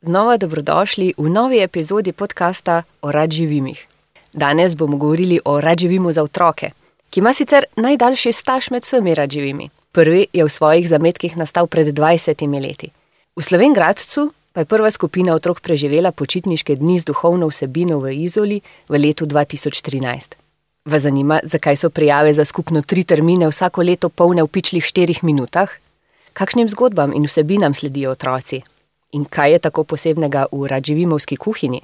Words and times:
znova 0.00 0.36
dobrodošli 0.36 1.12
v 1.18 1.28
novi 1.28 1.62
epizodi 1.62 2.12
podcasta 2.12 2.82
o 3.02 3.12
radživimih. 3.12 3.86
Danes 4.32 4.76
bomo 4.76 4.96
govorili 4.96 5.40
o 5.44 5.60
radživimu 5.60 6.12
za 6.12 6.22
otroke, 6.22 6.70
ki 7.10 7.20
ima 7.20 7.34
sicer 7.34 7.64
najdaljši 7.76 8.32
staž 8.32 8.70
med 8.70 8.82
vsemi 8.82 9.14
radživimi. 9.14 9.70
Prvi 9.92 10.26
je 10.32 10.44
v 10.44 10.48
svojih 10.48 10.88
zametkih 10.88 11.36
nastal 11.36 11.66
pred 11.66 11.86
20 11.88 12.60
leti. 12.62 12.90
V 13.36 13.42
Slovengradcu 13.42 14.32
pa 14.52 14.60
je 14.60 14.64
prva 14.64 14.90
skupina 14.90 15.34
otrok 15.34 15.60
preživela 15.60 16.12
počitniške 16.12 16.76
dni 16.76 16.98
z 16.98 17.04
duhovno 17.04 17.48
vsebino 17.48 17.98
v 17.98 18.14
Izoli 18.14 18.60
v 18.88 18.98
letu 18.98 19.26
2013. 19.26 20.34
Vas 20.84 21.02
zanima, 21.02 21.40
zakaj 21.42 21.76
so 21.76 21.90
prijave 21.90 22.32
za 22.32 22.44
skupno 22.44 22.82
tri 22.82 23.04
termine 23.04 23.48
vsako 23.48 23.82
leto 23.82 24.08
polne 24.08 24.42
v 24.42 24.48
pičlih 24.48 24.84
štirih 24.84 25.24
minutah? 25.24 25.68
Kakšnim 26.32 26.68
zgodbam 26.68 27.12
in 27.12 27.26
vsebinam 27.26 27.74
sledijo 27.74 28.10
otroci? 28.10 28.62
In 29.12 29.24
kaj 29.24 29.52
je 29.52 29.58
tako 29.58 29.84
posebnega 29.84 30.46
v 30.52 30.66
radživimovski 30.68 31.36
kuhinji? 31.36 31.80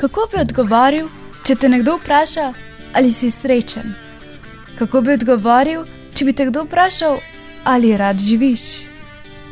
Kako 0.00 0.28
bi 0.32 0.40
odgovoril, 0.40 1.06
če 1.46 1.54
te 1.54 1.68
nekdo 1.68 1.94
vpraša, 2.00 2.46
ali 2.92 3.12
si 3.12 3.30
srečen? 3.30 3.94
Kako 4.78 5.00
bi 5.06 5.14
odgovoril, 5.14 5.84
če 6.14 6.24
bi 6.24 6.34
te 6.34 6.48
kdo 6.50 6.64
vprašal, 6.66 7.20
ali 7.64 7.94
rad 7.96 8.18
živiš? 8.18 8.64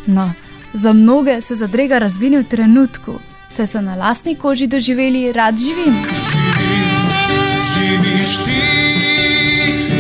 No, 0.07 0.33
za 0.75 0.93
mnoge 0.93 1.39
se 1.41 1.55
zadrega 1.55 2.03
razvini 2.03 2.43
v 2.43 2.49
trenutku, 2.51 3.15
saj 3.49 3.71
so 3.71 3.81
na 3.81 3.95
lastni 3.95 4.35
koži 4.35 4.67
doživeli 4.67 5.33
rad 5.33 5.55
živim. 5.55 6.03
Živim, 6.35 7.63
živiš 7.71 8.37
ti, 8.45 8.61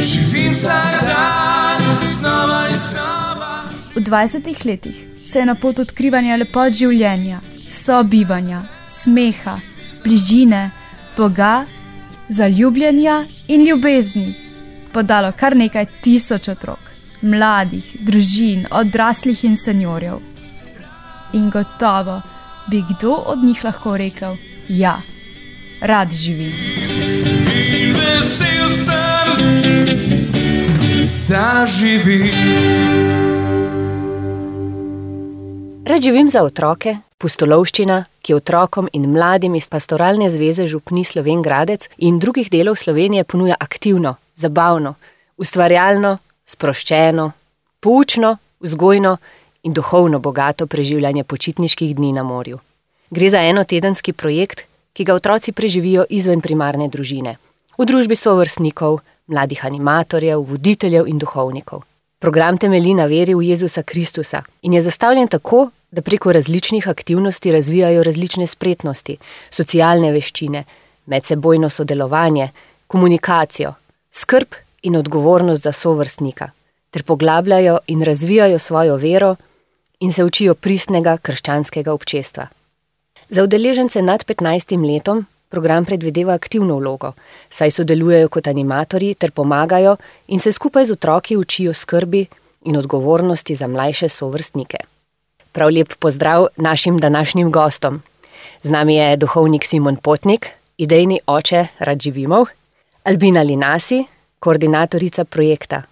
živim 0.02 0.52
vsak 0.52 1.00
dan, 1.06 1.82
znova 2.10 2.69
in 2.74 2.78
znova. 2.91 3.56
V 3.94 4.02
20 4.02 4.66
letih 4.66 5.13
se 5.34 5.40
je 5.40 5.46
na 5.46 5.54
pot 5.58 5.78
odkrivanja 5.82 6.36
lepot 6.38 6.70
življenja, 6.78 7.40
sobivanja, 7.66 8.60
smeha, 8.86 9.56
bližine, 10.04 10.68
Boga, 11.16 11.64
zaljubljenja 12.30 13.16
in 13.50 13.64
ljubezni 13.66 14.28
podalo 14.94 15.32
kar 15.34 15.56
nekaj 15.58 15.88
tisoč 16.06 16.48
otrok, 16.54 16.78
mladih, 17.22 17.91
družin, 18.06 18.68
odraslih 18.70 19.42
in 19.50 19.58
seniorjev. 19.58 20.22
In 21.34 21.50
gotovo 21.50 22.20
bi 22.70 22.84
kdo 22.94 23.19
od 23.34 23.42
njih 23.42 23.66
lahko 23.66 23.96
rekel: 23.98 24.38
Ja, 24.69 25.00
rad 25.80 26.14
živim. 26.14 26.54
In 27.58 27.94
vesel 27.98 28.70
sem, 28.86 29.38
da 31.26 31.66
živim. 31.66 33.33
Rad 35.86 36.00
živim 36.00 36.30
za 36.30 36.40
otroke, 36.42 36.94
pustolovščina, 37.20 37.98
ki 38.24 38.34
otrokom 38.34 38.86
in 38.96 39.04
mladim 39.12 39.54
iz 39.58 39.66
pastoralne 39.68 40.30
zveze 40.32 40.64
Župni 40.66 41.04
Slovengradec 41.04 41.91
in 41.98 42.16
drugih 42.18 42.48
delov 42.48 42.78
Slovenije 42.80 43.24
ponuja 43.24 43.58
aktivno, 43.60 44.14
zabavno, 44.34 44.94
ustvarjalno, 45.36 46.14
sproščeno, 46.48 47.30
poučno, 47.84 48.32
vzgojno 48.64 49.16
in 49.68 49.76
duhovno 49.76 50.24
bogato 50.24 50.66
preživljanje 50.66 51.24
počitniških 51.24 51.96
dni 51.96 52.12
na 52.16 52.22
morju. 52.22 52.58
Gre 53.10 53.28
za 53.28 53.44
enotedenski 53.44 54.12
projekt, 54.12 54.64
ki 54.92 55.04
ga 55.04 55.20
otroci 55.20 55.52
preživijo 55.52 56.08
izven 56.08 56.41
primarne 56.41 56.88
družine, 56.88 57.36
v 57.76 57.84
družbi 57.84 58.16
sovrstnikov, 58.16 59.02
mladih 59.26 59.66
animatorjev, 59.66 60.48
voditeljev 60.48 61.12
in 61.12 61.20
duhovnikov. 61.20 61.84
Program 62.25 62.56
temelji 62.56 62.94
na 62.94 63.05
veri 63.05 63.34
v 63.36 63.42
Jezusa 63.44 63.83
Kristusa 63.83 64.39
in 64.62 64.72
je 64.72 64.80
zastavljen 64.83 65.28
tako, 65.28 65.67
da 65.91 66.03
preko 66.03 66.33
različnih 66.33 66.89
aktivnosti 66.89 67.53
razvijajo 67.53 68.03
različne 68.03 68.47
spretnosti, 68.47 69.16
socialne 69.50 70.12
veščine, 70.12 70.62
medsebojno 71.06 71.69
sodelovanje, 71.70 72.48
komunikacijo, 72.86 73.75
skrb 74.12 74.56
in 74.82 74.97
odgovornost 74.97 75.62
za 75.62 75.72
sovrstnika, 75.72 76.48
ter 76.91 77.03
poglabljajo 77.03 77.78
in 77.87 78.03
razvijajo 78.03 78.59
svojo 78.59 78.97
vero 78.97 79.37
in 80.00 80.12
se 80.12 80.25
učijo 80.25 80.54
pristnega 80.54 81.19
krščanskega 81.19 81.93
občestva. 81.93 82.47
Za 83.28 83.43
udeležence 83.44 84.03
nad 84.03 84.25
15 84.25 84.81
letom 84.94 85.27
program 85.49 85.84
predvideva 85.84 86.34
aktivno 86.34 86.77
vlogo, 86.77 87.12
saj 87.50 87.71
sodelujejo 87.71 88.28
kot 88.28 88.47
animatorji 88.47 89.15
ter 89.15 89.31
pomagajo 89.31 89.97
in 90.28 90.41
se 90.41 90.53
skupaj 90.53 90.87
z 90.87 90.93
otroki 90.93 91.37
učijo 91.37 91.75
skrbi 91.75 92.27
in 92.65 92.77
odgovornosti 92.77 93.56
za 93.56 93.66
mlajše 93.66 94.09
sovrstnike. 94.09 94.77
Prav 95.53 95.71
lep 95.71 95.94
pozdrav 95.99 96.47
našim 96.56 96.99
današnjim 96.99 97.50
gostom. 97.53 98.03
Z 98.62 98.71
nami 98.71 98.97
je 98.97 99.16
duhovnik 99.16 99.65
Simon 99.65 99.97
Potnik, 99.97 100.49
idejni 100.78 101.21
oče 101.27 101.66
Radživimov, 101.78 102.47
Albina 103.04 103.43
Linasi, 103.43 104.04
koordinatorica 104.38 105.25
projekta. 105.25 105.83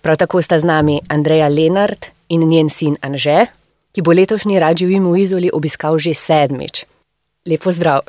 Prav 0.00 0.16
tako 0.16 0.42
sta 0.42 0.60
z 0.60 0.64
nami 0.64 1.00
Andreja 1.08 1.48
Lenart 1.48 2.06
in 2.28 2.48
njen 2.48 2.70
sin 2.70 2.96
Anže, 3.00 3.46
ki 3.92 4.02
bo 4.02 4.12
letošnji 4.12 4.58
Radživim 4.58 5.06
v 5.12 5.20
Izoli 5.20 5.50
obiskal 5.52 5.98
že 5.98 6.14
sedmič. 6.14 6.84
Lepo 7.50 7.72
zdrav. 7.72 8.00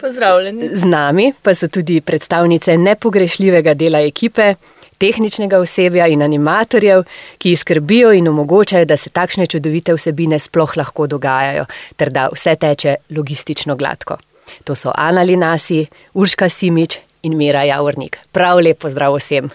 Pozdravljeni. 0.00 0.68
Z 0.72 0.84
nami 0.84 1.32
pa 1.42 1.54
so 1.54 1.68
tudi 1.68 2.00
predstavnice 2.00 2.76
nepogrešljivega 2.78 3.74
dela 3.74 4.00
ekipe, 4.00 4.54
tehničnega 4.98 5.58
osebja 5.60 6.06
in 6.08 6.22
animatorjev, 6.22 7.04
ki 7.38 7.56
skrbijo 7.56 8.12
in 8.12 8.28
omogočajo, 8.28 8.84
da 8.84 8.96
se 8.96 9.10
takšne 9.10 9.46
čudovite 9.46 9.94
vsebine 9.94 10.38
sploh 10.38 10.76
lahko 10.76 11.06
dogajajo, 11.06 11.66
ter 11.96 12.10
da 12.10 12.28
vse 12.32 12.56
teče 12.56 12.96
logistično 13.16 13.76
gladko. 13.76 14.18
To 14.64 14.74
so 14.74 14.92
Ana 14.94 15.22
Linasi, 15.22 15.86
Urška 16.14 16.48
Simič 16.48 16.98
in 17.22 17.36
Mira 17.36 17.62
Javornik. 17.64 18.18
Prav 18.32 18.60
lepo 18.60 18.90
zdrav 18.90 19.16
vsem. 19.16 19.50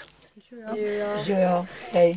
Živijo. 1.25 1.66
Hej. 1.94 2.16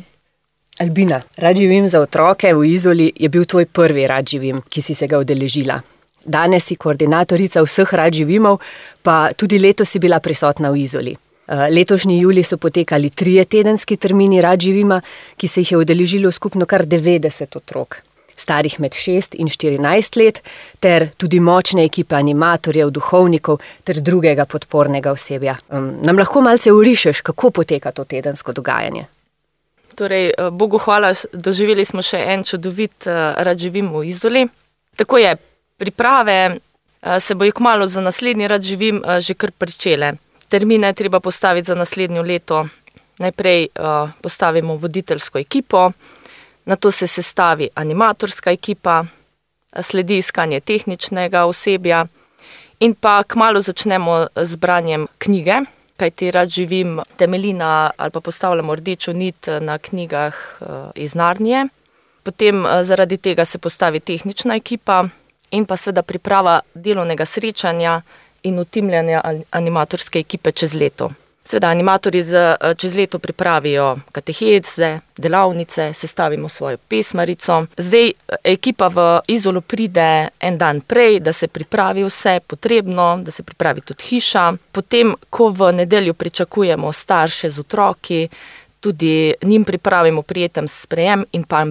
Albina, 0.79 1.21
rad 1.37 1.57
živim 1.57 1.87
za 1.87 1.99
otroke 1.99 2.53
v 2.53 2.65
Izoli 2.65 3.11
je 3.15 3.29
bil 3.29 3.45
tvoj 3.45 3.65
prvi 3.65 4.07
rad 4.07 4.29
živim, 4.29 4.61
ki 4.69 4.81
si 4.81 4.95
se 4.95 5.07
ga 5.07 5.19
udeležila. 5.19 5.81
Danes 6.25 6.65
si 6.65 6.75
koordinatorica 6.75 7.61
vseh 7.63 7.93
rad 7.93 8.13
živimov, 8.13 8.61
pa 9.01 9.33
tudi 9.35 9.59
letos 9.59 9.89
si 9.89 9.99
bila 9.99 10.19
prisotna 10.19 10.71
v 10.71 10.83
Izoli. 10.83 11.15
Eh, 11.47 11.67
Letošnji 11.69 12.19
juli 12.19 12.43
so 12.43 12.57
potekali 12.57 13.09
trije 13.09 13.45
tedenski 13.45 13.97
termini 13.97 14.41
rad 14.41 14.59
živima, 14.59 15.01
ki 15.37 15.47
se 15.47 15.61
jih 15.61 15.71
je 15.71 15.77
udeležilo 15.77 16.31
skupno 16.31 16.65
kar 16.65 16.85
90 16.85 17.57
otrok, 17.57 17.97
starih 18.37 18.79
med 18.79 18.91
6 18.91 19.35
in 19.35 19.47
14 19.47 20.17
let, 20.23 20.39
ter 20.79 21.09
tudi 21.17 21.39
močne 21.39 21.83
ekipe 21.85 22.15
animatorjev, 22.15 22.89
duhovnikov 22.89 23.59
ter 23.83 23.99
drugega 24.01 24.45
podpornega 24.45 25.11
osebja. 25.11 25.57
Nam 26.01 26.17
lahko 26.17 26.41
malce 26.41 26.71
urišeš, 26.71 27.21
kako 27.21 27.51
poteka 27.51 27.91
to 27.91 28.03
tedensko 28.03 28.53
dogajanje? 28.53 29.05
Torej, 29.95 30.29
eh, 30.29 30.49
Bogu 30.51 30.77
hvala, 30.77 31.13
doživeli 31.33 31.85
smo 31.85 32.01
še 32.01 32.17
en 32.17 32.43
čudovit 32.43 33.07
eh, 33.07 33.33
rad 33.37 33.57
živim 33.57 33.91
v 33.91 34.05
Izoli. 34.07 34.47
Tako 34.95 35.17
je, 35.17 35.35
priprave 35.77 36.57
eh, 37.01 37.19
se 37.19 37.35
bojo 37.35 37.51
kmalo 37.51 37.87
za 37.87 38.01
naslednji 38.01 38.47
rad 38.47 38.61
živim 38.61 39.03
eh, 39.05 39.21
že 39.21 39.33
kar 39.33 39.51
pričele. 39.51 40.13
Termine 40.49 40.87
je 40.87 40.93
treba 40.93 41.19
postaviti 41.19 41.67
za 41.67 41.75
naslednjo 41.75 42.21
leto. 42.21 42.67
Najprej 43.17 43.67
uh, 43.79 44.09
postavimo 44.21 44.75
voditeljsko 44.75 45.37
ekipo, 45.37 45.91
na 46.65 46.75
to 46.75 46.91
se 46.91 47.07
sestavi 47.07 47.69
animatorska 47.75 48.51
ekipa, 48.51 49.05
sledi 49.81 50.17
iskanje 50.17 50.59
tehničnega 50.59 51.45
osebja 51.45 52.05
in 52.79 52.93
pa 52.93 53.23
kmalo 53.23 53.61
začnemo 53.61 54.27
z 54.35 54.55
branjem 54.55 55.07
knjige, 55.17 55.61
kajti 55.97 56.31
rad 56.31 56.49
živim 56.49 56.99
temelji 57.17 57.53
na 57.53 57.91
ali 57.97 58.11
pa 58.11 58.19
postavljamo 58.19 58.75
rdečo 58.75 59.13
nit 59.13 59.47
na 59.61 59.77
knjigah 59.77 60.33
iz 60.95 61.15
Narnije. 61.15 61.67
Potem 62.23 62.65
zaradi 62.83 63.17
tega 63.17 63.45
se 63.45 63.57
postavi 63.57 63.99
tehnična 63.99 64.55
ekipa 64.55 65.05
in 65.53 65.65
pa 65.65 65.77
seveda 65.77 66.01
priprava 66.01 66.59
delovnega 66.73 67.25
srečanja 67.25 68.01
in 68.43 68.59
utimljanja 68.59 69.21
animatorske 69.51 70.19
ekipe 70.19 70.51
čez 70.51 70.73
leto. 70.73 71.11
Sveda, 71.45 71.67
animatorji 71.67 72.21
z, 72.23 72.55
čez 72.79 72.95
leto 72.95 73.19
pripravijo 73.19 73.97
kateheze, 74.11 74.99
delavnice, 75.17 75.89
sestavimo 75.93 76.49
svojo 76.49 76.77
pesmarico. 76.87 77.65
Zdaj 77.77 78.11
ekipa 78.43 78.87
v 78.87 79.19
Izolo 79.27 79.61
pride 79.61 80.29
en 80.39 80.57
dan 80.57 80.81
prej, 80.81 81.19
da 81.19 81.33
se 81.33 81.47
pripravi 81.47 82.03
vse 82.07 82.39
potrebno, 82.47 83.17
da 83.23 83.31
se 83.31 83.43
pripravi 83.43 83.81
tudi 83.81 84.03
hiša. 84.03 84.53
Potem, 84.71 85.15
ko 85.29 85.49
v 85.49 85.71
nedeljo 85.83 86.13
pričakujemo 86.13 86.91
starše 86.91 87.49
z 87.49 87.59
otroki, 87.59 88.27
tudi 88.79 89.33
njim 89.43 89.63
pripravimo 89.63 90.21
prijeten 90.21 90.67
sprejem 90.67 91.25
in 91.31 91.43
pa 91.43 91.65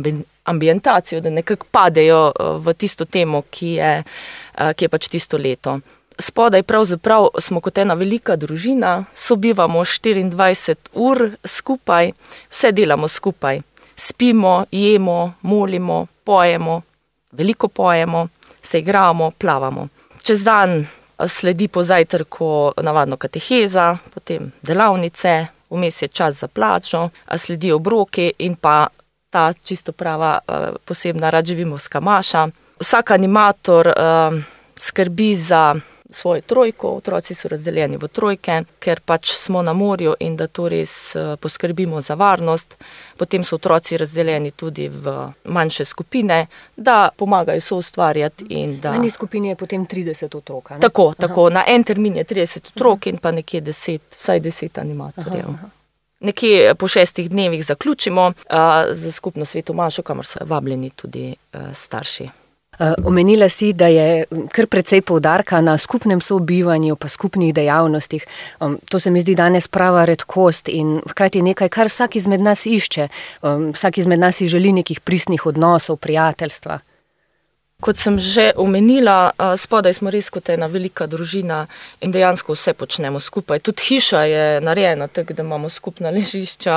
ambientacijo, 0.45 1.21
da 1.21 1.31
nekako 1.31 1.67
padejo 1.71 2.33
v 2.59 2.75
tisto 2.75 3.05
temo, 3.05 3.43
ki 3.51 3.73
je, 3.79 4.03
ki 4.77 4.85
je 4.85 4.89
pač 4.89 5.09
tisto 5.09 5.39
leto. 5.39 5.79
Spodaj 6.19 6.63
pravzaprav 6.63 7.29
smo 7.41 7.61
kot 7.61 7.79
ena 7.79 7.95
velika 7.95 8.37
družina, 8.37 9.05
sobivamo 9.15 9.81
24 9.81 10.77
ur 10.93 11.31
skupaj, 11.45 12.13
vse 12.51 12.73
delamo 12.73 13.09
skupaj. 13.09 13.61
Spimo, 13.97 14.65
jemo, 14.71 15.35
molimo, 15.43 16.07
pojemo, 16.25 16.83
veliko 17.33 17.69
pojemo, 17.69 18.29
se 18.63 18.79
igramo, 18.79 19.31
plavamo. 19.31 19.89
Čez 20.23 20.43
dan 20.45 20.87
sledi 21.29 21.69
po 21.69 21.83
zajtrku 21.83 22.73
navadno 22.83 23.17
kateheza, 23.17 23.97
potem 24.15 24.53
delavnice, 24.63 25.47
vmes 25.71 26.03
je 26.03 26.09
čas 26.09 26.35
za 26.35 26.49
plačo, 26.49 27.09
sledijo 27.37 27.77
obroki 27.77 28.33
in 28.39 28.55
pa 28.55 28.87
ta 29.33 29.53
čisto 29.65 29.97
prava 29.97 30.39
posebna 30.85 31.31
radživimovska 31.33 32.01
maša. 32.01 32.49
Vsak 32.81 33.11
animator 33.11 33.89
skrbi 34.77 35.35
za 35.35 35.75
svojo 36.13 36.41
trojko, 36.41 36.89
otroci 36.89 37.35
so 37.35 37.49
razdeljeni 37.49 37.97
v 37.97 38.09
trojke, 38.09 38.65
ker 38.79 39.01
pač 39.01 39.33
smo 39.33 39.63
na 39.63 39.73
morju 39.73 40.15
in 40.21 40.37
da 40.37 40.47
to 40.47 40.69
res 40.69 41.17
poskrbimo 41.41 42.01
za 42.01 42.15
varnost. 42.15 42.77
Potem 43.17 43.45
so 43.45 43.57
otroci 43.57 43.97
razdeljeni 43.97 44.51
tudi 44.51 44.89
v 44.89 45.33
manjše 45.45 45.85
skupine, 45.85 46.47
da 46.77 47.09
pomagajo 47.17 47.61
so 47.61 47.77
ustvarjati. 47.77 48.45
V 48.45 48.95
eni 48.95 49.11
skupini 49.11 49.49
je 49.49 49.57
potem 49.57 49.87
30 49.87 50.37
otrok. 50.37 50.73
Tako, 50.81 51.15
tako, 51.19 51.51
na 51.51 51.65
en 51.67 51.85
termin 51.85 52.17
je 52.17 52.25
30 52.25 52.75
otrok 52.75 53.07
in 53.07 53.17
pa 53.17 53.31
nekje 53.31 53.61
10, 53.61 53.99
vsaj 54.19 54.41
10 54.41 54.81
animatorjev. 54.81 55.49
Aha, 55.49 55.59
aha. 55.59 55.82
Nekje 56.23 56.75
po 56.75 56.89
šestih 56.89 57.31
dnevih 57.31 57.65
zaključimo 57.67 58.27
uh, 58.27 58.35
za 58.91 59.13
skupno 59.13 59.45
sveto 59.45 59.73
mašo, 59.73 60.03
kamor 60.03 60.27
so 60.27 60.39
vabljeni 60.41 60.91
tudi 60.91 61.35
uh, 61.53 61.61
starši. 61.75 62.29
Uh, 62.79 62.87
Omenila 63.05 63.49
si, 63.49 63.73
da 63.73 63.87
je 63.87 64.25
kar 64.53 64.67
precej 64.67 65.03
poudarka 65.03 65.61
na 65.61 65.79
skupnem 65.79 66.21
sobivanju, 66.21 66.97
pa 66.97 67.09
skupnih 67.09 67.55
dejavnostih. 67.55 68.27
Um, 68.61 68.79
to 68.89 69.01
se 69.01 69.11
mi 69.11 69.21
zdi 69.21 69.35
danes 69.35 69.69
prava 69.69 70.05
redkost 70.05 70.69
in 70.69 71.01
hkrati 71.11 71.43
nekaj, 71.43 71.69
kar 71.69 71.91
vsak 71.91 72.17
izmed 72.17 72.41
nas 72.41 72.67
išče. 72.67 73.09
Vsak 73.73 73.99
izmed 73.99 74.19
nas 74.19 74.37
si 74.37 74.49
želi 74.49 74.73
nekih 74.73 75.01
pristnih 75.01 75.47
odnosov, 75.47 75.97
prijateljstva. 75.97 76.79
Kot 77.83 77.99
sem 77.99 78.15
že 78.15 78.53
omenila, 78.55 79.35
a, 79.35 79.57
spodaj 79.59 79.99
smo 79.99 80.11
res 80.15 80.29
kot 80.31 80.53
ena 80.55 80.69
velika 80.71 81.09
družina 81.11 81.65
in 81.99 82.13
dejansko 82.15 82.55
vse 82.55 82.77
počnemo 82.79 83.19
skupaj. 83.19 83.59
Tudi 83.59 83.83
hiša 83.89 84.21
je 84.31 84.45
narejena 84.63 85.09
tako, 85.11 85.35
da 85.35 85.43
imamo 85.43 85.67
skupna 85.67 86.13
ležišča, 86.15 86.77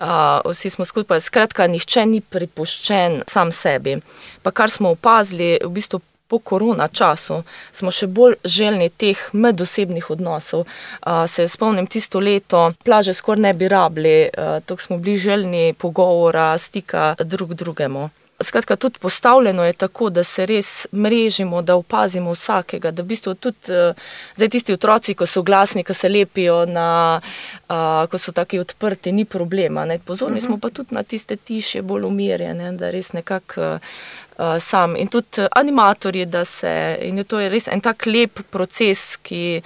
a, 0.00 0.12
vsi 0.48 0.70
smo 0.72 0.88
skupaj. 0.88 1.20
Skratka, 1.20 1.66
nihče 1.68 2.06
ni 2.08 2.22
pripuščen 2.24 3.26
sam 3.28 3.52
sebi. 3.52 3.98
Pa 4.40 4.50
kar 4.50 4.72
smo 4.72 4.94
opazili, 4.96 5.58
v 5.60 5.68
bistvu 5.68 6.00
po 6.28 6.38
korona 6.40 6.88
času 6.88 7.42
smo 7.72 7.92
še 7.92 8.08
bolj 8.08 8.38
želni 8.44 8.88
teh 8.88 9.20
medosebnih 9.32 10.08
odnosov. 10.16 10.64
A, 11.04 11.26
se 11.28 11.44
spomnim 11.44 11.84
tisto 11.84 12.24
leto, 12.24 12.70
plaže 12.88 13.12
skoraj 13.12 13.50
ne 13.50 13.52
bi 13.52 13.68
rabili, 13.68 14.16
tako 14.64 14.80
smo 14.80 14.96
bili 14.96 15.20
želni 15.20 15.74
pogovora, 15.76 16.54
stika 16.56 17.12
drug 17.20 17.52
drugemu. 17.52 18.08
Skratka, 18.40 18.76
tudi 18.76 18.98
postavljeno 18.98 19.64
je 19.64 19.72
tako, 19.72 20.10
da 20.10 20.24
se 20.24 20.46
res 20.46 20.86
mrežimo, 20.92 21.62
da 21.62 21.74
opazimo 21.76 22.30
vsakega, 22.30 22.90
da 22.90 23.02
v 23.02 23.06
bistvu 23.06 23.34
tudi 23.34 23.72
eh, 23.72 23.94
zdaj 24.36 24.48
tisti 24.48 24.72
otroci, 24.72 25.14
ko 25.14 25.26
so 25.26 25.42
glasni, 25.42 25.82
ko 25.84 25.94
se 25.94 26.08
lepijo, 26.08 26.60
na, 26.66 27.20
a, 27.68 28.06
ko 28.10 28.18
so 28.18 28.32
taki 28.32 28.60
odprti, 28.62 29.12
ni 29.12 29.24
problema. 29.24 29.84
Ne. 29.84 29.98
Pozorni 29.98 30.40
smo 30.40 30.58
pa 30.58 30.70
tudi 30.70 30.94
na 30.94 31.02
tiste 31.02 31.36
tiše, 31.36 31.82
bolj 31.82 32.06
umirjene, 32.06 32.72
da 32.78 32.90
res 32.94 33.10
nekako 33.12 33.72
uh, 33.74 34.54
sam. 34.60 34.96
In 34.96 35.10
tudi 35.10 35.42
animatorji, 35.50 36.26
da 36.26 36.44
se, 36.44 36.98
in 37.02 37.18
je 37.18 37.24
to 37.24 37.40
je 37.40 37.48
res 37.48 37.66
en 37.68 37.80
tak 37.80 38.06
lep 38.06 38.40
proces, 38.50 39.16
ki, 39.22 39.62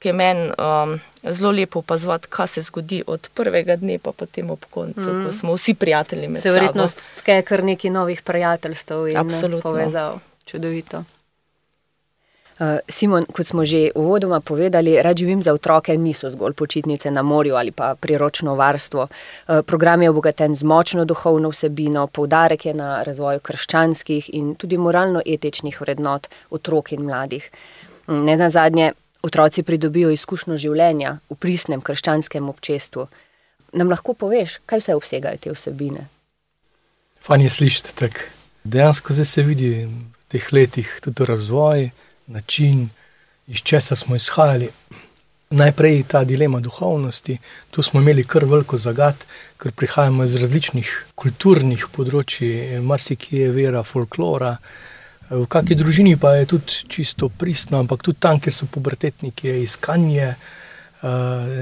ki 0.00 0.08
je 0.08 0.12
meni 0.16 0.48
um, 0.56 0.94
zelo 1.22 1.50
lepo 1.52 1.78
opazovati, 1.78 2.26
kaj 2.32 2.48
se 2.48 2.62
zgodi 2.62 3.02
od 3.06 3.28
prvega 3.34 3.76
dne, 3.76 3.98
pa 3.98 4.12
potem 4.12 4.50
ob 4.50 4.64
koncu, 4.70 5.12
mm. 5.12 5.26
ko 5.26 5.32
smo 5.32 5.54
vsi 5.54 5.74
prijatelji 5.74 6.28
med 6.28 6.40
Se 6.40 6.48
sabo. 6.48 6.54
verjetno 6.54 6.86
tke 7.20 7.42
kar 7.42 7.64
nekaj 7.64 7.90
novih 7.90 8.22
prijateljstev 8.22 9.08
in 9.08 9.16
Absolutno. 9.16 9.60
povezav. 9.62 10.18
Čudovito. 10.44 11.04
Uh, 12.60 12.66
Simon, 12.88 13.24
kot 13.32 13.46
smo 13.46 13.64
že 13.64 13.90
uvodoma 13.94 14.40
povedali, 14.40 15.02
rad 15.02 15.16
živim 15.16 15.42
za 15.42 15.52
otroke 15.52 15.96
niso 15.96 16.30
zgolj 16.30 16.52
počitnice 16.52 17.10
na 17.10 17.22
morju 17.22 17.54
ali 17.56 17.70
pa 17.70 17.94
priročno 18.00 18.54
varstvo. 18.54 19.06
Uh, 19.48 19.60
Program 19.66 20.02
je 20.02 20.10
obogaten 20.10 20.54
z 20.54 20.62
močno 20.62 21.04
duhovno 21.04 21.48
vsebino, 21.48 22.06
poudarek 22.06 22.66
je 22.66 22.74
na 22.74 23.02
razvoju 23.02 23.40
krščanskih 23.40 24.30
in 24.32 24.54
tudi 24.54 24.78
moralno-etičnih 24.78 25.80
vrednot 25.80 26.28
otrok 26.50 26.92
in 26.92 27.02
mladih. 27.02 27.50
Mm, 28.08 28.24
Ne 28.24 28.36
na 28.36 28.50
zadnje, 28.50 28.92
otroci 29.22 29.62
pridobijo 29.62 30.10
izkušnjo 30.10 30.56
življenja 30.56 31.18
v 31.30 31.36
pristnem 31.36 31.80
krščanskem 31.80 32.48
občestvu. 32.48 33.06
Nam 33.72 33.90
lahko 33.92 34.14
poveš, 34.14 34.58
kaj 34.66 34.82
vse 34.82 34.96
obsegajo 34.98 35.38
te 35.40 35.52
vsebine? 35.54 36.06
Fajn 37.20 37.46
je 37.46 37.50
slišati 37.50 37.94
tako. 37.94 38.28
Dejansko 38.64 39.14
se 39.24 39.42
vidi 39.42 39.70
v 39.84 39.90
teh 40.28 40.52
letih 40.52 40.88
tudi 41.02 41.24
razvoj, 41.24 41.90
način, 42.26 42.88
iz 43.46 43.62
česa 43.62 43.96
smo 43.96 44.16
izhajali. 44.16 44.68
Najprej 45.50 46.04
ta 46.06 46.24
dilema 46.24 46.60
duhovnosti, 46.60 47.38
tu 47.70 47.82
smo 47.82 48.00
imeli 48.00 48.24
kar 48.24 48.44
veliko 48.44 48.78
zagat, 48.78 49.24
ker 49.58 49.72
prihajamo 49.72 50.24
iz 50.24 50.36
različnih 50.38 50.90
kulturnih 51.14 51.88
področji, 51.90 52.78
marsikje 52.86 53.48
je 53.48 53.50
vera, 53.56 53.82
folklora. 53.82 54.52
V 55.30 55.46
kakšni 55.46 55.76
družini 55.78 56.16
pa 56.18 56.34
je 56.40 56.46
tudi 56.50 56.90
čisto 56.90 57.28
pristno, 57.30 57.78
ampak 57.78 58.02
tudi 58.02 58.18
tam, 58.18 58.40
kjer 58.42 58.54
so 58.54 58.66
pubertetniki, 58.66 59.46
je 59.46 59.62
iskanje, 59.62 60.34
eh, 60.34 61.06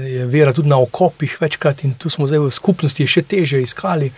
je 0.09 0.25
vera 0.25 0.53
tudi 0.53 0.69
na 0.69 0.79
okopih 0.81 1.37
večkrat 1.41 1.83
in 1.85 1.93
tu 1.93 2.09
smo 2.09 2.25
zdaj 2.25 2.39
v 2.39 2.51
skupnosti 2.51 3.05
še 3.07 3.21
teže 3.21 3.61
iskali. 3.61 4.09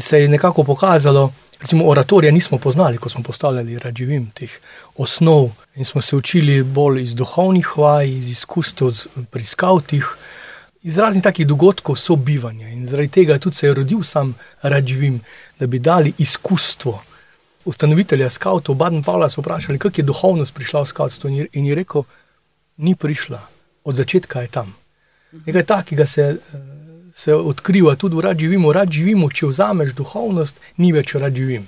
Se 0.00 0.18
je 0.18 0.28
nekako 0.28 0.64
pokazalo, 0.64 1.30
recimo 1.60 1.86
oratorija 1.86 2.32
nismo 2.32 2.58
poznali, 2.58 2.98
ko 2.98 3.08
smo 3.08 3.22
postavljali 3.22 3.78
rad 3.78 3.94
živim 3.96 4.26
teh 4.34 4.50
osnov 4.98 5.50
in 5.76 5.84
smo 5.84 6.00
se 6.00 6.16
učili 6.16 6.62
bolj 6.62 7.02
iz 7.02 7.14
duhovnih 7.14 7.78
vaj, 7.78 8.10
iz 8.10 8.28
izkustev 8.28 8.90
pri 9.30 9.44
skavtih, 9.44 10.04
iz 10.82 10.98
raznih 10.98 11.22
takih 11.22 11.46
dogodkov 11.46 11.96
sobivanja. 11.96 12.68
In 12.68 12.86
zaradi 12.86 13.08
tega 13.08 13.38
tudi 13.38 13.56
se 13.56 13.66
je 13.66 13.74
rodil 13.74 14.02
sam 14.02 14.34
rad 14.62 14.86
živim, 14.86 15.20
da 15.58 15.66
bi 15.66 15.78
dali 15.78 16.12
izkustvo. 16.18 16.98
Ustanovitelja 17.64 18.30
skavtov 18.30 18.74
Baden 18.74 19.02
Pavla 19.02 19.30
so 19.30 19.40
vprašali, 19.40 19.78
kako 19.78 20.00
je 20.00 20.04
duhovnost 20.04 20.54
prišla 20.54 20.82
v 20.82 20.86
skavtstvo 20.86 21.30
in 21.52 21.66
je- 21.66 21.74
rekel, 21.74 22.02
ni 22.76 22.94
prišla, 22.94 23.40
od 23.84 23.94
začetka 23.94 24.40
je 24.40 24.48
tam. 24.48 24.74
Nekaj 25.46 25.62
takega 25.64 26.06
se, 26.06 26.22
eh, 26.22 26.58
se 27.14 27.34
odkriva 27.34 27.94
tudi 27.96 28.16
v 28.16 28.20
rad 28.20 28.38
živimo. 28.38 28.72
Rad 28.72 28.90
živimo, 28.90 29.30
če 29.30 29.46
vzameš 29.46 29.92
duhovnost, 29.94 30.60
ni 30.76 30.92
več 30.92 31.14
rad 31.14 31.34
živim. 31.34 31.66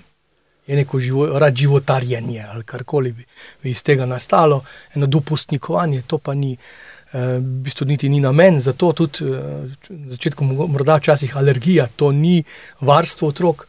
Je 0.66 0.76
neko 0.76 1.00
živo, 1.00 1.38
rad 1.38 1.54
životarjenje 1.54 2.46
ali 2.52 2.64
karkoli 2.64 3.12
bi, 3.12 3.24
bi 3.62 3.70
iz 3.70 3.82
tega 3.82 4.06
nastalo, 4.06 4.64
eno 4.94 5.06
dopustnikovanje, 5.06 6.02
to 6.06 6.18
pa 6.18 6.34
ni. 6.34 6.56
eh, 7.12 7.38
V 7.38 7.40
bistvu 7.40 7.86
niti 7.86 8.08
ni 8.08 8.20
namen, 8.20 8.60
zato 8.60 8.92
tudi 8.92 9.18
eh, 9.24 9.42
na 9.90 10.10
začetku 10.10 10.44
mogo- 10.44 10.66
morda 10.66 10.96
včasih 10.96 11.36
alergija, 11.36 11.86
to 11.96 12.12
ni 12.12 12.44
varstvo 12.80 13.28
otrok. 13.28 13.68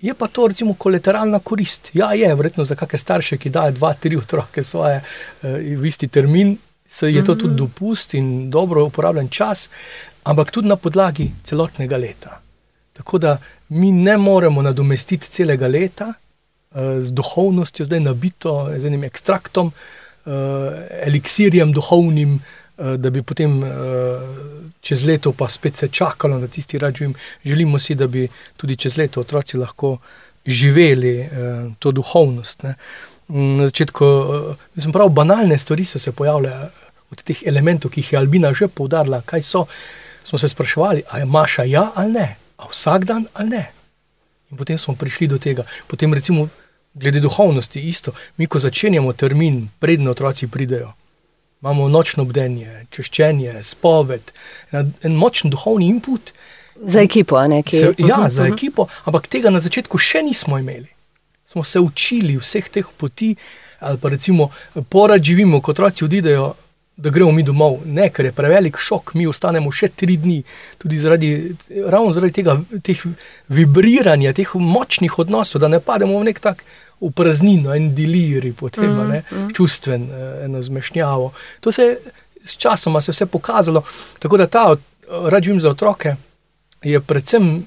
Je 0.00 0.14
pa 0.14 0.26
to 0.26 0.48
recimo 0.48 0.74
kolateralna 0.74 1.38
korist. 1.38 1.90
Ja, 1.92 2.12
je, 2.12 2.34
verjetno 2.34 2.64
za 2.64 2.74
kakšne 2.74 2.98
starše, 2.98 3.36
ki 3.36 3.50
dajo 3.52 3.76
dva, 3.76 3.92
tri 3.94 4.16
otroke 4.16 4.64
svoje 4.64 5.00
eh, 5.42 5.76
v 5.76 5.86
isti 5.86 6.08
termin, 6.08 6.56
se 6.88 7.12
je 7.12 7.24
to 7.24 7.34
tudi 7.34 7.54
dopust 7.54 8.14
in 8.14 8.50
dobro 8.50 8.84
uporabljen 8.84 9.28
čas, 9.28 9.68
ampak 10.24 10.50
tudi 10.50 10.68
na 10.68 10.76
podlagi 10.76 11.30
celotnega 11.44 11.96
leta. 11.96 12.40
Tako 12.92 13.18
da 13.18 13.38
mi 13.68 13.92
ne 13.92 14.16
moremo 14.16 14.62
nadomestiti 14.62 15.28
celega 15.28 15.68
leta 15.68 16.12
eh, 16.12 17.00
z 17.00 17.12
duhovnostjo, 17.12 17.84
zdaj 17.84 18.00
nabito 18.00 18.70
z 18.78 18.86
enim 18.86 19.04
ekstraktom, 19.04 19.70
eh, 19.70 20.32
eliksirjem 21.06 21.72
duhovnim, 21.72 22.40
da 22.80 23.10
bi 23.10 23.22
potem 23.22 23.62
eh, 23.64 23.68
čez 24.80 25.04
leto 25.04 25.32
pa 25.32 25.48
spet 25.48 25.76
se 25.76 25.88
čakalo 25.88 26.38
na 26.38 26.48
tisti 26.48 26.78
račun. 26.78 27.14
Želimo 27.44 27.78
si, 27.78 27.94
da 27.94 28.06
bi 28.06 28.28
tudi 28.56 28.76
čez 28.76 28.96
leto 28.96 29.20
otroci 29.20 29.56
lahko 29.56 29.98
živeli 30.46 31.18
eh, 31.18 31.28
to 31.78 31.92
duhovnost. 31.92 32.62
Ne. 32.62 32.74
Mm, 33.28 33.56
Na 33.56 33.64
začetku, 33.64 34.04
eh, 34.04 34.54
mislim, 34.74 34.92
prav 34.92 35.08
banalne 35.08 35.58
stvari 35.58 35.84
so 35.84 35.98
se 35.98 36.12
pojavljale 36.12 36.68
od 37.10 37.22
teh 37.22 37.42
elementov, 37.46 37.90
ki 37.90 38.00
jih 38.00 38.12
je 38.12 38.18
Albina 38.18 38.52
že 38.54 38.68
poudarila, 38.68 39.22
kaj 39.26 39.42
so. 39.42 39.66
Smo 40.24 40.38
se 40.38 40.48
spraševali, 40.48 41.02
ali 41.08 41.22
je 41.22 41.26
Maša 41.26 41.62
ja 41.64 41.90
ali 41.94 42.12
ne, 42.12 42.36
a 42.56 42.66
vsak 42.70 43.04
dan 43.04 43.26
ali 43.34 43.48
ne. 43.48 43.70
In 44.50 44.56
potem 44.56 44.78
smo 44.78 44.94
prišli 44.94 45.26
do 45.26 45.38
tega. 45.38 45.64
Potem, 45.86 46.14
recimo, 46.14 46.48
glede 46.94 47.20
duhovnosti, 47.20 47.80
isto. 47.80 48.12
Mi, 48.36 48.46
ko 48.46 48.58
začenjamo 48.58 49.12
termin, 49.12 49.68
predne 49.78 50.10
otroci 50.10 50.46
pridejo, 50.46 50.92
imamo 51.60 51.88
nočno 51.88 52.24
bdenje, 52.24 52.86
češčenje, 52.90 53.60
spoved, 53.62 54.32
en, 54.72 54.92
en 55.02 55.16
močen 55.16 55.50
duhovni 55.50 55.90
input. 55.92 56.32
Za 56.80 57.02
ekipo, 57.04 57.36
a 57.36 57.46
ne? 57.48 57.62
Ki... 57.62 57.76
Se, 57.76 57.92
ja, 57.98 58.16
Mhm, 58.16 58.30
za 58.30 58.44
mhm. 58.44 58.52
ekipo, 58.52 58.86
ampak 59.04 59.26
tega 59.26 59.50
na 59.50 59.60
začetku 59.60 59.98
še 59.98 60.22
nismo 60.22 60.58
imeli. 60.58 60.88
Smo 61.44 61.64
se 61.64 61.80
učili 61.80 62.38
vseh 62.38 62.68
teh 62.68 62.86
poti, 62.96 63.34
ali 63.80 63.98
pa 63.98 64.08
recimo, 64.08 64.50
porad 64.88 65.22
živimo, 65.22 65.60
kot 65.60 65.76
otroci 65.76 66.04
odidejo, 66.04 66.54
da 66.96 67.10
gremo 67.10 67.32
mi 67.32 67.42
domov. 67.42 67.80
Ne, 67.84 68.10
ker 68.12 68.28
je 68.28 68.32
prevelik 68.32 68.76
šok, 68.78 69.14
mi 69.14 69.26
ostanemo 69.26 69.72
še 69.72 69.88
tri 69.96 70.16
dni, 70.20 70.42
tudi 70.78 70.98
zaradi, 71.00 71.30
ravno 71.88 72.12
zaradi 72.12 72.36
tega 72.40 72.58
teh 72.84 73.04
vibriranja, 73.48 74.32
teh 74.36 74.52
močnih 74.54 75.18
odnosov, 75.18 75.60
da 75.64 75.68
ne 75.68 75.80
pademo 75.80 76.20
v 76.20 76.28
nek 76.28 76.40
tak 76.44 76.64
v 77.00 77.10
praznino, 77.16 77.74
en 77.74 77.94
deliri, 77.94 78.52
potem 78.52 78.90
mm, 78.90 79.12
mm. 79.30 79.52
čustven, 79.56 80.02
eh, 80.02 80.44
eno 80.44 80.62
zmešnjavo. 80.62 81.32
To 81.60 81.72
se 81.72 81.82
je 81.82 81.96
s 82.44 82.56
časoma 82.56 83.00
se 83.00 83.12
vse 83.12 83.26
pokazalo. 83.26 83.82
Tako 84.18 84.36
da 84.36 84.46
ta 84.46 84.76
rađim 85.24 85.60
za 85.60 85.70
otroke 85.70 86.14
je 86.82 87.00
predvsem 87.00 87.66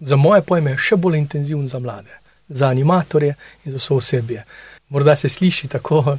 za 0.00 0.16
moje 0.16 0.42
pojme 0.42 0.76
še 0.78 0.96
bolj 0.96 1.18
intenziven 1.18 1.68
za 1.68 1.78
mlade, 1.78 2.18
za 2.48 2.68
animatorje 2.68 3.34
in 3.64 3.72
za 3.72 3.78
vse 3.78 3.94
osebje. 3.94 4.44
Morda 4.88 5.16
se 5.16 5.28
sliši 5.28 5.68
tako, 5.68 6.16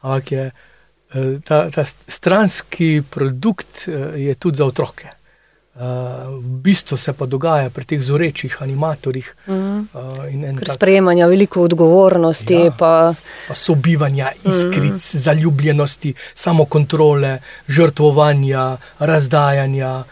ampak 0.00 0.32
je 0.32 0.44
eh, 0.46 1.38
ta, 1.44 1.70
ta 1.70 1.84
stranski 2.08 3.02
produkt 3.10 3.88
eh, 3.88 4.20
je 4.20 4.34
tudi 4.34 4.56
za 4.56 4.64
otroke. 4.64 5.08
Uh, 5.72 5.80
v 6.36 6.60
bistvu 6.60 6.96
se 7.00 7.12
pa 7.16 7.24
dogaja 7.26 7.70
pri 7.72 7.84
teh 7.88 8.02
zorečih 8.04 8.58
animatorjih. 8.60 9.24
Mm. 9.48 9.88
Uh, 9.96 10.58
tak, 10.60 10.74
sprejemanja 10.76 11.26
veliko 11.26 11.62
odgovornosti, 11.64 12.54
ja, 12.54 12.74
pa... 12.76 13.14
pa 13.48 13.54
sobivanja, 13.56 14.34
iskric, 14.44 15.00
mm. 15.00 15.18
zaljubljenosti, 15.24 16.12
samokontrole, 16.34 17.38
žrtvovanja, 17.68 18.76
razdajanja, 18.98 20.04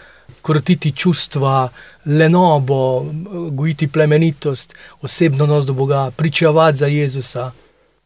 krotiti 0.43 0.93
čustva, 0.97 1.69
lenobo, 2.07 3.05
gojiti 3.51 3.89
plemenitost, 3.89 4.75
osebno 5.03 5.47
nos 5.47 5.67
do 5.67 5.77
Boga, 5.77 6.11
pričevati 6.17 6.79
za 6.79 6.87
Jezusa. 6.87 7.51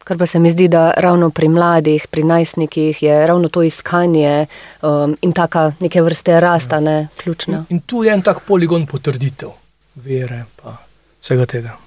Kar 0.04 0.18
pa 0.18 0.26
se 0.26 0.38
mi 0.38 0.50
zdi, 0.50 0.68
da 0.68 0.90
ravno 0.96 1.30
pri 1.30 1.48
mladih, 1.48 2.06
pri 2.10 2.22
najstnikih 2.24 3.02
je 3.02 3.26
ravno 3.26 3.48
to 3.48 3.62
iskanje 3.62 4.46
um, 4.82 5.16
in 5.20 5.32
taka 5.32 5.72
neke 5.80 6.02
vrste 6.02 6.40
rasta, 6.40 6.80
ne 6.80 7.08
ključna. 7.22 7.64
In, 7.68 7.76
in 7.76 7.80
tu 7.80 8.04
je 8.04 8.12
en 8.12 8.22
tak 8.22 8.44
poligon 8.46 8.86
potrditev 8.86 9.48
vere 9.94 10.44
in 10.44 10.76
vsega 11.20 11.46
tega. 11.46 11.78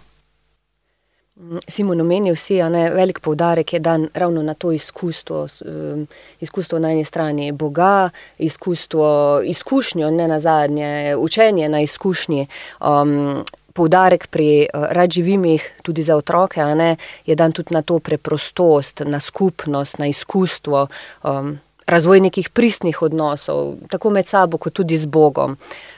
Mm, 1.35 1.59
Simon 1.67 2.01
omenil 2.01 2.35
si, 2.35 2.57
da 2.57 2.79
je 2.79 2.93
velik 2.93 3.19
poudarek 3.19 3.73
je 3.73 3.79
dan 3.79 4.09
ravno 4.13 4.43
na 4.43 4.53
to 4.53 4.71
izkustvo, 4.71 5.47
um, 5.65 6.07
izkustvo 6.39 6.79
na 6.79 6.91
eni 6.91 7.05
strani 7.05 7.51
Boga, 7.51 8.09
izkustvo, 8.37 9.41
izkušnjo, 9.43 10.09
ne 10.11 10.27
na 10.27 10.39
zadnje, 10.39 11.15
učenje 11.15 11.69
na 11.69 11.81
izkušnji. 11.81 12.47
Um, 12.81 13.43
poudarek 13.77 14.27
pri 14.33 14.65
uh, 14.65 14.89
radživimih, 14.97 15.85
tudi 15.85 16.03
za 16.03 16.17
otroke, 16.17 16.65
ne, 16.75 16.95
je 17.25 17.37
dan 17.37 17.53
tudi 17.53 17.77
na 17.77 17.83
to 17.85 17.99
preprostost, 18.01 19.05
na 19.05 19.21
skupnost, 19.21 20.01
na 20.01 20.09
izkustvo, 20.09 20.87
um, 21.23 21.53
razvoj 21.87 22.19
nekih 22.27 22.49
pristnih 22.49 23.01
odnosov, 23.01 23.75
tako 23.89 24.09
med 24.09 24.27
sabo, 24.27 24.57
kot 24.57 24.73
tudi 24.73 24.97
z 24.97 25.05
Bogom. 25.05 25.55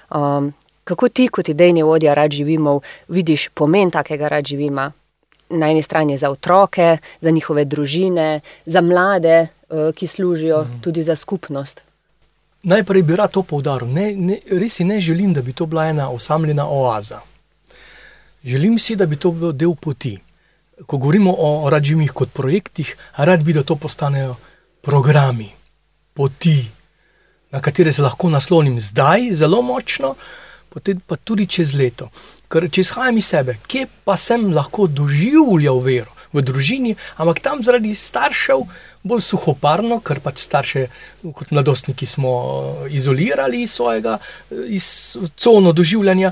Um, 0.09 0.53
kako 0.83 1.09
ti, 1.09 1.27
kot 1.27 1.49
idejni 1.49 1.83
vodja 1.83 2.13
radživimov, 2.13 2.81
vidiš 3.07 3.49
pomen 3.53 3.91
takega 3.91 4.27
radživima? 4.27 4.91
Na 5.49 5.69
eni 5.71 5.81
strani 5.81 6.17
za 6.17 6.29
otroke, 6.29 6.97
za 7.21 7.31
njihove 7.31 7.65
družine, 7.65 8.41
za 8.65 8.81
mlade, 8.81 9.47
uh, 9.69 9.89
ki 9.95 10.07
služijo 10.07 10.63
mm. 10.63 10.81
tudi 10.81 11.03
za 11.03 11.15
skupnost. 11.15 11.81
Najprej 12.63 13.03
bi 13.03 13.15
rad 13.15 13.31
to 13.31 13.41
poudaril. 13.43 13.87
Ne, 13.87 14.11
ne, 14.15 14.39
res 14.51 14.75
si 14.75 14.83
ne 14.83 14.99
želim, 14.99 15.33
da 15.33 15.41
bi 15.41 15.53
to 15.53 15.65
bila 15.65 15.87
ena 15.87 16.09
osamljena 16.11 16.67
oaza. 16.69 17.21
Želim 18.43 18.79
si, 18.79 18.95
da 18.95 19.05
bi 19.05 19.15
to 19.15 19.31
bil 19.31 19.51
del 19.51 19.75
poti. 19.75 20.17
Ko 20.85 20.97
govorimo 20.97 21.35
o 21.37 21.69
rađimih 21.69 22.11
kot 22.11 22.33
projektih, 22.33 22.95
rad 23.17 23.43
bi, 23.43 23.53
da 23.53 23.63
to 23.63 23.75
postanejo 23.75 24.35
programi, 24.81 25.49
poti, 26.13 26.65
na 27.51 27.59
katere 27.61 27.91
se 27.91 28.01
lahko 28.01 28.29
naslonim 28.29 28.79
zdaj, 28.79 29.33
zelo 29.33 29.61
močno, 29.61 30.15
pa 31.07 31.15
tudi 31.15 31.47
čez 31.47 31.73
leto. 31.73 32.09
Ker 32.49 32.69
če 32.71 32.81
izhajam 32.81 33.17
iz 33.17 33.27
sebe, 33.27 33.57
kje 33.67 33.87
pa 34.05 34.15
sem 34.17 34.53
lahko 34.53 34.87
doživljal 34.87 35.81
vero, 35.83 36.15
v 36.33 36.43
družini, 36.45 36.95
ampak 37.17 37.41
tam 37.41 37.63
zaradi 37.65 37.95
staršev 37.95 38.65
bolj 39.03 39.21
suhoparno, 39.23 39.99
ker 40.03 40.19
pač 40.23 40.43
starše 40.43 40.85
kot 41.35 41.51
mladostniki 41.55 42.05
smo 42.05 42.33
eh, 42.85 42.95
izolirali 42.99 43.63
iz 43.63 43.71
svojega 43.71 44.17
eh, 44.19 44.55
iz 44.75 45.17
cono 45.37 45.71
doživljanja, 45.71 46.31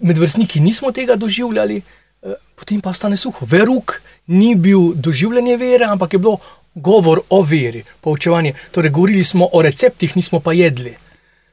med 0.00 0.18
vrstniki 0.18 0.60
nismo 0.60 0.92
tega 0.92 1.16
doživljali, 1.16 1.80
eh, 2.22 2.34
potem 2.54 2.80
pa 2.80 2.90
ostane 2.90 3.16
suho. 3.16 3.46
Veruk 3.46 4.00
ni 4.26 4.54
bil 4.54 4.92
doživljanje 4.94 5.56
vere, 5.56 5.84
ampak 5.90 6.12
je 6.12 6.18
bilo 6.18 6.38
govor 6.74 7.20
o 7.30 7.42
veri, 7.42 7.84
poučevanje. 8.00 8.54
Torej, 8.70 8.90
govorili 8.90 9.24
smo 9.24 9.48
o 9.52 9.62
receptih, 9.62 10.16
nismo 10.16 10.40
pa 10.40 10.52
jedli. 10.52 10.94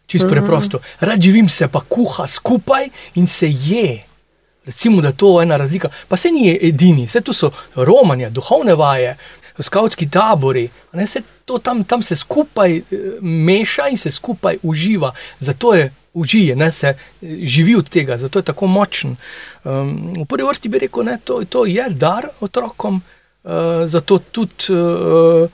Čisto 0.08 0.28
mhm. 0.28 0.36
preprosto. 0.36 0.80
Rad 1.00 1.22
živim 1.22 1.50
se 1.50 1.68
pa 1.68 1.80
kuha 1.80 2.28
skupaj 2.28 2.90
in 3.16 3.28
se 3.28 3.48
je. 3.50 4.04
Recimo, 4.66 5.02
da 5.02 5.08
je 5.08 5.18
to 5.18 5.42
ena 5.42 5.58
razlika. 5.58 5.90
Pa 6.08 6.18
se 6.18 6.30
ni 6.32 6.60
edini, 6.62 7.06
vse 7.06 7.22
to 7.22 7.34
so 7.34 7.50
romanje, 7.76 8.30
duhovne 8.30 8.76
vaje, 8.76 9.16
skavtski 9.62 10.10
tabori, 10.10 10.70
ne, 10.94 11.06
to, 11.46 11.58
tam, 11.58 11.84
tam 11.84 12.04
se 12.04 12.16
skupaj 12.16 12.78
eh, 12.78 12.84
meša 13.22 13.88
in 13.90 13.98
se 13.98 14.12
skupaj 14.12 14.58
uživa. 14.64 15.14
Zato 15.40 15.74
je 15.74 15.92
užije, 16.14 16.56
ne, 16.56 16.72
se 16.72 16.88
eh, 16.88 16.98
živi 17.44 17.76
od 17.76 17.90
tega, 17.90 18.18
zato 18.18 18.40
je 18.40 18.44
tako 18.44 18.68
močen. 18.68 19.16
Um, 19.64 20.14
v 20.18 20.26
prvi 20.26 20.48
vrsti 20.48 20.70
bi 20.70 20.80
rekel, 20.80 21.04
da 21.04 21.18
to, 21.18 21.44
to 21.50 21.66
je 21.66 21.90
dar 21.90 22.28
otrokom, 22.40 23.02
uh, 23.44 23.52
zato 23.86 24.18
tudi 24.18 24.74
uh, 24.74 25.50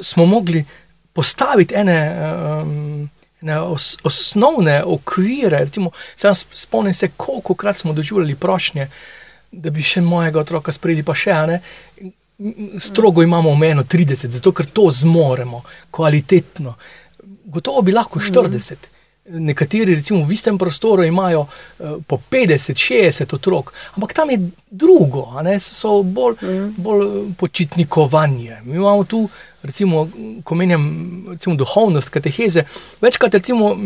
smo 0.00 0.26
mogli 0.26 0.64
postaviti 1.12 1.74
ene. 1.74 1.98
Um, 2.62 3.10
ne, 3.44 3.60
os, 3.60 3.96
osnovne 4.02 4.82
okvire. 4.84 5.58
Recimo, 5.58 5.90
spomnim 6.52 6.94
se, 6.94 7.10
koliko 7.16 7.54
krat 7.54 7.76
smo 7.76 7.92
doživljali 7.92 8.36
prošnje, 8.36 8.88
da 9.52 9.70
bi 9.70 9.82
še 9.82 10.00
mojega 10.00 10.40
otroka 10.40 10.72
sprejeli, 10.72 11.04
pa 11.04 11.14
še 11.14 11.30
ene. 11.30 11.60
Strogo 12.78 13.22
imamo 13.22 13.50
omejeno 13.50 13.82
30, 13.82 14.28
zato 14.28 14.52
ker 14.52 14.66
to 14.66 14.90
zmoremo, 14.90 15.62
kvalitetno. 15.90 16.74
Gotovo 17.44 17.82
bi 17.82 17.92
lahko 17.92 18.20
40. 18.20 18.72
Mm. 18.72 18.94
Nekateri, 19.24 19.94
recimo, 19.94 20.24
v 20.26 20.32
istem 20.32 20.58
prostoru 20.58 21.04
imajo 21.04 21.46
uh, 21.46 21.94
po 22.06 22.18
50, 22.30 22.74
60 22.76 23.34
otrok, 23.34 23.72
ampak 23.96 24.12
tam 24.12 24.30
je 24.30 24.50
drugo, 24.70 25.30
so 25.60 26.02
bolj, 26.02 26.34
mm. 26.42 26.74
bolj 26.76 27.06
počitnikovanje. 27.38 28.60
Mi 28.64 28.76
imamo 28.76 29.04
tu 29.04 29.28
recimo, 29.62 30.08
ko 30.44 30.54
menjam 30.54 30.84
recimo, 31.30 31.56
duhovnost, 31.56 32.08
kateheze. 32.08 32.64
Večkrat 33.00 33.34
recimo, 33.34 33.76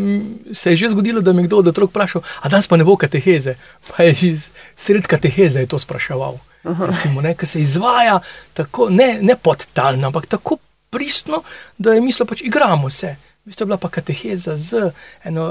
se 0.52 0.70
je 0.70 0.76
že 0.76 0.88
zgodilo, 0.88 1.20
da 1.20 1.32
mi 1.32 1.42
kdo 1.42 1.58
od 1.58 1.68
otrok 1.68 1.90
vpraša, 1.90 2.20
a 2.42 2.48
danes 2.48 2.68
pa 2.68 2.76
ne 2.76 2.84
bo 2.84 2.96
kateheze. 2.96 3.54
Pa 3.88 4.02
je 4.02 4.14
že 4.14 4.50
sred 4.76 5.06
kateheze 5.06 5.66
to 5.66 5.78
spraševal. 5.78 6.38
Recimo, 6.64 7.20
ne, 7.20 7.34
se 7.42 7.60
izvaja 7.60 8.20
tako, 8.52 8.88
ne, 8.90 9.18
ne 9.22 9.36
podtalno, 9.36 10.06
ampak 10.06 10.26
tako 10.26 10.58
pristno, 10.90 11.42
da 11.78 11.94
je 11.94 12.00
mislil, 12.00 12.26
pač 12.26 12.42
igramo 12.42 12.90
se. 12.90 13.16
To 13.56 13.64
je 13.64 13.66
bila 13.66 13.76
pa 13.76 13.88
kateheza 13.88 14.56
z 14.56 14.90
eno 15.24 15.44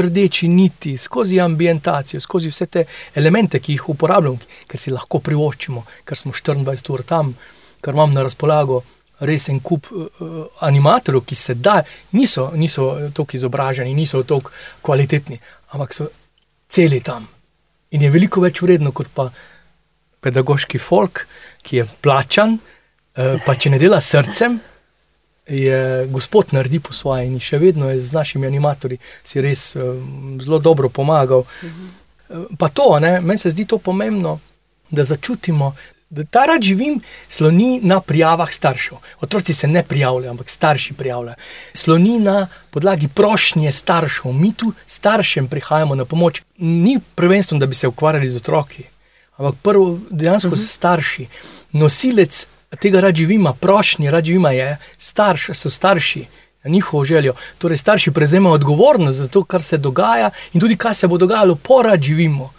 rdeči 0.00 0.48
niti, 0.48 0.96
skozi 0.98 1.40
ambientacijo, 1.40 2.20
skozi 2.20 2.48
vse 2.48 2.66
te 2.66 2.84
elemente, 3.14 3.60
ki 3.60 3.72
jih 3.72 3.88
uporabljamo, 3.88 4.38
ker 4.66 4.80
si 4.80 4.90
lahko 4.90 5.20
privoščimo, 5.20 5.84
ker 6.04 6.16
smo 6.18 6.32
24 6.32 6.92
ur 6.92 7.02
tam, 7.02 7.34
ker 7.84 7.94
imam 7.94 8.14
na 8.14 8.24
razpolago 8.24 8.82
resen 9.20 9.60
kup 9.60 9.90
uh, 9.92 10.08
animatorjev, 10.60 11.24
ki 11.28 11.36
se 11.36 11.54
da, 11.54 11.82
niso, 12.12 12.50
niso 12.54 12.88
tako 13.14 13.36
izobraženi, 13.36 13.94
niso 13.94 14.22
tako 14.22 14.52
kvalitetni, 14.82 15.38
ampak 15.72 15.94
so 15.94 16.08
celi 16.68 17.00
tam. 17.00 17.28
In 17.90 18.02
je 18.02 18.10
veliko 18.10 18.40
več 18.40 18.62
vredno 18.62 18.92
kot 18.92 19.12
pa 19.14 19.28
pedagoški 20.20 20.78
folk, 20.78 21.26
ki 21.62 21.76
je 21.76 21.88
plačan, 22.00 22.56
uh, 22.58 23.36
pa 23.46 23.54
če 23.54 23.70
ne 23.74 23.78
dela 23.82 24.00
srcem. 24.00 24.60
Je 25.46 26.06
gospod 26.10 26.50
naredi 26.50 26.80
po 26.82 26.90
svoje 26.92 27.28
in 27.28 27.38
še 27.38 27.60
vedno 27.62 27.86
je 27.90 28.00
z 28.02 28.10
našimi 28.12 28.48
animatorji 28.48 28.98
si 29.22 29.38
res 29.40 29.76
um, 29.76 30.40
zelo 30.42 30.58
dobro 30.58 30.88
pomagal. 30.88 31.44
-huh. 31.46 32.48
Pa 32.58 32.68
to, 32.68 32.98
meni 33.00 33.38
se 33.38 33.50
zdi 33.50 33.64
to 33.64 33.78
pomembno, 33.78 34.40
da 34.90 35.04
začutimo, 35.04 35.74
da 36.10 36.24
ta 36.24 36.44
rad 36.46 36.62
živim, 36.62 37.00
sloni 37.28 37.80
na 37.82 38.00
prijavah 38.00 38.52
staršev. 38.52 38.98
Otroci 39.20 39.54
se 39.54 39.68
ne 39.68 39.82
prijavljajo, 39.82 40.30
ampak 40.30 40.50
starši 40.50 40.94
prijavljajo. 40.94 41.36
Sloni 41.74 42.18
na 42.18 42.48
podlagi 42.70 43.08
prošnje 43.08 43.72
staršev. 43.72 44.32
Mi 44.32 44.52
tu 44.52 44.72
staršem 44.86 45.48
prihajamo 45.48 45.94
na 45.94 46.04
pomoč. 46.04 46.42
Ni 46.58 47.00
prvenstveno, 47.14 47.60
da 47.60 47.66
bi 47.66 47.74
se 47.74 47.88
ukvarjali 47.88 48.28
z 48.28 48.36
otroki, 48.36 48.84
ampak 49.36 49.54
prvo 49.62 49.98
dejansko 50.10 50.48
uh 50.48 50.54
-huh. 50.54 50.66
starši. 50.66 51.26
Nosilec 51.72 52.46
tega 52.80 53.00
rad 53.00 53.14
živima, 53.14 53.52
prošnje 53.52 54.10
rad 54.10 54.24
živima 54.24 54.50
je 54.50 54.76
starš, 54.98 55.50
so 55.54 55.70
starši. 55.70 56.24
Njihovo 56.64 57.04
željo. 57.04 57.34
Torej, 57.58 57.76
starši 57.76 58.10
prevzemajo 58.10 58.54
odgovornost 58.54 59.18
za 59.18 59.28
to, 59.28 59.44
kar 59.44 59.62
se 59.62 59.78
dogaja, 59.78 60.30
in 60.52 60.60
tudi, 60.60 60.76
kaj 60.76 60.94
se 60.94 61.06
bo 61.06 61.18
dogajalo, 61.18 61.54
porad 61.54 62.02
živimo. 62.02 62.52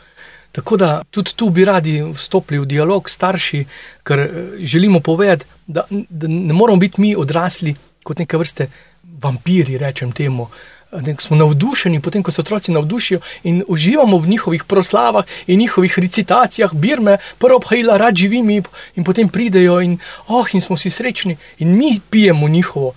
Tako 0.51 0.77
da 0.77 1.03
tudi 1.11 1.31
tu 1.35 1.49
bi 1.49 1.65
radi 1.65 2.03
vstopili 2.13 2.59
v 2.59 2.65
dialog 2.65 3.09
s 3.09 3.13
starši, 3.13 3.65
ker 4.03 4.19
eh, 4.19 4.29
želimo 4.59 4.99
povedati, 4.99 5.45
da, 5.67 5.83
da 5.89 6.27
ne 6.27 6.53
moramo 6.53 6.79
biti 6.79 7.01
mi 7.01 7.15
odrasli 7.15 7.75
kot 8.03 8.19
neke 8.19 8.37
vrste 8.37 8.69
vampiri, 9.03 9.77
rečem 9.77 10.11
temu, 10.11 10.47
ne, 10.91 11.15
smo 11.19 11.37
navdušeni, 11.37 12.01
potem 12.01 12.23
ko 12.23 12.31
se 12.31 12.41
otroci 12.41 12.71
navdušijo 12.71 13.19
in 13.43 13.63
uživamo 13.67 14.17
v 14.17 14.27
njihovih 14.27 14.63
proslavah 14.63 15.25
in 15.47 15.59
njihovih 15.59 15.99
recitacijah, 15.99 16.73
birme, 16.73 17.17
prvo 17.37 17.55
obhajila, 17.55 17.97
rad 17.97 18.15
živim 18.15 18.49
in, 18.49 19.03
potem 19.03 19.29
pridejo 19.29 19.81
in 19.81 19.97
oh, 20.27 20.47
in 20.53 20.61
smo 20.61 20.75
vsi 20.75 20.89
srečni 20.89 21.37
in 21.59 21.77
mi 21.77 21.99
pijemo 22.09 22.47
njihovo. 22.47 22.93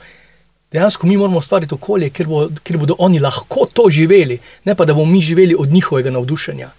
Dejansko 0.73 1.07
mi 1.07 1.17
moramo 1.17 1.39
ustvariti 1.39 1.75
okolje, 1.75 2.11
kjer, 2.11 2.29
bo, 2.29 2.49
kjer 2.63 2.79
bodo 2.79 2.95
oni 2.99 3.19
lahko 3.19 3.67
to 3.73 3.91
živeli, 3.91 4.39
ne 4.65 4.75
pa 4.75 4.85
da 4.85 4.95
bomo 4.95 5.13
mi 5.13 5.23
živeli 5.23 5.57
od 5.59 5.73
njihovega 5.73 6.11
navdušenja. 6.11 6.71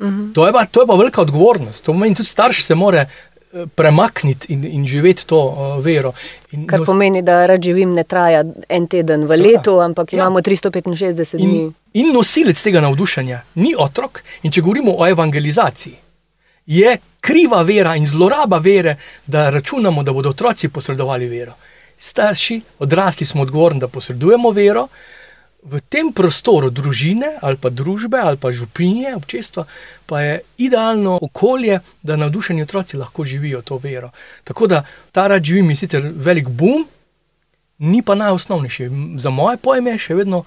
Mm 0.00 0.06
-hmm. 0.06 0.34
to, 0.34 0.46
je 0.46 0.52
pa, 0.52 0.64
to 0.64 0.80
je 0.80 0.86
pa 0.86 0.94
velika 0.94 1.22
odgovornost. 1.22 1.84
To 1.84 1.92
pomeni, 1.92 2.14
tudi 2.14 2.28
starš 2.28 2.64
se 2.64 2.74
mora 2.74 3.06
premakniti 3.74 4.52
in, 4.52 4.64
in 4.64 4.86
živeti 4.86 5.26
to 5.26 5.38
uh, 5.38 5.84
vero. 5.84 6.12
In 6.50 6.66
Kar 6.66 6.78
nos- 6.78 6.86
pomeni, 6.86 7.22
da 7.22 7.46
rad 7.46 7.62
živim 7.62 7.94
ne 7.94 8.04
traja 8.04 8.44
en 8.68 8.86
teden 8.86 9.24
v 9.24 9.28
Seveda. 9.28 9.48
letu, 9.48 9.80
ampak 9.80 10.12
Ja. 10.12 10.18
imamo 10.18 10.40
365 10.40 11.36
dni. 11.36 11.44
In, 11.56 11.72
in 11.94 12.12
nosilec 12.12 12.62
tega 12.62 12.80
navdušenja 12.80 13.40
ni 13.54 13.74
otrok. 13.78 14.22
In 14.42 14.52
če 14.52 14.60
govorimo 14.60 14.94
o 14.94 15.06
evangelizaciji, 15.06 15.94
je 16.66 16.92
kriva 17.20 17.62
vera 17.62 17.96
in 17.96 18.06
zloraba 18.06 18.58
vere, 18.58 18.96
da 19.26 19.50
računamo, 19.50 20.02
da 20.02 20.12
bodo 20.12 20.28
otroci 20.28 20.68
posredovali 20.68 21.26
vero. 21.26 21.52
Starši, 21.98 22.60
odrasli 22.78 23.26
smo 23.26 23.42
odgovorni, 23.42 23.80
da 23.80 23.88
posredujemo 23.88 24.50
vero. 24.50 24.88
V 25.62 25.80
tem 25.90 26.12
prostoru 26.14 26.70
družine 26.70 27.32
ali 27.42 27.58
pa 27.58 27.70
družbe 27.70 28.18
ali 28.18 28.38
pa 28.38 28.52
župinje, 28.54 29.16
občestva, 29.16 29.66
pa 30.06 30.20
je 30.20 30.40
idealno 30.58 31.18
okolje, 31.22 31.80
da 32.02 32.16
navdušeni 32.16 32.62
otroci 32.62 32.96
lahko 32.96 33.24
živijo 33.24 33.62
to 33.62 33.76
vero. 33.82 34.10
Tako 34.44 34.66
da 34.66 34.84
ta 35.12 35.26
rad 35.26 35.44
živim 35.44 35.70
je 35.70 35.76
sicer 35.76 36.10
velik 36.14 36.48
boom, 36.48 36.86
ni 37.78 38.02
pa 38.02 38.14
najosnovnejši. 38.14 38.90
Za 39.18 39.30
moje 39.30 39.56
pojme 39.56 39.90
je 39.90 39.98
še 39.98 40.14
vedno 40.14 40.44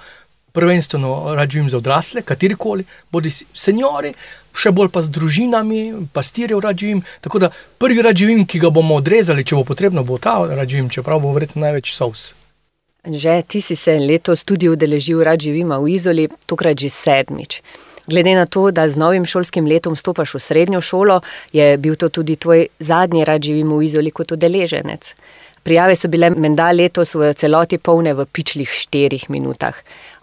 prvenstveno 0.52 1.36
rad 1.36 1.50
živim 1.50 1.70
za 1.70 1.78
odrasle, 1.78 2.22
katerikoli, 2.22 2.84
bodi 3.12 3.32
si 3.32 3.46
seniori, 3.54 4.14
še 4.56 4.72
bolj 4.76 4.92
pa 4.92 5.02
z 5.02 5.12
družinami, 5.16 6.10
pastirjev 6.14 6.60
rad 6.60 6.78
živim. 6.78 7.04
Tako 7.22 7.40
da 7.40 7.52
prvi 7.78 8.02
rad 8.02 8.16
živim, 8.16 8.46
ki 8.46 8.60
ga 8.60 8.70
bomo 8.70 9.00
odrezali, 9.00 9.46
če 9.48 9.56
bo 9.56 9.64
potrebno, 9.64 10.04
bo 10.04 10.20
ta 10.20 10.42
rad 10.50 10.68
živim, 10.68 10.90
čeprav 10.92 11.24
bo 11.24 11.32
verjetno 11.36 11.64
največ 11.64 11.96
sous. 11.96 12.32
Že 13.02 13.42
ti 13.48 13.62
si 13.62 13.76
se 13.76 13.98
letos 13.98 14.44
tudi 14.46 14.70
udeležil 14.70 15.24
rad 15.26 15.42
živima 15.42 15.82
v 15.82 15.98
Izoli, 15.98 16.30
tokrat 16.46 16.78
že 16.78 16.90
sedmič. 16.90 17.62
Glede 18.06 18.36
na 18.38 18.46
to, 18.46 18.70
da 18.72 18.86
z 18.90 18.98
novim 18.98 19.26
šolskim 19.26 19.66
letom 19.66 19.96
stopaš 19.96 20.34
v 20.38 20.40
srednjo 20.40 20.82
šolo, 20.82 21.22
je 21.50 21.78
bil 21.78 21.96
to 21.98 22.10
tudi 22.10 22.36
tvoj 22.36 22.68
zadnji 22.80 23.26
rad 23.26 23.42
živim 23.42 23.74
v 23.74 23.84
Izoli 23.90 24.12
kot 24.12 24.32
udeleženec. 24.32 25.14
Prijave 25.64 25.96
so 25.96 26.10
bile 26.14 26.30
menda 26.30 26.70
letos 26.72 27.16
v 27.18 27.34
celoti 27.34 27.78
polne 27.78 28.14
v 28.14 28.26
pičlih 28.26 28.70
štirih 28.70 29.30
minutah. 29.34 29.74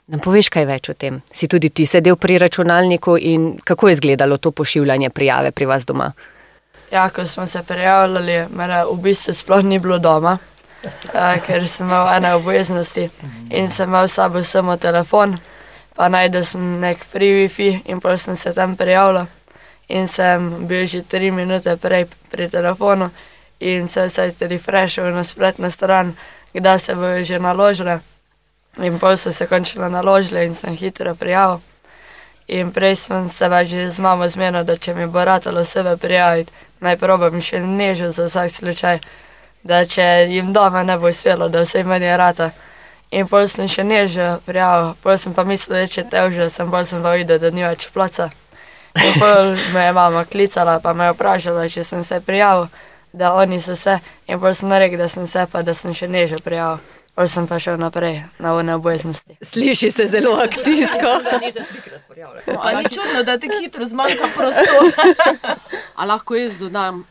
Nam 0.07 0.23
poveš 0.23 0.47
kaj 0.49 0.67
več 0.67 0.89
o 0.89 0.95
tem? 0.95 1.19
Si 1.35 1.51
tudi 1.51 1.71
ti 1.75 1.87
sedel 1.87 2.15
pri 2.17 2.39
računalniku 2.39 3.19
in 3.19 3.59
kako 3.59 3.89
je 3.89 3.99
izgledalo 3.99 4.39
to 4.39 4.51
pošiljanje 4.51 5.11
prijave 5.11 5.51
pri 5.51 5.67
vas 5.67 5.83
doma? 5.87 6.13
Ja, 6.93 7.11
ko 7.11 7.27
smo 7.27 7.47
se 7.47 7.63
prijavljali, 7.67 8.47
mene 8.55 8.85
v 8.87 8.97
bistvu 9.03 9.35
sploh 9.35 9.67
ni 9.67 9.79
bilo 9.79 9.99
doma, 9.99 10.39
eh, 10.85 11.41
ker 11.47 11.69
sem 11.69 11.87
imel 11.87 12.09
ene 12.17 12.35
obveznosti 12.35 13.11
in 13.51 13.71
sem 13.71 13.89
imel 13.89 14.09
s 14.09 14.15
sabo 14.15 14.43
samo 14.43 14.77
telefon, 14.77 15.39
pa 15.97 16.09
najdel 16.09 16.45
sem 16.45 16.81
nek 16.81 17.05
free 17.05 17.35
wifi 17.43 17.83
in 17.87 18.01
pol 18.01 18.19
sem 18.19 18.37
se 18.37 18.53
tam 18.55 18.77
prijavljal 18.77 19.27
in 19.89 20.09
sem 20.09 20.67
bil 20.69 20.87
že 20.87 21.03
tri 21.03 21.31
minute 21.31 21.77
prej 21.77 22.07
pri 22.31 22.49
telefonu 22.49 23.11
in 23.61 23.89
se 23.89 24.07
vsaj 24.07 24.35
refreshal 24.41 25.13
na 25.13 25.25
spletno 25.25 25.71
stran, 25.71 26.15
kdaj 26.55 26.79
se 26.79 26.95
bojo 26.95 27.25
že 27.25 27.39
naložile. 27.39 28.01
In 28.79 28.99
pol 28.99 29.17
so 29.17 29.33
se 29.33 29.47
končno 29.47 29.89
naložile 29.89 30.47
in 30.47 30.55
sem 30.55 30.77
hitro 30.77 31.15
prijavil. 31.15 31.61
In 32.49 32.73
prej 32.73 32.97
sem 32.97 33.29
se 33.29 33.49
več 33.49 33.75
z 33.93 33.99
mamo 34.01 34.29
zmenil, 34.29 34.65
da 34.65 34.77
če 34.77 34.95
mi 34.95 35.07
bo 35.07 35.25
ratalo 35.25 35.65
sebe 35.65 35.97
prijaviti, 35.97 36.53
naj 36.81 36.97
probam 36.97 37.41
še 37.41 37.61
nežo 37.61 38.11
za 38.13 38.29
vsak 38.29 38.51
slučaj, 38.51 39.01
da 39.69 39.85
če 39.85 40.07
jim 40.33 40.53
doma 40.53 40.83
ne 40.83 40.97
bo 40.99 41.11
uspelo, 41.13 41.49
da 41.53 41.63
vse 41.65 41.85
meni 41.85 42.09
je 42.09 42.17
rata. 42.17 42.51
In 43.11 43.29
pol 43.29 43.47
sem 43.49 43.69
še 43.69 43.85
nežo 43.85 44.35
prijavil, 44.45 44.93
pol 45.05 45.17
sem 45.21 45.33
pa 45.37 45.45
mislil, 45.49 45.83
da 45.83 45.89
če 45.89 46.05
te 46.11 46.25
že 46.33 46.51
sem, 46.53 46.69
pol 46.73 46.85
sem 46.89 47.03
pa 47.05 47.15
videl, 47.17 47.41
da 47.41 47.51
ni 47.53 47.65
več 47.65 47.89
placa. 47.93 48.29
In 48.99 49.17
pol 49.21 49.57
me 49.75 49.87
je 49.87 49.95
mama 49.97 50.25
klicala, 50.29 50.79
pa 50.85 50.93
me 50.93 51.09
je 51.09 51.17
vprašala, 51.17 51.69
če 51.73 51.85
sem 51.85 52.05
se 52.05 52.21
prijavil, 52.25 52.69
da 53.13 53.33
oni 53.37 53.61
so 53.61 53.77
se, 53.77 53.99
in 54.29 54.41
pol 54.41 54.55
sem 54.57 54.73
rekel, 54.73 55.01
da 55.01 55.09
sem 55.09 55.27
se, 55.27 55.45
pa 55.53 55.63
da 55.65 55.75
sem 55.77 55.97
še 55.97 56.09
nežo 56.09 56.41
prijavil. 56.45 56.81
Pol 57.19 57.27
sem 57.27 57.49
pa 57.51 57.57
šel 57.59 57.81
naprej 57.83 58.21
na 58.39 58.53
one 58.55 58.77
obveznosti. 58.79 59.35
Sliši 59.43 59.91
se 59.91 60.05
zelo 60.07 60.37
akcijsko. 60.39 61.15
Pa 62.47 62.73
ni 62.77 62.85
čudno, 62.87 63.25
da 63.27 63.35
ti 63.43 63.51
hitro 63.59 63.89
zmanjka 63.91 64.29
prostora. 64.37 65.57
A 65.99 66.07
lahko 66.07 66.39
jaz 66.39 66.61
dodam, 66.61 67.03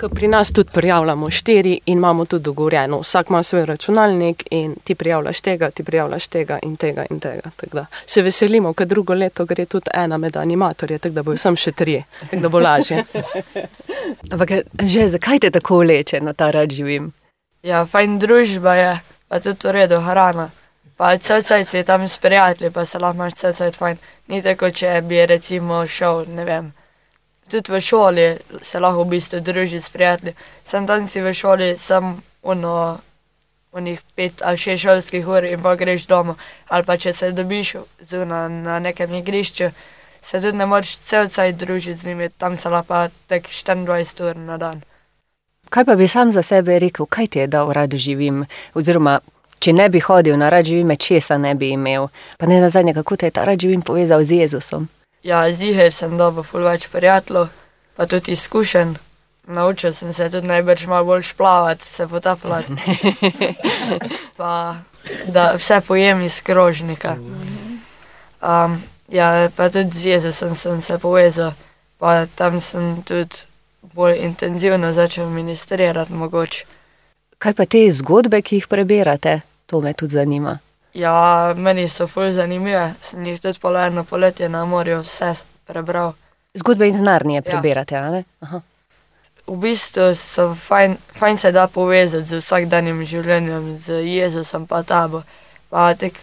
ker 0.00 0.08
pri 0.08 0.28
nas 0.28 0.52
tudi 0.52 0.70
prijavljamo 0.72 1.30
štiri 1.30 1.80
in 1.86 1.98
imamo 1.98 2.24
tudi 2.24 2.44
dogovorjeno. 2.44 2.98
Vsak 3.00 3.30
ima 3.30 3.42
svoj 3.42 3.66
računalnik 3.66 4.44
in 4.50 4.76
ti 4.84 4.94
prijavljaš 4.94 5.40
tega, 5.40 5.70
ti 5.70 5.84
prijavljaš 5.84 6.26
tega 6.26 6.58
in 6.62 6.76
tega 6.76 7.04
in 7.10 7.20
tega. 7.20 7.50
Tako 7.56 7.76
da 7.76 7.86
se 8.06 8.22
veselimo, 8.22 8.72
ker 8.72 8.86
drugo 8.86 9.14
leto 9.14 9.44
gre 9.44 9.66
tudi 9.66 9.90
ena 9.94 10.16
med 10.16 10.36
animatorje, 10.36 10.98
tako 10.98 11.14
da 11.14 11.22
bojo 11.22 11.38
sem 11.38 11.56
še 11.56 11.72
tri, 11.72 12.02
tako 12.20 12.42
da 12.42 12.48
bo 12.48 12.60
lažje. 12.60 13.04
Ampak 14.32 14.50
že 14.82 15.08
zakaj 15.08 15.38
te 15.38 15.50
tako 15.50 15.82
vleče 15.84 16.20
na 16.20 16.32
ta 16.32 16.50
rad 16.50 16.70
živim? 16.70 17.12
Ja, 17.62 17.84
fajn 17.86 18.18
družba 18.18 18.74
je, 18.74 18.98
pa 19.28 19.40
tudi 19.40 19.68
v 19.68 19.76
redu 19.76 20.00
hrana. 20.00 20.50
Pa 20.96 21.16
cel 21.18 21.42
cel 21.42 21.64
si 21.64 21.84
tam 21.84 22.08
s 22.08 22.18
prijatelji, 22.18 22.70
pa 22.70 22.84
se 22.84 22.98
lahko 22.98 23.16
imaš 23.16 23.34
cel 23.34 23.52
cel 23.52 23.72
fajn. 23.72 23.96
Ni 24.28 24.42
tako, 24.42 24.70
če 24.70 25.00
bi 25.04 25.26
recimo 25.26 25.86
šel, 25.86 26.24
ne 26.28 26.44
vem. 26.44 26.72
Tudi 27.50 27.72
v 27.72 27.80
šoli 27.80 28.26
se 28.62 28.80
lahko 28.80 29.02
v 29.04 29.08
bistvu 29.16 29.40
družiš 29.40 29.82
s 29.84 29.90
prijatelji. 29.90 30.34
Sem 30.64 30.86
tam 30.86 31.08
si 31.08 31.20
v 31.20 31.32
šoli, 31.34 31.76
sem 31.76 32.22
uno, 32.42 32.98
unih 33.72 34.00
pet 34.14 34.42
ali 34.42 34.56
šest 34.56 34.82
šolskih 34.82 35.28
ur 35.28 35.44
in 35.44 35.62
pa 35.62 35.74
greš 35.74 36.06
domov. 36.06 36.38
Ali 36.68 36.84
pa 36.84 36.96
če 36.96 37.12
se 37.12 37.32
dobiš 37.32 37.74
zunaj 38.00 38.48
na 38.48 38.78
nekem 38.78 39.14
igrišču, 39.14 39.70
se 40.22 40.40
tudi 40.40 40.58
ne 40.58 40.66
moreš 40.66 40.98
cel 40.98 41.28
cel 41.28 41.52
družiti 41.52 41.98
z 42.00 42.06
njimi, 42.06 42.28
tam 42.28 42.56
se 42.56 42.68
lahko 42.68 43.08
tek 43.26 43.48
24 43.48 44.30
ur 44.30 44.36
na 44.36 44.56
dan. 44.56 44.82
Kaj 45.70 45.84
pa 45.84 45.96
bi 45.96 46.08
sam 46.08 46.32
za 46.32 46.42
sebe 46.42 46.78
rekel, 46.78 47.06
kaj 47.06 47.26
ti 47.26 47.38
je 47.38 47.46
dal 47.46 47.72
rad 47.72 47.94
živim? 47.94 48.44
Oziroma, 48.74 49.20
če 49.58 49.72
ne 49.72 49.88
bi 49.88 50.00
hodil 50.00 50.38
na 50.38 50.48
rad 50.48 50.64
živim, 50.64 50.96
česa 50.96 51.38
ne 51.38 51.54
bi 51.54 51.70
imel. 51.70 52.08
Pa 52.38 52.46
ne 52.46 52.60
na 52.60 52.70
zadnje, 52.70 52.94
kako 52.94 53.16
te 53.16 53.26
je 53.26 53.30
ta 53.30 53.44
rad 53.44 53.58
živim 53.58 53.82
povezal 53.82 54.24
z 54.24 54.42
Jezusom. 54.42 54.88
Ja, 55.22 55.44
ziger 55.52 55.92
sem 55.92 56.16
dobil 56.18 56.42
ful 56.42 56.64
več 56.64 56.88
prijateljev, 56.88 57.48
pa 57.96 58.06
tudi 58.06 58.32
izkušenj. 58.32 58.96
Naučil 59.50 59.92
sem 59.92 60.12
se 60.12 60.28
tudi 60.30 60.46
najbrž 60.46 60.86
malo 60.86 61.04
bolj 61.04 61.22
šplavati, 61.32 61.86
se 61.86 62.06
potapljati. 62.08 62.76
pa 64.38 64.76
da 65.26 65.52
vse 65.56 65.80
pojem 65.86 66.22
iz 66.22 66.40
krožnika. 66.40 67.16
Um, 68.40 68.82
ja, 69.08 69.50
pa 69.56 69.70
tudi 69.70 69.90
z 69.90 70.06
Jezusom 70.06 70.54
sem 70.54 70.80
se 70.80 70.98
povezal, 70.98 71.52
pa 71.98 72.26
tam 72.26 72.60
sem 72.60 73.02
tudi 73.02 73.36
bolj 73.82 74.16
intenzivno 74.18 74.92
začel 74.92 75.26
ministrirati 75.26 76.12
mogoče. 76.12 76.64
Kaj 77.38 77.54
pa 77.54 77.66
te 77.66 77.90
zgodbe, 77.92 78.42
ki 78.42 78.56
jih 78.56 78.66
preberate? 78.68 79.40
To 79.66 79.80
me 79.80 79.92
tudi 79.92 80.14
zanima. 80.14 80.58
Ja, 80.94 81.54
meni 81.56 81.88
so 81.88 82.06
ful 82.10 82.32
zanimive, 82.32 82.94
sem 83.02 83.26
jih 83.26 83.40
tudi 83.40 83.60
pol 83.62 83.76
eno 83.76 84.04
poletje 84.04 84.48
na 84.48 84.64
morju 84.64 85.02
vse 85.04 85.34
prebral. 85.66 86.12
Zgodbe 86.54 86.88
iz 86.88 87.00
Narnije 87.00 87.42
preberate, 87.42 87.96
ali? 87.96 88.24
Aha. 88.40 88.60
v 89.50 89.56
bistvu 89.58 90.14
so 90.14 90.54
fajn, 90.54 90.96
fajn 91.18 91.38
se 91.38 91.52
da 91.52 91.66
povezati 91.66 92.26
z 92.26 92.38
vsakdanjim 92.38 93.02
življenjem, 93.04 93.76
z 93.78 94.02
Jezusom 94.06 94.66
pa 94.66 94.82
tabo. 94.86 95.24
Pa 95.70 95.90
tek, 95.98 96.14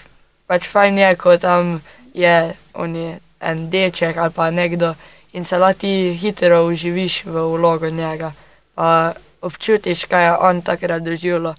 pač 0.48 0.68
fajn 0.68 1.00
je, 1.02 1.10
ko 1.20 1.36
tam 1.38 1.82
je 2.16 2.54
oni, 2.74 3.18
en 3.40 3.70
deček 3.70 4.18
ali 4.18 4.34
pa 4.34 4.50
nekdo 4.52 4.96
in 5.34 5.44
se 5.44 5.58
lahko 5.58 5.80
ti 5.80 6.18
hitro 6.18 6.64
uživiš 6.66 7.26
v 7.26 7.44
vlogo 7.54 7.90
njega. 7.90 8.32
Pa 8.76 9.14
občutiš, 9.42 10.06
kaj 10.06 10.26
je 10.26 10.38
on 10.38 10.62
takrat 10.62 11.04
doživljal, 11.04 11.54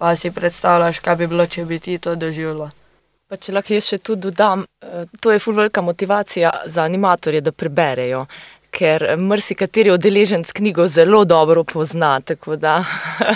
pa 0.00 0.16
si 0.16 0.30
predstavljaš, 0.30 0.98
kaj 1.04 1.16
bi 1.20 1.26
bilo, 1.28 1.44
če 1.46 1.66
bi 1.68 1.76
ti 1.78 1.98
to 2.00 2.14
doživljal. 2.16 2.70
Pa 3.28 3.36
če 3.36 3.52
lahko 3.52 3.74
jaz 3.76 3.90
še 3.92 3.98
tu 4.00 4.16
dodam, 4.16 4.64
eh, 4.80 5.04
to 5.20 5.34
je 5.34 5.38
ful 5.38 5.58
velika 5.58 5.82
motivacija 5.84 6.52
za 6.66 6.86
animatorje, 6.88 7.42
da 7.44 7.52
preberejo. 7.52 8.24
Ker 8.72 9.04
marsikateri 9.18 9.92
odeleženc 9.92 10.52
knjigo 10.56 10.86
zelo 10.88 11.24
dobro 11.24 11.64
pozna, 11.64 12.14
tako 12.20 12.56
da 12.56 12.78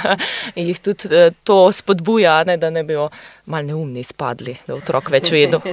jih 0.66 0.81
tudi 0.81 1.12
eh, 1.12 1.31
to 1.44 1.61
spodbuja, 1.72 2.40
ne, 2.48 2.57
da 2.57 2.70
ne 2.70 2.83
bi 2.83 2.96
mal 3.44 3.68
neumni 3.68 4.03
spadli, 4.03 4.57
da 4.66 4.81
otrok 4.81 5.12
več 5.12 5.37
vedo. 5.37 5.61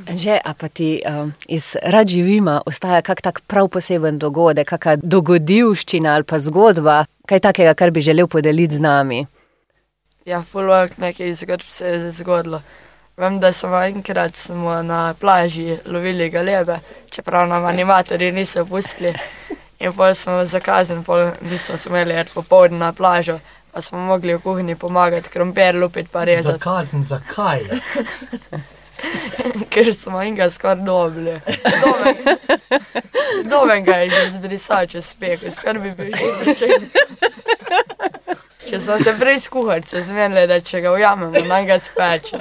Že, 0.00 0.38
a 0.38 0.54
pa 0.54 0.68
ti 0.68 0.94
um, 1.04 1.32
iz 1.46 1.76
rad 1.82 2.08
živima 2.08 2.62
ostaja 2.66 3.02
kak 3.02 3.20
tak 3.20 3.40
prav 3.46 3.68
poseben 3.68 4.18
dogodek, 4.18 4.70
kakšna 4.70 5.02
dogodivščina 5.02 6.14
ali 6.14 6.24
pa 6.24 6.38
zgodba, 6.40 7.04
kaj 7.28 7.42
takega, 7.50 7.74
kar 7.74 7.90
bi 7.90 8.00
želel 8.00 8.26
podeliti 8.26 8.78
z 8.78 8.80
nami. 8.80 9.26
Ja, 10.24 10.42
fulvak 10.42 10.98
nekaj 10.98 11.34
zgodb 11.34 11.70
se 11.70 11.86
je 11.86 12.10
zgodilo. 12.12 12.62
Vem, 13.16 13.40
da 13.40 13.52
smo 13.52 13.82
enkrat 13.82 14.36
smo 14.36 14.82
na 14.82 15.14
plaži 15.20 15.76
lovili 15.86 16.30
galebe, 16.30 16.78
čeprav 17.10 17.48
nam 17.48 17.64
animatorji 17.64 18.32
niso 18.32 18.64
pustili. 18.64 19.14
In 19.78 19.92
pol 19.92 20.14
smo 20.14 20.44
zakazen, 20.44 21.04
pol 21.04 21.30
nismo 21.40 21.76
smeli 21.76 22.20
iti 22.20 22.30
popoldne 22.34 22.78
na 22.78 22.92
plažo, 22.92 23.38
pa 23.72 23.80
smo 23.80 23.98
mogli 23.98 24.34
v 24.34 24.40
kuhinji 24.40 24.76
pomagati, 24.76 25.28
krompir 25.28 25.76
lupiti 25.76 26.08
pa 26.12 26.24
rezati, 26.24 26.58
Zakazen, 26.58 27.02
zakaj? 27.02 27.60
ker 29.72 29.94
smo 29.94 30.22
enega 30.22 30.50
skoraj 30.50 30.84
dobili. 30.84 31.40
Doben 33.50 33.84
ga 33.84 33.92
je 33.92 34.10
že 34.10 34.30
zbrisal 34.30 34.86
čez 34.86 35.06
speko, 35.06 35.50
skoraj 35.50 35.82
bi 35.82 35.94
bil 35.94 36.16
že 36.16 36.44
pričen. 36.44 36.90
Če 38.68 38.80
smo 38.80 38.98
se 39.00 39.14
prej 39.20 39.40
s 39.40 39.48
kuharce 39.48 40.02
zmenili, 40.02 40.46
da 40.46 40.60
če 40.60 40.80
ga 40.84 40.92
ujamemo, 40.92 41.44
naj 41.48 41.66
ga 41.66 41.78
speče. 41.78 42.40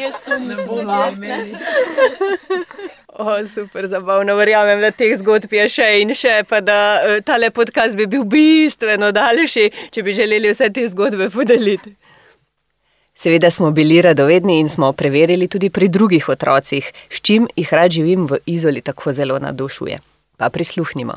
Jaz 0.00 0.20
to 0.26 0.38
nisem 0.38 0.88
O, 3.20 3.46
super 3.46 3.86
zabavno, 3.86 4.34
verjamem, 4.36 4.80
da 4.80 4.90
teh 4.90 5.16
zgodb 5.18 5.52
je 5.52 5.66
še 5.68 5.88
in 6.00 6.14
še, 6.16 6.40
pa 6.48 6.60
da 6.64 6.76
eh, 7.04 7.20
tale 7.26 7.50
podcast 7.52 7.98
bi 7.98 8.06
bil 8.08 8.24
bistveno 8.24 9.10
daljši, 9.12 9.66
če 9.92 10.04
bi 10.06 10.14
želeli 10.16 10.54
vse 10.54 10.70
te 10.72 10.86
zgodbe 10.88 11.28
podeliti. 11.30 11.92
Seveda 13.20 13.50
smo 13.52 13.70
bili 13.76 14.00
radovedni 14.00 14.60
in 14.62 14.70
smo 14.72 14.92
preverili 14.96 15.48
tudi 15.48 15.68
pri 15.70 15.90
drugih 15.92 16.28
otrocih, 16.32 16.92
s 17.10 17.20
čim 17.20 17.50
jih 17.56 17.74
rad 17.74 17.92
živim 17.92 18.24
v 18.30 18.40
izoli 18.46 18.80
tako 18.80 19.12
zelo 19.12 19.38
nadušuje. 19.38 20.09
Pa 20.40 20.48
prisluhnimo. 20.50 21.12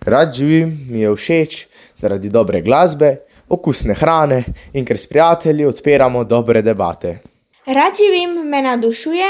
Rad 0.00 0.32
živim, 0.34 0.86
mi 0.90 1.00
je 1.00 1.10
všeč 1.16 1.66
zaradi 1.94 2.28
dobre 2.28 2.62
glasbe, 2.64 3.16
okusne 3.48 3.94
hrane 3.94 4.38
in 4.72 4.84
ker 4.88 4.96
s 4.96 5.06
prijatelji 5.06 5.66
odpiramo 5.66 6.24
dobre 6.24 6.62
debate. 6.62 7.18
Rad 7.66 8.00
živim 8.00 8.48
me 8.48 8.62
navdušuje, 8.62 9.28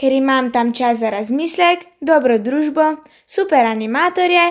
ker 0.00 0.12
imam 0.12 0.48
tam 0.52 0.72
čas 0.72 0.96
za 1.04 1.10
razmislek, 1.10 1.84
dobro 2.00 2.38
družbo, 2.38 2.96
super 3.26 3.66
animatorje 3.66 4.46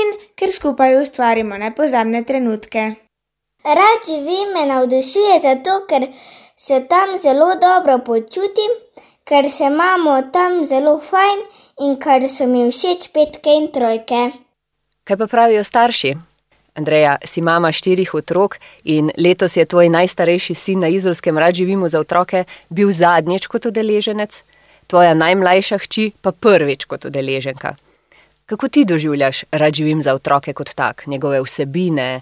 in 0.00 0.16
ker 0.34 0.52
skupaj 0.52 0.96
ustvarimo 1.02 1.58
nepozabne 1.58 2.24
trenutke. 2.24 2.88
Rad 3.64 4.08
živim 4.08 4.56
me 4.56 4.66
navdušuje 4.66 5.38
zato, 5.44 5.84
ker 5.88 6.08
se 6.56 6.86
tam 6.88 7.18
zelo 7.18 7.52
dobro 7.60 7.98
počutim, 7.98 8.72
ker 9.24 9.50
se 9.50 9.64
imamo 9.64 10.22
tam 10.32 10.64
zelo 10.66 11.00
fajn 11.10 11.48
in 11.80 11.96
ker 11.96 12.26
so 12.28 12.46
mi 12.46 12.66
všeč 12.70 13.10
petke 13.14 13.54
in 13.54 13.70
trojke. 13.72 14.32
Kaj 15.04 15.16
pa 15.16 15.26
pravijo 15.26 15.64
starši? 15.64 16.14
Andreja, 16.78 17.16
si 17.26 17.42
mama 17.42 17.72
štirih 17.72 18.14
otrok 18.14 18.58
in 18.84 19.10
letos 19.18 19.56
je 19.56 19.64
tvoj 19.66 19.88
najstarejši 19.90 20.54
sin 20.54 20.80
na 20.80 20.88
izolskem 20.88 21.38
rad 21.38 21.54
živimo 21.54 21.88
za 21.88 22.00
otroke 22.00 22.44
bil 22.68 22.92
zadnjič 22.92 23.46
kot 23.46 23.66
udeleženec, 23.66 24.42
tvoja 24.86 25.14
najmlajša 25.14 25.78
hči 25.78 26.12
pa 26.22 26.32
prvič 26.32 26.84
kot 26.84 27.04
udeleženka. 27.04 27.74
Kako 28.46 28.68
ti 28.68 28.84
doživljaš 28.84 29.44
rad 29.50 29.74
živim 29.74 30.02
za 30.02 30.14
otroke 30.14 30.52
kot 30.52 30.70
tak, 30.74 31.06
njegove 31.06 31.42
vsebine, 31.42 32.20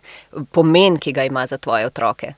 pomen, 0.53 0.97
ki 0.97 1.12
ga 1.12 1.25
ima 1.25 1.47
za 1.47 1.59
tvoje 1.59 1.87
otroke? 1.87 2.33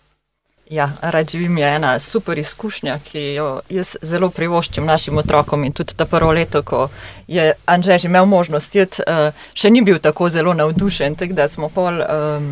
Ja, 0.70 0.90
rad 1.00 1.30
živim 1.30 1.58
je 1.58 1.74
ena 1.74 1.98
super 1.98 2.38
izkušnja, 2.38 2.98
ki 3.04 3.20
jo 3.34 3.60
jaz 3.72 3.94
zelo 4.02 4.28
privoščim 4.30 4.84
našim 4.84 5.16
otrokom 5.18 5.64
in 5.64 5.72
tudi 5.72 5.96
ta 5.96 6.04
prvo 6.04 6.32
leto, 6.32 6.62
ko 6.62 6.88
je 7.26 7.52
Anže 7.66 7.98
že 7.98 8.08
imel 8.08 8.26
možnost 8.26 8.74
jet, 8.76 9.00
uh, 9.00 9.32
še 9.54 9.70
ni 9.70 9.80
bil 9.82 9.98
tako 9.98 10.28
zelo 10.28 10.52
navdušen, 10.54 11.16
tako 11.16 11.32
da 11.32 11.48
smo 11.48 11.70
pol 11.72 12.02
um, 12.04 12.50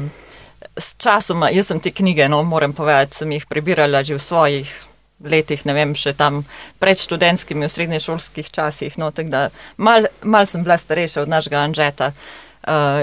s 0.77 0.95
časoma, 0.97 1.51
jaz 1.53 1.69
sem 1.69 1.81
te 1.81 1.93
knjige, 1.93 2.29
no 2.29 2.41
moram 2.43 2.73
povedati, 2.73 3.17
sem 3.17 3.37
jih 3.37 3.45
prebirala 3.47 4.03
že 4.03 4.17
v 4.17 4.25
svojih 4.25 4.73
letih, 5.21 5.67
ne 5.69 5.77
vem, 5.77 5.93
še 5.95 6.17
tam 6.17 6.45
pred 6.81 6.97
študentskimi 6.97 7.69
v 7.69 7.73
srednješolskih 7.73 8.49
časih, 8.51 8.97
no 8.97 9.13
tako 9.13 9.29
da 9.29 9.45
mal, 9.77 10.09
mal 10.23 10.49
sem 10.49 10.65
bila 10.65 10.81
starejša 10.81 11.29
od 11.29 11.29
našega 11.29 11.61
Anžeta. 11.69 12.13
Uh, 12.17 12.46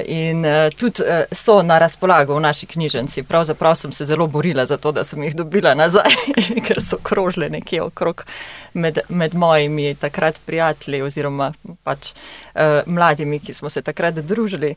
in 0.05 0.45
uh, 0.45 0.69
tudi 0.79 1.01
uh, 1.01 1.23
so 1.31 1.61
na 1.63 1.77
razpolago 1.79 2.35
v 2.35 2.39
naši 2.39 2.65
knjižnici. 2.65 3.23
Pravzaprav 3.23 3.75
sem 3.75 3.91
se 3.91 4.05
zelo 4.05 4.27
borila 4.27 4.65
za 4.65 4.77
to, 4.77 4.91
da 4.91 5.03
sem 5.03 5.23
jih 5.23 5.35
dobila 5.35 5.73
nazaj, 5.73 6.11
ker 6.67 6.81
so 6.81 6.97
krožile 7.03 7.49
nekje 7.49 7.81
okrog 7.81 8.25
med, 8.73 8.99
med 9.09 9.35
mojimi 9.35 9.95
takrat 9.95 10.39
prijatelji 10.45 11.01
oziroma 11.01 11.53
pač 11.83 12.13
mladimi, 12.85 13.39
ki 13.39 13.53
smo 13.53 13.69
se 13.69 13.81
takrat 13.81 14.15
družili. 14.15 14.75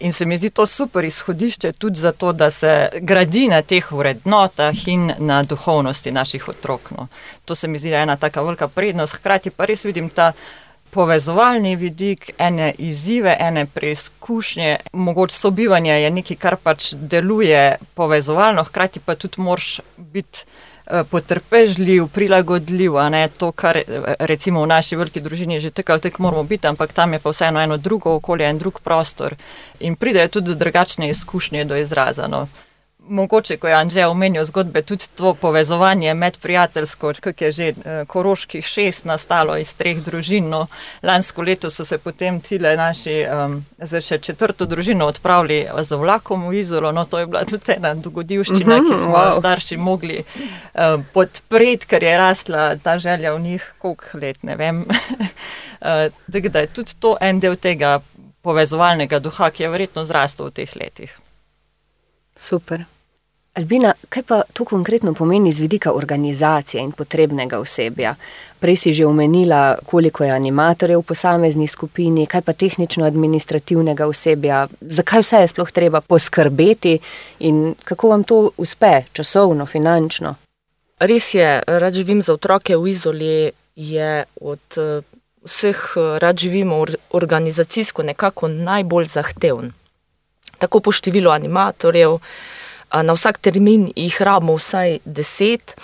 In 0.00 0.12
se 0.12 0.26
mi 0.26 0.36
zdi 0.36 0.50
to 0.50 0.66
super 0.66 1.04
izhodišče 1.04 1.72
tudi 1.72 2.00
zato, 2.00 2.32
da 2.32 2.50
se 2.50 2.88
gradi 3.00 3.48
na 3.48 3.62
teh 3.62 3.92
vrednotah 3.92 4.88
in 4.88 5.12
na 5.18 5.42
duhovnosti 5.42 6.10
naših 6.10 6.48
otrok. 6.48 6.90
No. 6.90 7.08
To 7.44 7.54
se 7.54 7.68
mi 7.68 7.78
zdi 7.78 7.92
ena 7.92 8.16
taka 8.16 8.42
velika 8.42 8.68
prednost, 8.68 9.14
hkrati 9.14 9.50
pa 9.50 9.64
res 9.64 9.84
vidim 9.84 10.08
ta 10.10 10.32
povezovalni 10.90 11.76
vidik, 11.76 12.30
ene 12.38 12.72
izzive, 12.78 13.36
ene 13.40 13.66
preizkušnje, 13.66 14.76
mogoče 14.92 15.36
sobivanje 15.36 15.92
je 15.92 16.10
nekaj, 16.10 16.36
kar 16.36 16.56
pač 16.56 16.92
deluje 16.94 17.76
povezovalno, 17.94 18.64
hkrati 18.64 19.00
pa 19.00 19.14
tudi 19.14 19.40
moraš 19.42 19.80
biti 19.96 20.44
eh, 20.86 21.04
potrpežljiv, 21.10 22.06
prilagodljiv, 22.14 22.96
a 22.96 23.08
ne 23.08 23.28
to, 23.28 23.52
kar 23.52 23.76
eh, 23.76 24.14
recimo 24.18 24.62
v 24.62 24.70
naši 24.74 24.96
veliki 24.96 25.20
družini 25.20 25.60
že 25.60 25.70
tako 25.70 25.92
ali 25.92 26.00
tako 26.00 26.22
moramo 26.22 26.42
biti, 26.42 26.66
ampak 26.66 26.92
tam 26.92 27.12
je 27.12 27.18
pa 27.18 27.30
vseeno 27.30 27.60
eno 27.60 27.76
drugo 27.76 28.14
okolje, 28.14 28.48
en 28.48 28.58
drug 28.58 28.80
prostor 28.80 29.34
in 29.80 29.96
pridejo 29.96 30.28
tudi 30.28 30.54
drugačne 30.54 31.10
izkušnje 31.10 31.64
do 31.64 31.76
izraza. 31.76 32.26
No. 32.26 32.46
Mogoče, 33.08 33.56
ko 33.56 33.68
je 33.68 33.74
Anže 33.74 34.06
omenil 34.06 34.44
zgodbe, 34.44 34.82
tudi 34.82 35.04
to 35.16 35.34
povezovanje 35.34 36.14
med 36.14 36.36
prijateljsko, 36.38 37.12
kako 37.20 37.44
je 37.44 37.52
že 37.52 37.68
eh, 37.68 38.04
koroških 38.08 38.66
šest 38.66 39.04
nastalo 39.04 39.56
iz 39.56 39.74
treh 39.74 40.02
družin. 40.04 40.48
No, 40.48 40.66
lansko 41.02 41.42
leto 41.42 41.70
so 41.70 41.84
se 41.84 41.98
potem 41.98 42.40
tile 42.40 42.76
naši 42.76 43.24
um, 43.24 43.64
za 43.78 44.00
še 44.00 44.18
četrto 44.18 44.66
družino 44.66 45.06
odpravili 45.06 45.66
z 45.82 45.96
vlakom 45.96 46.48
v 46.48 46.60
Izolo. 46.60 46.92
No, 46.92 47.04
to 47.04 47.18
je 47.18 47.26
bila 47.26 47.44
tudi 47.44 47.72
ena 47.76 47.94
dogodivščina, 47.94 48.78
Mhm, 48.78 48.90
ki 48.90 48.98
smo 48.98 49.16
wow. 49.16 49.26
jo 49.26 49.38
starši 49.40 49.76
mogli 49.76 50.20
um, 50.22 51.04
podpreti, 51.12 51.86
ker 51.86 52.02
je 52.02 52.18
rasla 52.18 52.76
ta 52.76 52.98
želja 52.98 53.32
v 53.34 53.40
njih, 53.40 53.72
koliko 53.78 54.18
let, 54.18 54.42
ne 54.42 54.56
vem. 54.56 54.84
Uh, 55.80 56.06
Tako 56.32 56.48
da 56.48 56.60
je 56.60 56.66
tudi 56.66 56.94
to 57.00 57.16
en 57.20 57.40
del 57.40 57.56
tega 57.56 58.00
povezovalnega 58.42 59.18
duha, 59.18 59.50
ki 59.50 59.62
je 59.62 59.68
verjetno 59.68 60.04
zrastel 60.04 60.46
v 60.50 60.54
teh 60.60 60.76
letih. 60.76 61.12
Super. 62.36 62.84
Albina, 63.58 63.92
kaj 64.08 64.22
pa 64.22 64.42
to 64.52 64.64
konkretno 64.64 65.14
pomeni 65.14 65.52
z 65.52 65.58
vidika 65.58 65.92
organizacije 65.92 66.82
in 66.82 66.92
potrebnega 66.92 67.58
osebja? 67.58 68.14
Prej 68.60 68.76
si 68.76 68.92
že 68.94 69.06
omenila, 69.06 69.78
koliko 69.86 70.24
je 70.24 70.30
animatorjev 70.30 71.00
v 71.00 71.02
posamezni 71.02 71.66
skupini, 71.66 72.26
kaj 72.26 72.42
pa 72.46 72.52
tehnično-administrativnega 72.52 74.06
osebja, 74.06 74.68
zakaj 74.80 75.22
vse 75.22 75.40
je 75.42 75.48
sploh 75.48 75.72
treba 75.74 76.00
poskrbeti 76.00 76.98
in 77.38 77.74
kako 77.84 78.08
vam 78.08 78.24
to 78.24 78.50
uspe, 78.56 79.02
časovno, 79.12 79.66
finančno. 79.66 80.34
Res 81.00 81.34
je, 81.34 81.62
rad 81.66 81.94
živim 81.94 82.22
za 82.22 82.38
otroke 82.38 82.76
v 82.76 82.88
Izoli, 82.88 83.50
je 83.74 84.24
od 84.40 84.78
eh, 84.78 85.02
vseh 85.42 85.82
eh, 85.96 86.18
rad 86.18 86.38
živimo 86.38 86.78
or- 86.78 86.94
organizacijsko 87.10 88.02
nekako 88.02 88.48
najbolj 88.48 89.04
zahteven. 89.04 89.72
Tako 90.58 90.80
po 90.80 90.92
številu 90.92 91.30
animatorjev, 91.30 92.18
a 92.18 92.67
na 92.92 93.12
vsak 93.12 93.38
termin 93.38 93.90
jih 93.96 94.20
rabimo 94.22 94.56
vsaj 94.56 94.98
deset, 95.04 95.74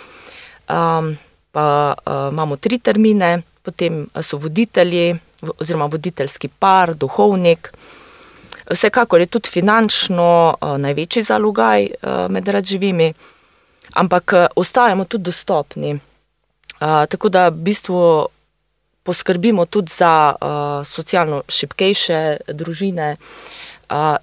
um, 0.68 1.16
pa 1.52 1.94
uh, 1.94 2.32
imamo 2.32 2.56
tri 2.56 2.78
termine, 2.78 3.42
potem 3.62 4.06
so 4.22 4.38
voditelji 4.38 5.14
oziroma 5.60 5.86
voditeljski 5.86 6.48
par, 6.48 6.94
duhovnik. 6.94 7.72
Vsekakor 8.70 9.20
je 9.20 9.26
tudi 9.26 9.48
finančno 9.48 10.56
uh, 10.60 10.76
največji 10.80 11.22
zalogaj 11.22 11.86
uh, 11.86 12.30
med 12.32 12.48
rad 12.48 12.64
živimi, 12.64 13.12
ampak 13.94 14.32
ostajamo 14.56 15.04
tudi 15.04 15.24
dostopni. 15.24 15.94
Uh, 15.94 17.04
tako 17.08 17.28
da 17.28 17.48
v 17.48 17.60
bistvu 17.68 18.00
poskrbimo 19.04 19.66
tudi 19.66 19.92
za 19.92 20.32
uh, 20.32 20.86
socialno 20.86 21.42
šipkejše 21.48 22.36
družine, 22.48 23.16
uh, 23.20 23.73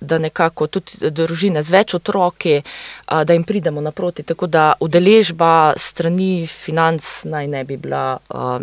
da 0.02 0.18
nekako 0.18 0.68
tudi 0.68 1.12
družine 1.12 1.62
z 1.64 1.74
več 1.74 1.94
otroki, 1.98 2.62
da 3.08 3.34
jim 3.34 3.44
pridemo 3.44 3.82
naproti. 3.82 4.24
Tako 4.24 4.48
da 4.48 4.74
udeležba 4.80 5.74
strani 5.78 6.48
financ 6.48 7.24
naj 7.24 7.48
ne 7.48 7.64
bi 7.64 7.78
bila 7.78 8.18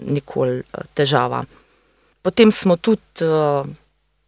nikoli 0.04 0.62
težava. 0.94 1.44
Potem 2.22 2.52
smo 2.52 2.76
tudi 2.76 3.28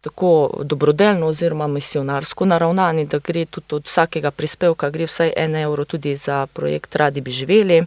tako 0.01 0.29
dobrodelno 0.63 1.27
oziroma 1.27 1.67
misionarsko 1.67 2.45
naravnani, 2.45 3.05
da 3.05 3.19
gre 3.19 3.45
tudi 3.45 3.75
od 3.75 3.85
vsakega 3.85 4.31
prispevka, 4.31 4.89
gre 4.89 5.05
vsaj 5.05 5.33
en 5.37 5.55
evro 5.55 5.85
tudi 5.85 6.15
za 6.15 6.45
projekt 6.47 6.95
Radi 6.95 7.21
bi 7.21 7.31
živeli. 7.31 7.83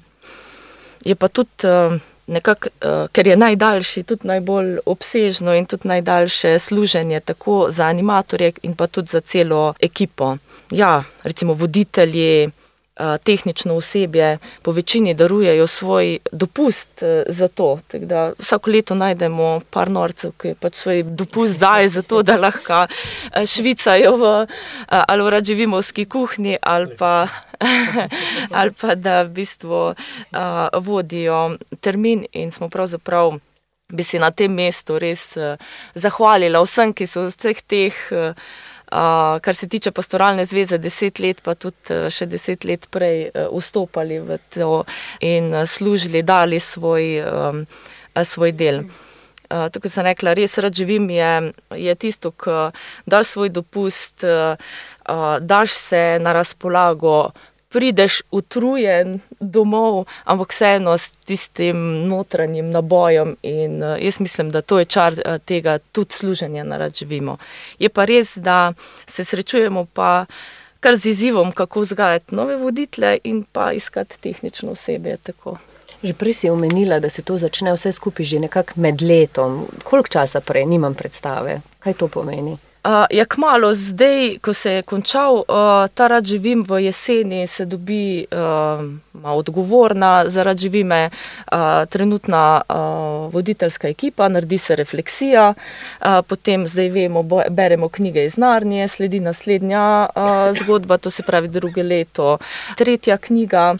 Je 1.04 1.14
pa 1.14 1.28
tudi 1.28 1.66
nekako, 2.26 2.68
uh, 2.68 3.08
ker 3.12 3.26
je 3.26 3.36
najdaljši, 3.36 4.02
tudi 4.02 4.28
najbolj 4.28 4.78
obsežno 4.86 5.54
in 5.54 5.66
tudi 5.66 5.88
najdaljše 5.88 6.58
služenje 6.58 7.20
tako 7.20 7.66
za 7.70 7.86
animatorje 7.86 8.52
in 8.62 8.74
pa 8.74 8.86
tudi 8.86 9.08
za 9.10 9.20
celo 9.20 9.74
ekipo. 9.80 10.36
Ja, 10.70 11.04
recimo 11.22 11.52
voditelji 11.52 12.50
tehnično 12.96 13.74
osebje 13.74 14.38
po 14.62 14.72
večini 14.72 15.14
darujejo 15.14 15.66
svoj 15.66 16.18
dopust 16.32 17.02
a, 17.02 17.22
za 17.28 17.48
to. 17.48 17.78
Tako 17.88 18.04
da 18.04 18.32
Vsako 18.38 18.70
leto 18.70 18.94
najdemo 18.94 19.60
par 19.70 19.90
norcev, 19.90 20.32
ki 20.38 20.54
pač 20.60 20.74
svoj 20.74 21.02
dopust 21.02 21.58
dajo 21.58 21.88
za 21.88 22.02
to, 22.02 22.22
da 22.22 22.36
lahko 22.36 22.86
a, 22.86 23.46
švicajo 23.46 24.16
v, 24.16 24.46
ali 24.88 25.22
v 25.22 25.30
radživimovski 25.30 26.04
kuhinji 26.04 26.56
ali 26.62 26.96
pa. 26.96 27.28
ali 28.58 28.72
pa 28.80 28.94
da 28.94 29.22
v 29.22 29.28
bistvu 29.28 29.94
uh, 29.94 29.94
vodijo 30.82 31.56
termin, 31.80 32.26
in 32.32 32.50
smo 32.50 32.68
pravzaprav 32.68 33.38
bi 33.88 34.02
se 34.02 34.18
na 34.18 34.30
tem 34.30 34.52
mestu 34.52 34.98
res 34.98 35.36
uh, 35.36 35.54
zahvalila 35.94 36.62
vsem, 36.64 36.92
ki 36.92 37.06
so 37.06 37.28
vseh 37.30 37.62
teh, 37.62 38.00
uh, 38.10 38.34
uh, 38.94 39.40
kar 39.40 39.54
se 39.54 39.68
tiče 39.68 39.90
pastoralne 39.90 40.44
zveze, 40.46 40.78
deset 40.78 41.18
let, 41.18 41.42
pa 41.42 41.54
tudi 41.54 41.90
uh, 41.90 42.06
še 42.12 42.28
deset 42.30 42.64
let 42.64 42.86
prej 42.94 43.28
uh, 43.28 43.48
vstopali 43.50 44.20
v 44.22 44.38
to 44.54 44.84
in 45.20 45.50
uh, 45.52 45.64
služili, 45.66 46.22
dali 46.22 46.60
svoj, 46.60 47.08
um, 47.26 47.64
svoj 48.22 48.54
del. 48.54 48.84
Uh, 48.84 49.66
tako 49.74 49.90
sem 49.92 50.06
rekla, 50.06 50.34
res 50.38 50.56
rad 50.62 50.74
živim, 50.74 51.10
je, 51.10 51.32
je 51.76 51.94
tisto, 52.00 52.30
ki 52.32 52.70
daš 53.06 53.34
svoj 53.34 53.52
dopust, 53.54 54.24
uh, 54.24 54.56
daš 55.40 55.74
se 55.74 56.04
na 56.22 56.32
razpolago, 56.32 57.34
prideš 57.74 58.20
utrujen 58.30 59.18
domov, 59.40 60.04
ampak 60.24 60.52
vseeno 60.54 60.94
s 60.94 61.10
tistim 61.26 62.06
notranjim 62.06 62.70
nabojem. 62.70 63.34
In 63.42 63.82
uh, 63.82 63.96
jaz 63.98 64.20
mislim, 64.20 64.52
da 64.54 64.62
to 64.62 64.78
je 64.78 64.84
čar 64.84 65.12
uh, 65.12 65.38
tega 65.42 65.78
tudi 65.78 66.14
služenja, 66.14 66.64
da 66.64 66.88
živimo. 66.88 67.36
Je 67.78 67.88
pa 67.88 68.04
res, 68.04 68.36
da 68.36 68.72
se 69.06 69.24
srečujemo 69.24 69.86
pa 69.92 70.26
kar 70.80 70.96
z 70.96 71.10
izzivom, 71.10 71.52
kako 71.52 71.80
vzgajati 71.80 72.34
nove 72.34 72.56
voditele 72.56 73.18
in 73.24 73.42
pa 73.52 73.72
iskati 73.72 74.20
tehnično 74.20 74.70
osebje. 74.70 75.16
Tako. 75.16 75.56
Že 76.02 76.14
prej 76.14 76.34
si 76.34 76.50
omenila, 76.50 77.00
da 77.00 77.10
se 77.10 77.22
to 77.22 77.38
začne 77.38 77.72
vse 77.74 77.92
skupaj 77.92 78.26
že 78.26 78.38
nekako 78.38 78.72
med 78.76 79.02
letom. 79.02 79.66
Koliko 79.84 80.08
časa 80.08 80.40
prej, 80.40 80.66
nimam 80.66 80.94
predstave, 80.94 81.60
kaj 81.80 81.98
to 81.98 82.08
pomeni. 82.08 82.54
Uh, 82.84 82.90
je 83.10 83.24
kmalo, 83.24 83.74
zdaj, 83.74 84.38
ko 84.44 84.52
se 84.52 84.72
je 84.72 84.82
končal 84.82 85.34
uh, 85.34 85.44
ta 85.94 86.06
rad 86.08 86.24
živim 86.24 86.64
v 86.68 86.82
jeseni, 86.84 87.46
se 87.46 87.64
dobi 87.64 88.26
uh, 88.28 88.84
odgovorna 89.24 90.28
za 90.28 90.42
rad 90.42 90.58
živime, 90.58 91.10
uh, 91.10 91.88
trenutna 91.88 92.60
uh, 92.68 92.76
voditeljska 93.32 93.88
ekipa, 93.88 94.28
naredi 94.28 94.58
se 94.58 94.76
refleksija, 94.76 95.54
uh, 95.54 96.06
potem 96.28 96.68
zdaj 96.68 96.88
vemo, 96.88 97.22
bo, 97.22 97.40
beremo 97.50 97.88
knjige 97.88 98.24
iz 98.24 98.36
Narnije, 98.36 98.88
sledi 98.88 99.20
naslednja 99.20 100.06
uh, 100.16 100.58
zgodba, 100.58 100.98
to 100.98 101.10
se 101.10 101.22
pravi 101.22 101.48
druge 101.48 101.82
leto, 101.82 102.38
tretja 102.76 103.16
knjiga. 103.16 103.74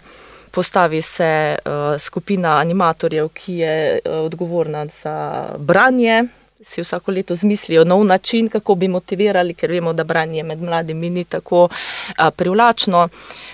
Postavi 0.51 1.03
se 1.03 1.59
uh, 1.65 2.01
skupina 2.01 2.57
animatorjev, 2.57 3.29
ki 3.29 3.55
je 3.55 4.01
uh, 4.05 4.25
odgovorna 4.25 4.87
za 4.87 5.45
branje 5.59 6.25
si 6.65 6.81
vsako 6.81 7.13
leto 7.13 7.35
zmislijo 7.35 7.85
nov 7.85 8.05
način, 8.05 8.49
kako 8.49 8.75
bi 8.75 8.89
motivirali, 8.89 9.55
ker 9.55 9.71
vemo, 9.71 9.93
da 9.93 10.05
branje 10.05 10.43
med 10.43 10.63
mladimi 10.63 11.11
ni 11.11 11.25
tako 11.25 11.69
a, 12.17 12.31
privlačno. 12.31 13.09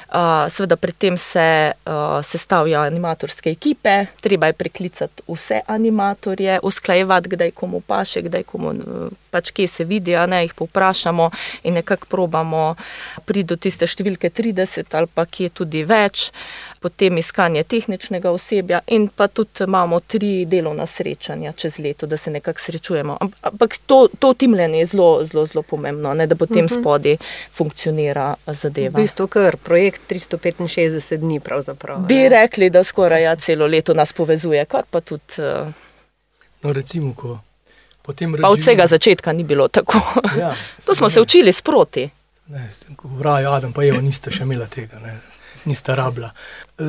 A, 0.08 0.48
seveda, 0.50 0.76
pri 0.76 0.92
tem 0.92 1.18
se 1.18 1.72
a, 1.84 2.20
sestavljajo 2.22 2.86
animatorske 2.86 3.50
ekipe, 3.50 4.06
treba 4.20 4.46
je 4.46 4.52
priklicati 4.52 5.22
vse 5.28 5.60
animatorje, 5.66 6.58
usklajevati, 6.62 7.28
kdaj 7.28 7.50
komu 7.50 7.80
paše, 7.80 8.22
kdaj 8.22 8.42
komu 8.42 8.74
pač 9.30 9.50
kje 9.50 9.66
se 9.66 9.84
vidi, 9.84 10.16
a 10.16 10.26
ne 10.26 10.42
jih 10.42 10.54
povprašamo 10.54 11.30
in 11.62 11.74
nekako 11.74 12.06
probamo 12.10 12.74
priti 13.24 13.48
do 13.52 13.56
tiste 13.56 13.86
številke 13.86 14.30
30 14.30 14.96
ali 14.98 15.10
pa 15.14 15.26
kje 15.26 15.50
tudi 15.62 15.84
več 15.86 16.30
potem 16.80 17.18
iskanje 17.18 17.62
tehničnega 17.62 18.30
osebja 18.30 18.80
in 18.86 19.08
pa 19.08 19.28
tudi 19.28 19.64
imamo 19.64 20.00
tri 20.00 20.44
delovna 20.44 20.86
srečanja 20.86 21.52
čez 21.52 21.78
leto, 21.78 22.06
da 22.06 22.16
se 22.16 22.30
nekako 22.30 22.60
srečujemo. 22.60 23.18
Ampak 23.40 23.76
to, 23.86 24.08
to 24.18 24.34
timljenje 24.34 24.78
je 24.78 24.86
zelo, 24.86 25.24
zelo, 25.24 25.46
zelo 25.46 25.62
pomembno, 25.62 26.14
ne, 26.14 26.26
da 26.26 26.34
potem 26.34 26.64
uh 26.64 26.70
-huh. 26.70 26.80
spodi 26.80 27.16
funkcionira 27.52 28.34
zadeva. 28.46 28.98
V 28.98 29.02
bistvu 29.02 29.26
kar 29.26 29.56
projekt 29.56 30.00
365 30.10 31.16
dni 31.16 31.40
pravzaprav. 31.40 31.98
Bi 31.98 32.14
ne? 32.14 32.28
rekli, 32.28 32.70
da 32.70 32.84
skoraj 32.84 33.22
ja, 33.22 33.36
celo 33.36 33.66
leto 33.66 33.94
nas 33.94 34.12
povezuje, 34.12 34.64
kar 34.64 34.84
pa 34.90 35.00
tudi. 35.00 35.22
Uh, 35.38 35.72
no, 36.62 36.72
recimo, 36.72 37.14
ko 37.14 37.38
potem 38.02 38.34
rečemo. 38.34 38.48
Pa 38.48 38.52
od 38.52 38.58
vsega 38.58 38.86
začetka 38.86 39.32
ni 39.32 39.44
bilo 39.44 39.68
tako. 39.68 40.00
Ja, 40.38 40.54
to 40.86 40.94
smo 40.94 41.06
ne. 41.06 41.10
se 41.10 41.20
učili 41.20 41.52
sproti. 41.52 42.10
Ne, 42.46 42.70
v 43.02 43.22
raju 43.22 43.48
Adam 43.48 43.72
pa 43.72 43.84
Eva 43.84 44.00
niste 44.00 44.30
še 44.30 44.42
imela 44.42 44.66
tega. 44.66 44.98
Ne 44.98 45.29
nista 45.64 45.94
rabila. 45.94 46.30
E, 46.78 46.84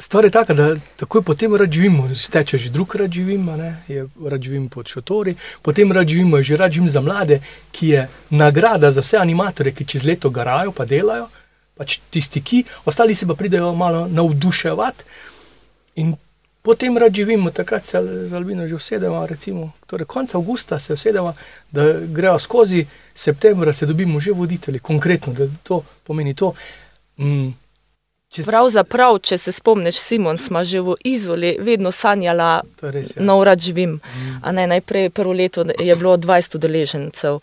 stvar 0.00 0.24
je 0.24 0.30
taka, 0.30 0.54
da 0.54 0.74
takoj 0.96 1.22
potem 1.22 1.54
rad 1.54 1.72
živimo, 1.72 2.08
steče 2.14 2.58
že 2.58 2.70
drug 2.70 2.94
rad 2.94 3.12
živimo, 3.12 3.56
je 3.88 4.06
rad 4.26 4.42
živimo 4.42 4.68
pod 4.68 4.88
šotori, 4.88 5.34
potem 5.62 5.92
rad 5.92 6.08
živimo, 6.08 6.42
že 6.42 6.56
rad 6.56 6.72
živimo 6.72 6.90
za 6.90 7.00
mlade, 7.00 7.40
ki 7.72 7.88
je 7.88 8.08
nagrada 8.30 8.90
za 8.92 9.00
vse 9.00 9.18
animatore, 9.18 9.72
ki 9.72 9.84
čez 9.84 10.04
leto 10.04 10.30
garajo, 10.30 10.72
pa 10.72 10.84
delajo, 10.84 11.28
pač 11.76 11.98
tisti, 12.10 12.40
ki, 12.40 12.64
ostali 12.84 13.14
se 13.14 13.26
pa 13.26 13.34
pridejo 13.34 13.74
malo 13.74 14.06
navduševati. 14.08 15.04
In 15.96 16.14
potem 16.62 16.98
rad 16.98 17.14
živimo, 17.14 17.50
takrat 17.50 17.84
se 17.84 18.00
z 18.28 18.32
Albino 18.32 18.66
že 18.68 18.74
usedemo, 18.74 19.26
recimo, 19.26 19.72
torej 19.86 20.06
konec 20.06 20.34
avgusta 20.34 20.78
se 20.78 20.92
usedemo, 20.92 21.34
da 21.72 21.92
grejo 22.00 22.38
skozi 22.38 22.86
septembra, 23.14 23.72
se 23.72 23.86
dobimo 23.86 24.20
že 24.20 24.32
voditelji, 24.32 24.78
konkretno, 24.78 25.32
da 25.32 25.46
to 25.62 25.82
pomeni 26.04 26.34
to. 26.34 26.54
Mm, 27.18 27.52
Pravzaprav, 28.42 29.18
če 29.22 29.38
se 29.38 29.52
spomniš, 29.52 29.98
Simon, 30.02 30.38
smo 30.38 30.64
že 30.64 30.80
v 30.80 30.96
Izoli 31.04 31.56
vedno 31.60 31.92
sanjala, 31.92 32.62
da 32.80 32.90
ja. 32.90 33.04
na 33.16 33.36
urad 33.36 33.60
živim. 33.60 34.00
Mm. 34.00 34.54
Ne, 34.54 34.66
najprej 34.66 35.10
prvo 35.10 35.32
leto 35.32 35.64
je 35.78 35.94
bilo 35.96 36.16
20 36.16 36.56
udeležencev, 36.56 37.38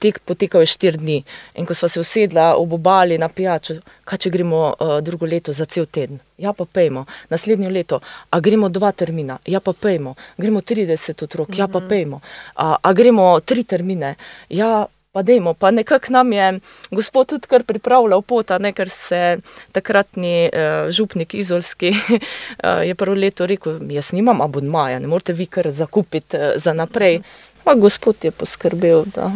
tek 0.00 0.18
potekal 0.24 0.64
je 0.64 0.66
4 0.66 0.96
dni. 0.96 1.22
In 1.54 1.66
ko 1.66 1.74
smo 1.74 1.88
se 1.88 2.00
usedla 2.00 2.54
ob 2.56 2.72
obali 2.72 3.18
na 3.18 3.28
pijačo, 3.28 3.78
kaj 4.04 4.18
če 4.18 4.30
gremo 4.30 4.62
uh, 4.72 4.98
drugo 5.04 5.26
leto 5.26 5.52
za 5.52 5.64
cel 5.64 5.86
teden? 5.86 6.18
Ja, 6.40 6.52
pa 6.56 6.64
pejmo. 6.64 7.04
Naslednjo 7.28 7.70
leto, 7.70 8.00
a 8.30 8.40
gremo 8.40 8.68
dva 8.68 8.92
termina? 8.92 9.38
Ja, 9.46 9.60
pa 9.60 9.72
pejmo. 9.72 10.14
Gremo 10.38 10.60
30 10.60 11.24
otrok? 11.24 11.48
Mm 11.48 11.52
-hmm. 11.52 11.58
Ja, 11.58 11.68
pa 11.68 11.80
mhm. 11.80 11.88
pejmo. 11.88 12.20
A, 12.54 12.76
a 12.82 12.92
gremo 12.92 13.40
tri 13.40 13.64
termine? 13.64 14.14
Ja, 14.48 14.86
pa 15.12 15.22
dejmo, 15.22 15.54
pa 15.54 15.70
nekako 15.70 16.12
nam 16.12 16.32
je 16.32 16.60
gospod 16.90 17.26
tudi 17.26 17.48
kar 17.48 17.64
pripravljal 17.64 18.22
pot, 18.22 18.50
ne, 18.58 18.72
ker 18.72 18.88
se 18.88 19.38
takratni 19.72 20.50
uh, 20.52 20.90
župnik 20.90 21.34
izolski 21.34 21.90
uh, 21.90 22.82
je 22.88 22.94
prvo 22.94 23.14
leto 23.14 23.46
rekel, 23.46 23.80
jaz 23.90 24.12
nimam 24.12 24.40
abonmaja, 24.40 24.98
ne 24.98 25.10
morete 25.10 25.32
vi 25.32 25.46
kar 25.46 25.70
zakupiti 25.70 26.36
uh, 26.36 26.52
za 26.56 26.72
naprej. 26.72 27.20
Pa 27.64 27.74
gospod 27.74 28.24
je 28.24 28.30
poskrbel, 28.30 29.04
da. 29.14 29.32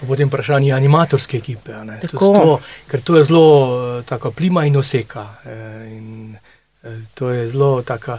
Pa 0.00 0.06
potem 0.06 0.28
vprašanje 0.28 0.72
animatorske 0.72 1.36
ekipe, 1.36 1.74
to, 2.10 2.60
ker 2.88 3.02
to 3.02 3.16
je 3.16 3.24
zelo 3.24 4.02
tako 4.08 4.30
plima 4.30 4.64
in 4.64 4.76
oseka. 4.76 5.26
In, 5.90 6.36
to 7.14 7.30
je 7.30 7.48
zelo 7.50 7.82
taka 7.82 8.18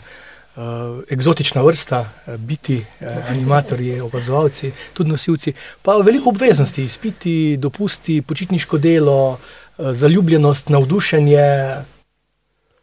eksotična 1.09 1.61
vrsta, 1.61 1.99
uh, 1.99 2.35
biti 2.35 2.77
uh, 2.77 3.07
animatorji, 3.29 4.01
opazovalci, 4.01 4.71
tudi 4.93 5.09
nosilci, 5.09 5.53
pa 5.81 5.97
veliko 5.97 6.29
obveznosti, 6.29 6.83
izpiti, 6.83 7.57
dopusti, 7.57 8.21
počitniško 8.21 8.77
delo, 8.77 9.31
uh, 9.31 9.91
zaljubljenost, 9.91 10.69
navdušenje. 10.69 11.75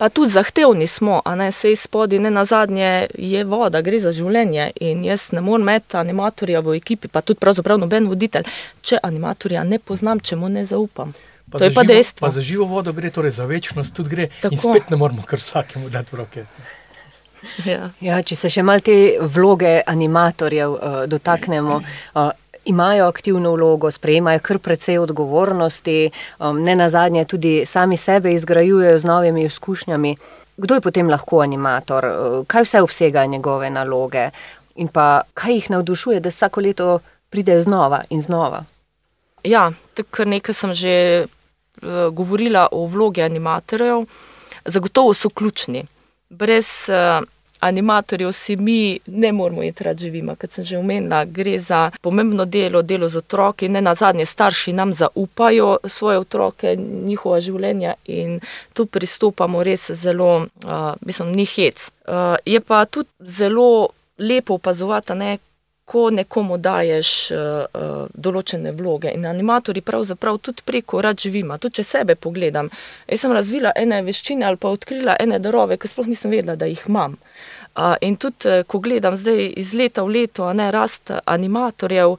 Pa 0.00 0.08
tudi 0.08 0.30
zahtevni 0.30 0.86
smo, 0.86 1.22
a 1.24 1.34
ne 1.34 1.52
se 1.52 1.72
izpodi, 1.72 2.18
ne 2.18 2.30
na 2.30 2.44
zadnje 2.44 3.06
je 3.18 3.44
voda, 3.44 3.82
gre 3.82 3.98
za 4.00 4.12
življenje. 4.12 4.70
In 4.80 5.04
jaz 5.04 5.26
ne 5.36 5.42
morem 5.44 5.68
imeti 5.68 5.96
animatorja 5.96 6.62
v 6.64 6.78
ekipi, 6.78 7.08
pa 7.08 7.20
tudi 7.20 7.36
pravzaprav 7.40 7.78
noben 7.78 8.08
voditelj, 8.08 8.48
če 8.80 8.96
animatorja 9.02 9.64
ne 9.64 9.78
poznam, 9.78 10.20
če 10.20 10.40
mu 10.40 10.48
ne 10.48 10.64
zaupam. 10.64 11.12
Pa 11.50 11.58
to 11.58 11.68
je 11.68 11.74
pa 11.74 11.82
živo, 11.84 11.92
dejstvo. 11.92 12.24
Pa 12.26 12.30
za 12.32 12.40
živo 12.40 12.64
vodo 12.64 12.92
gre, 12.96 13.10
torej 13.10 13.34
za 13.36 13.44
večnost 13.44 13.94
tudi 13.94 14.10
gre. 14.10 14.28
Tako. 14.40 14.54
In 14.54 14.58
spet 14.58 14.90
ne 14.90 14.96
moramo 14.96 15.22
kar 15.26 15.38
vsakemu 15.38 15.90
dati 15.90 16.16
v 16.16 16.18
roke. 16.22 16.46
Ja. 17.64 17.90
Ja, 18.00 18.20
če 18.22 18.36
se 18.36 18.50
še 18.52 18.62
malo 18.66 18.84
te 18.84 19.16
vloge 19.20 19.80
animatorjev 19.86 20.76
uh, 20.76 21.00
dotaknemo. 21.10 21.80
Uh, 22.14 22.30
Imajo 22.68 23.06
aktivno 23.08 23.54
vlogo, 23.54 23.88
sprejemajo 23.90 24.42
kar 24.44 24.58
precej 24.60 24.98
odgovornosti, 25.00 26.10
um, 26.44 26.58
ne 26.60 26.74
na 26.76 26.90
zadnje 26.92 27.24
tudi 27.24 27.52
sami 27.66 27.96
sebe 27.96 28.34
izgrajujejo 28.36 28.98
z 29.00 29.08
novimi 29.08 29.46
izkušnjami. 29.48 30.12
Kdo 30.60 30.76
je 30.76 30.84
potem 30.84 31.08
lahko 31.08 31.40
animator, 31.40 32.04
kaj 32.46 32.66
vse 32.66 32.82
obsega 32.84 33.24
njegove 33.26 33.70
naloge 33.72 34.28
in 34.76 34.92
pa 34.92 35.22
kaj 35.34 35.54
jih 35.54 35.70
navdušuje, 35.72 36.20
da 36.20 36.28
vsako 36.28 36.60
leto 36.60 36.98
pridejo 37.32 37.62
znova 37.64 38.02
in 38.10 38.20
znova? 38.20 38.60
Ja, 39.44 39.70
tako 39.96 40.28
nekaj 40.28 40.54
sem 40.54 40.74
že 40.76 40.94
uh, 41.24 42.12
govorila 42.12 42.68
o 42.72 42.84
vlogi 42.86 43.24
animatorjev. 43.24 44.04
Zagotovo 44.64 45.14
so 45.14 45.32
ključni 45.32 45.86
brez 46.30 46.66
uh, 46.88 47.26
animatorjev 47.60 48.32
si 48.32 48.56
mi 48.56 48.98
ne 49.06 49.32
moramo 49.32 49.62
iti 49.62 49.84
rad 49.84 49.98
živima, 49.98 50.34
kot 50.34 50.52
sem 50.52 50.64
že 50.64 50.78
omenila, 50.78 51.24
gre 51.24 51.58
za 51.58 51.90
pomembno 52.00 52.44
delo, 52.44 52.82
delo 52.82 53.08
z 53.08 53.16
otroki, 53.16 53.68
ne 53.68 53.80
na 53.80 53.94
zadnje 53.94 54.26
starši 54.26 54.72
nam 54.72 54.94
zaupajo 54.94 55.78
svoje 55.84 56.18
otroke, 56.18 56.76
njihova 57.04 57.40
življenja 57.40 57.94
in 58.04 58.40
tu 58.72 58.86
pristopamo 58.86 59.62
res 59.62 59.90
zelo, 59.90 60.46
uh, 60.64 60.94
mislim, 61.00 61.32
ni 61.36 61.44
hec. 61.44 61.90
Uh, 62.06 62.36
je 62.46 62.60
pa 62.60 62.84
tudi 62.84 63.08
zelo 63.20 63.88
lepo 64.18 64.54
opazovati, 64.54 65.14
ne, 65.14 65.38
ko 65.90 66.06
nekomu 66.14 66.54
daješ 66.62 67.10
uh, 67.34 68.04
določene 68.14 68.70
vloge. 68.78 69.10
In 69.10 69.26
animatori 69.26 69.82
pravzaprav 69.82 70.38
tudi 70.38 70.62
preko 70.66 71.02
rad 71.02 71.18
živima, 71.18 71.58
tudi 71.58 71.80
če 71.80 71.86
sebe 71.88 72.14
pogledam. 72.14 72.70
Jaz 73.10 73.24
sem 73.24 73.34
razvila 73.34 73.74
ene 73.78 73.98
veščine 74.06 74.46
ali 74.46 74.60
pa 74.60 74.70
odkrila 74.70 75.16
ene 75.18 75.40
darove, 75.42 75.80
ki 75.80 75.90
sploh 75.90 76.10
nisem 76.12 76.30
vedela, 76.30 76.54
da 76.54 76.70
jih 76.70 76.84
imam. 76.86 77.18
Uh, 77.74 77.96
in 78.06 78.14
tudi, 78.22 78.62
ko 78.70 78.78
gledam 78.82 79.18
zdaj 79.18 79.52
iz 79.58 79.74
leta 79.74 80.06
v 80.06 80.20
leto, 80.20 80.46
a 80.46 80.54
ne 80.54 80.70
rast 80.74 81.10
animatorjev, 81.24 82.16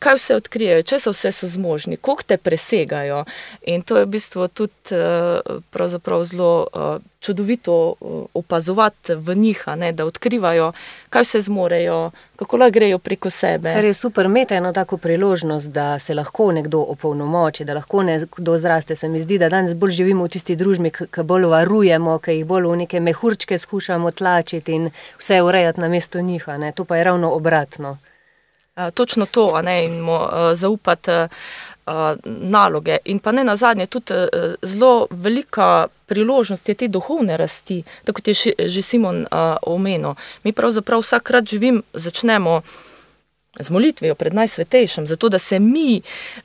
kaj 0.00 0.16
vse 0.16 0.36
odkrijejo, 0.40 0.82
če 0.82 0.98
so 0.98 1.12
vse 1.12 1.32
so 1.32 1.48
zmožni, 1.48 1.96
koliko 1.96 2.24
te 2.32 2.36
presegajo. 2.40 3.24
In 3.68 3.82
to 3.84 4.00
je 4.00 4.06
v 4.06 4.10
bistvu 4.16 4.48
tudi 4.48 4.96
uh, 4.96 6.24
zelo 6.24 6.66
uh, 6.72 7.02
čudovito 7.20 7.76
uh, 7.92 8.24
opazovati 8.34 9.14
v 9.14 9.34
njih, 9.36 9.64
ne, 9.76 9.92
da 9.92 10.06
odkrivajo, 10.08 10.72
kaj 11.10 11.22
vse 11.22 11.42
zmorejo, 11.42 12.00
kako 12.36 12.56
lahko 12.56 12.74
grejo 12.78 12.98
preko 12.98 13.30
sebe. 13.30 13.74
Kar 13.74 13.84
je 13.84 13.94
super, 13.94 14.26
imeti 14.26 14.54
eno 14.54 14.72
tako 14.72 14.96
priložnost, 14.96 15.70
da 15.70 15.98
se 15.98 16.14
lahko 16.14 16.52
nekdo 16.52 16.80
opolnomoči, 16.80 17.64
da 17.64 17.76
lahko 17.76 18.02
nekdo 18.02 18.58
zraste. 18.58 18.96
Se 18.96 19.08
mi 19.08 19.20
zdi, 19.20 19.38
da 19.38 19.48
danes 19.48 19.74
bolj 19.74 19.90
živimo 20.00 20.24
v 20.24 20.32
tisti 20.32 20.56
družbi, 20.56 20.90
ki 20.90 21.22
bolj 21.22 21.50
varujemo, 21.52 22.18
ki 22.18 22.40
jih 22.40 22.46
bolj 22.46 22.72
v 22.72 22.76
neke 22.84 23.00
mehurčke 23.00 23.58
skušamo 23.58 24.10
tlačiti 24.10 24.72
in 24.72 24.90
vse 25.18 25.42
urejati 25.42 25.80
na 25.80 25.88
mesto 25.88 26.20
njih. 26.20 26.48
To 26.74 26.84
pa 26.84 26.96
je 26.96 27.04
ravno 27.04 27.32
obratno. 27.36 27.98
Uh, 28.80 28.90
točno 28.94 29.26
to, 29.26 29.62
ne, 29.62 29.84
in 29.84 30.00
mu 30.00 30.14
uh, 30.14 30.30
zaupati 30.54 31.10
uh, 31.10 32.16
naloge. 32.24 32.96
In 33.04 33.18
pa 33.18 33.32
ne 33.32 33.44
na 33.44 33.56
zadnje, 33.56 33.86
tudi 33.86 34.14
zelo 34.62 35.06
velika 35.10 35.86
priložnost 36.06 36.68
je 36.68 36.74
te 36.74 36.88
duhovne 36.88 37.36
rasti, 37.36 37.82
tako 38.04 38.20
kot 38.20 38.28
je 38.28 38.34
še, 38.34 38.52
že 38.58 38.82
Simon 38.82 39.26
omenil. 39.62 40.14
Mi 40.44 40.52
pravzaprav 40.52 41.02
vsakrat 41.02 41.50
živim, 41.50 41.82
začnemo 41.92 42.60
z 43.58 43.70
molitvijo 43.70 44.14
pred 44.14 44.34
najsvetejšim, 44.34 45.06
zato 45.06 45.28
da 45.28 45.38
se 45.38 45.58
mi 45.58 46.00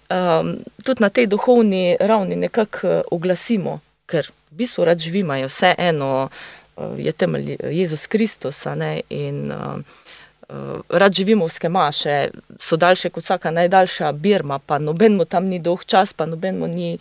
um, 0.09 0.57
tudi 0.83 1.03
na 1.03 1.09
tej 1.09 1.27
duhovni 1.27 1.97
ravni 1.99 2.35
nekako 2.35 3.03
oglasimo, 3.11 3.79
ker 4.05 4.31
v 4.51 4.55
bistvu 4.55 4.85
rad 4.85 4.99
živimo, 4.99 5.35
je 5.35 5.47
vse 5.47 5.75
eno, 5.77 6.29
uh, 6.77 6.99
je 6.99 7.11
temelj 7.11 7.57
Jezus 7.71 8.07
Kristus. 8.07 8.65
In, 9.09 9.51
uh, 9.51 9.57
uh, 9.57 9.79
rad 10.89 11.13
živimo 11.13 11.45
v 11.45 11.51
skemaše, 11.51 12.29
so 12.59 12.77
daljše 12.77 13.09
kot 13.09 13.23
vsaka 13.23 13.51
najdaljša 13.51 14.11
birma, 14.11 14.59
pa 14.59 14.79
nobenemu 14.79 15.25
tam 15.25 15.45
ni 15.45 15.59
dolg 15.59 15.85
čas, 15.85 16.13
pa 16.13 16.25
nobenemu 16.25 16.67
ni, 16.67 16.97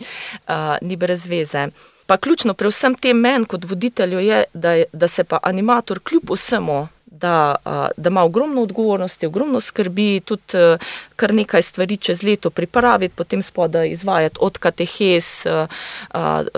uh, 0.47 0.77
ni 0.81 0.95
brez 0.95 1.27
veze. 1.27 1.67
Pa 2.05 2.17
ključno 2.17 2.53
pri 2.53 2.69
vsem 2.69 2.95
tem 2.95 3.17
meni 3.17 3.45
kot 3.45 3.65
voditelju 3.65 4.19
je, 4.19 4.43
da, 4.53 4.75
da 4.93 5.07
se 5.07 5.23
pa 5.23 5.39
animator 5.43 5.99
kljub 5.99 6.31
vsemu 6.31 6.87
da, 7.19 7.55
da 7.97 8.09
ima 8.09 8.23
ogromno 8.23 8.61
odgovornosti, 8.61 9.25
ogromno 9.25 9.59
skrbi, 9.59 10.21
tudi 10.25 10.77
kar 11.15 11.33
nekaj 11.33 11.61
stvari 11.61 11.97
čez 11.97 12.23
leto 12.23 12.49
pripraviti, 12.49 13.15
potem 13.15 13.41
spoda 13.41 13.85
izvajati 13.85 14.37
od 14.41 14.57
katehes 14.57 15.45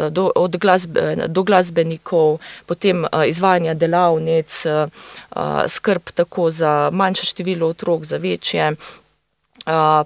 do, 0.10 0.32
od 0.36 0.58
glasbe, 0.58 1.16
do 1.28 1.44
glasbenikov, 1.44 2.38
potem 2.66 3.06
izvajanja 3.28 3.74
delavnic, 3.74 4.64
skrb 5.68 6.02
tako 6.14 6.52
za 6.52 6.90
manjše 6.94 7.26
število 7.26 7.68
otrok, 7.68 8.06
za 8.06 8.18
večje 8.18 8.76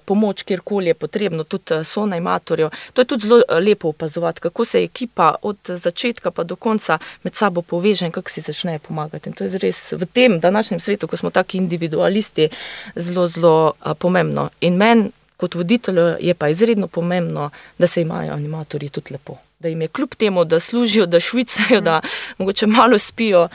pomoč, 0.06 0.44
kjerkoli 0.44 0.88
je 0.88 0.94
potrebno, 0.94 1.44
tudi 1.44 1.84
so 1.84 2.06
najmatorjo. 2.06 2.70
To 2.94 3.02
je 3.02 3.06
tudi 3.06 3.28
zelo 3.28 3.42
lepo 3.60 3.90
opazovati, 3.90 4.42
kako 4.42 4.66
se 4.66 4.84
ekipa 4.84 5.36
od 5.42 5.58
začetka 5.68 6.32
pa 6.32 6.44
do 6.44 6.56
konca 6.56 6.98
med 7.24 7.36
sabo 7.36 7.62
poveže 7.62 8.06
in 8.06 8.12
kako 8.12 8.30
si 8.30 8.42
začne 8.42 8.80
pomagati. 8.80 9.30
In 9.30 9.36
to 9.36 9.44
je 9.44 9.58
res 9.58 9.92
v 9.92 10.06
tem 10.06 10.40
današnjem 10.40 10.80
svetu, 10.80 11.08
ko 11.08 11.18
smo 11.18 11.30
taki 11.30 11.58
individualisti, 11.58 12.50
zelo, 12.96 13.28
zelo 13.28 13.74
pomembno. 14.00 14.50
In 14.62 14.78
meni 14.78 15.12
kot 15.38 15.56
voditelju 15.56 16.16
je 16.20 16.34
pa 16.34 16.50
izredno 16.50 16.88
pomembno, 16.88 17.50
da 17.78 17.88
se 17.88 18.02
imajo 18.02 18.34
animatorji 18.34 18.90
tudi 18.90 19.14
lepo 19.14 19.51
da 19.62 19.70
jim 19.70 19.82
je 19.82 19.88
kljub 19.88 20.16
temu, 20.16 20.46
da 20.46 20.60
služijo, 20.60 21.06
da 21.06 21.20
švicajo, 21.20 21.82
da 21.82 22.02
mogoče 22.38 22.68
malo 22.68 22.98
spijo, 22.98 23.48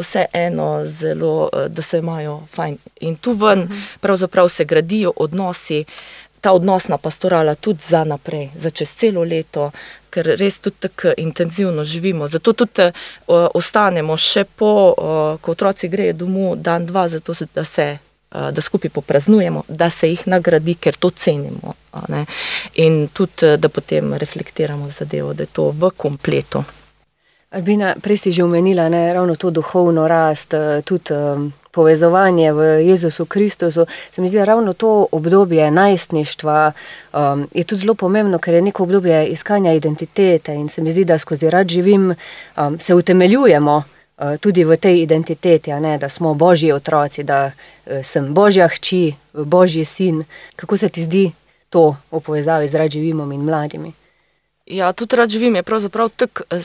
vse 0.00 0.24
eno 0.32 0.84
zelo, 0.84 1.48
da 1.68 1.82
se 1.82 1.98
imajo 1.98 2.40
fajn. 2.54 2.78
In 3.00 3.16
tu 3.16 3.32
ven 3.32 3.68
pravzaprav 4.00 4.48
se 4.48 4.64
gradijo 4.64 5.12
odnosi, 5.16 5.84
ta 6.40 6.52
odnosna 6.52 6.98
pastorala 6.98 7.54
tudi 7.54 7.80
za 7.88 8.04
naprej, 8.04 8.48
za 8.54 8.70
čez 8.70 8.94
celo 8.94 9.24
leto, 9.24 9.70
ker 10.10 10.26
res 10.38 10.58
tudi 10.58 10.76
tako 10.80 11.12
intenzivno 11.16 11.84
živimo. 11.84 12.28
Zato 12.28 12.52
tudi 12.52 12.82
uh, 12.82 12.92
ostanemo 13.54 14.16
še 14.16 14.44
po, 14.44 14.94
uh, 14.96 15.40
ko 15.40 15.52
otroci 15.52 15.88
grejo 15.88 16.12
domov, 16.12 16.56
dan, 16.56 16.86
dva, 16.86 17.08
zato 17.08 17.34
da 17.54 17.64
se 17.64 17.98
Eh, 18.00 18.09
da 18.30 18.60
skupaj 18.60 18.90
popraznujemo, 18.90 19.62
da 19.68 19.90
se 19.90 20.08
jih 20.10 20.28
nagradi, 20.28 20.74
ker 20.74 20.96
to 20.96 21.10
cenimo. 21.10 21.74
In 22.74 23.08
tudi, 23.12 23.46
eh, 23.46 23.56
da 23.56 23.68
potem 23.68 24.14
reflektiramo 24.14 24.90
zadevo, 24.90 25.34
da 25.34 25.42
je 25.42 25.46
to 25.52 25.70
v 25.70 25.90
kompletu. 25.96 26.64
Albina, 27.50 27.96
prej 28.02 28.16
si 28.16 28.32
že 28.32 28.44
omenila 28.44 28.88
ne, 28.88 29.12
ravno 29.12 29.34
to 29.34 29.50
duhovno 29.50 30.08
rast, 30.08 30.54
eh, 30.54 30.82
tudi 30.86 31.10
um, 31.10 31.52
povezovanje 31.70 32.52
v 32.52 32.86
Jezusu 32.86 33.26
Kristusu. 33.26 33.86
Se 34.12 34.22
mi 34.22 34.28
zdi, 34.28 34.38
da 34.38 34.44
ravno 34.44 34.72
to 34.72 35.06
obdobje 35.12 35.70
najstništva 35.70 36.72
um, 37.12 37.48
je 37.54 37.64
tudi 37.64 37.80
zelo 37.80 37.94
pomembno, 37.94 38.38
ker 38.38 38.54
je 38.54 38.62
neko 38.62 38.82
obdobje 38.82 39.26
iskanja 39.26 39.72
identitete 39.72 40.54
in 40.54 40.68
se 40.68 40.82
mi 40.82 40.92
zdi, 40.92 41.04
da 41.04 41.18
skozi 41.18 41.50
rad 41.50 41.68
živim, 41.68 42.14
um, 42.56 42.80
se 42.80 42.94
utemeljujemo. 42.94 43.82
Eh, 44.20 44.36
tudi 44.38 44.64
v 44.64 44.76
tej 44.76 45.00
identiteti, 45.00 45.72
ne, 45.72 45.98
da 45.98 46.08
smo 46.08 46.34
božji 46.34 46.72
otroci, 46.72 47.22
da 47.24 47.52
eh, 47.86 48.02
sem 48.04 48.34
božja 48.34 48.68
hči, 48.68 49.14
božji 49.32 49.84
sin. 49.84 50.24
Kako 50.56 50.76
se 50.76 50.88
ti 50.88 51.00
zdi 51.02 51.32
to 51.70 51.96
v 52.12 52.20
povezavi 52.20 52.68
z 52.68 52.74
radživimom 52.74 53.32
in 53.32 53.40
mladimi? 53.40 53.92
Ja, 54.66 54.92
tudi 54.92 55.16
radživim 55.16 55.56
je 55.56 55.62
pravzaprav 55.62 56.10
tako 56.16 56.44
eh, 56.50 56.60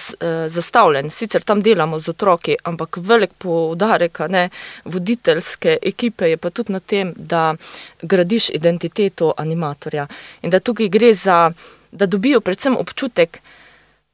zastavljen. 0.49 1.09
Sicer 1.09 1.43
tam 1.43 1.61
delamo 1.61 1.99
z 1.99 2.09
otroki, 2.09 2.57
ampak 2.63 2.97
velik 2.97 3.31
poudarek 3.37 4.19
ne, 4.27 4.49
voditeljske 4.85 5.77
ekipe 5.81 6.29
je 6.29 6.37
pa 6.37 6.49
tudi 6.49 6.75
na 6.75 6.79
tem, 6.79 7.13
da 7.15 7.55
gradiš 8.01 8.49
identiteto 8.49 9.31
animatorja 9.37 10.07
in 10.41 10.51
da 10.51 10.59
tukaj 10.59 10.91
gre 10.91 11.13
za, 11.13 11.51
da 11.91 12.05
dobijo 12.05 12.41
predvsem 12.41 12.75
občutek 12.77 13.39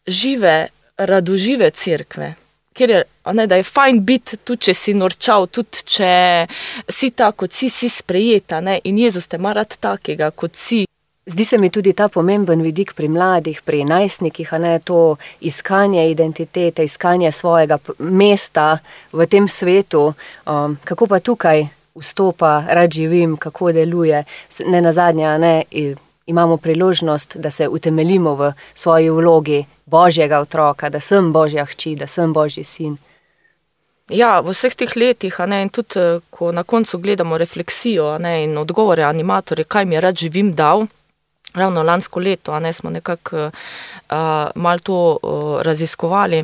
žive, 0.06 0.68
radožive 0.98 1.72
cerkve 1.72 2.36
ker 2.74 2.90
je, 2.90 3.04
ne, 3.34 3.48
je 3.50 3.64
fajn 3.64 4.00
biti, 4.06 4.38
tudi 4.44 4.70
če 4.70 4.76
si 4.78 4.94
norčal, 4.98 5.48
tudi 5.52 5.84
če 5.96 6.14
si 6.90 7.12
tako, 7.12 7.46
kot 7.46 7.58
si, 7.58 7.70
si 7.70 7.90
sprejeta. 7.92 8.62
Ne, 8.64 8.80
in 8.88 9.00
Jezus 9.02 9.28
te 9.28 9.40
marat 9.42 9.78
takega, 9.80 10.32
kot 10.32 10.56
si. 10.56 10.86
Zdi 11.32 11.46
se 11.46 11.60
mi 11.62 11.70
tudi 11.70 11.94
ta 11.94 12.08
pomemben 12.10 12.64
vidik 12.66 12.96
pri 12.98 13.08
mladih, 13.12 13.60
pri 13.62 13.84
najstnikih, 13.86 14.54
a 14.56 14.58
ne 14.58 14.72
to 14.84 15.18
iskanje 15.46 16.08
identitete, 16.10 16.84
iskanje 16.84 17.30
svojega 17.32 17.78
mesta 18.00 18.80
v 19.14 19.28
tem 19.30 19.48
svetu. 19.48 20.08
Um, 20.50 20.80
kako 20.84 21.08
pa 21.08 21.22
tukaj 21.22 21.68
vstopa, 21.96 22.64
rad 22.68 22.92
živim, 22.92 23.38
kako 23.38 23.72
deluje, 23.72 24.24
ne 24.66 24.82
na 24.82 24.94
zadnje, 24.98 25.38
ne 25.38 25.54
imamo 26.26 26.58
priložnost, 26.58 27.38
da 27.38 27.52
se 27.52 27.68
utemeljimo 27.68 28.36
v 28.36 28.54
svoji 28.76 29.10
vlogi 29.10 29.66
božjega 29.86 30.40
otroka, 30.40 30.90
da 30.90 31.00
sem 31.00 31.34
božja 31.34 31.66
hči, 31.66 31.96
da 31.96 32.08
sem 32.08 32.34
božji 32.34 32.64
sin. 32.64 32.98
Ja, 34.12 34.40
v 34.42 34.52
vseh 34.52 34.76
teh 34.76 34.92
letih, 34.96 35.38
ne, 35.48 35.62
in 35.64 35.70
tudi 35.70 36.00
eh, 36.00 36.20
ko 36.30 36.52
na 36.52 36.64
koncu 36.64 37.00
gledamo 37.00 37.38
refleksijo 37.38 38.18
ne, 38.20 38.44
in 38.44 38.58
odgovore 38.58 39.04
animatorja, 39.04 39.64
kaj 39.64 39.86
mi 39.86 39.96
je 39.96 40.02
rad 40.02 40.16
živim 40.16 40.54
dal. 40.56 40.88
Ravno 41.54 41.84
lansko 41.84 42.20
leto, 42.20 42.60
ne 42.60 42.74
smo 42.74 42.90
nekako 42.90 43.48
uh, 43.48 44.12
malo 44.56 44.80
to 44.80 45.18
uh, 45.22 45.62
raziskovali. 45.62 46.44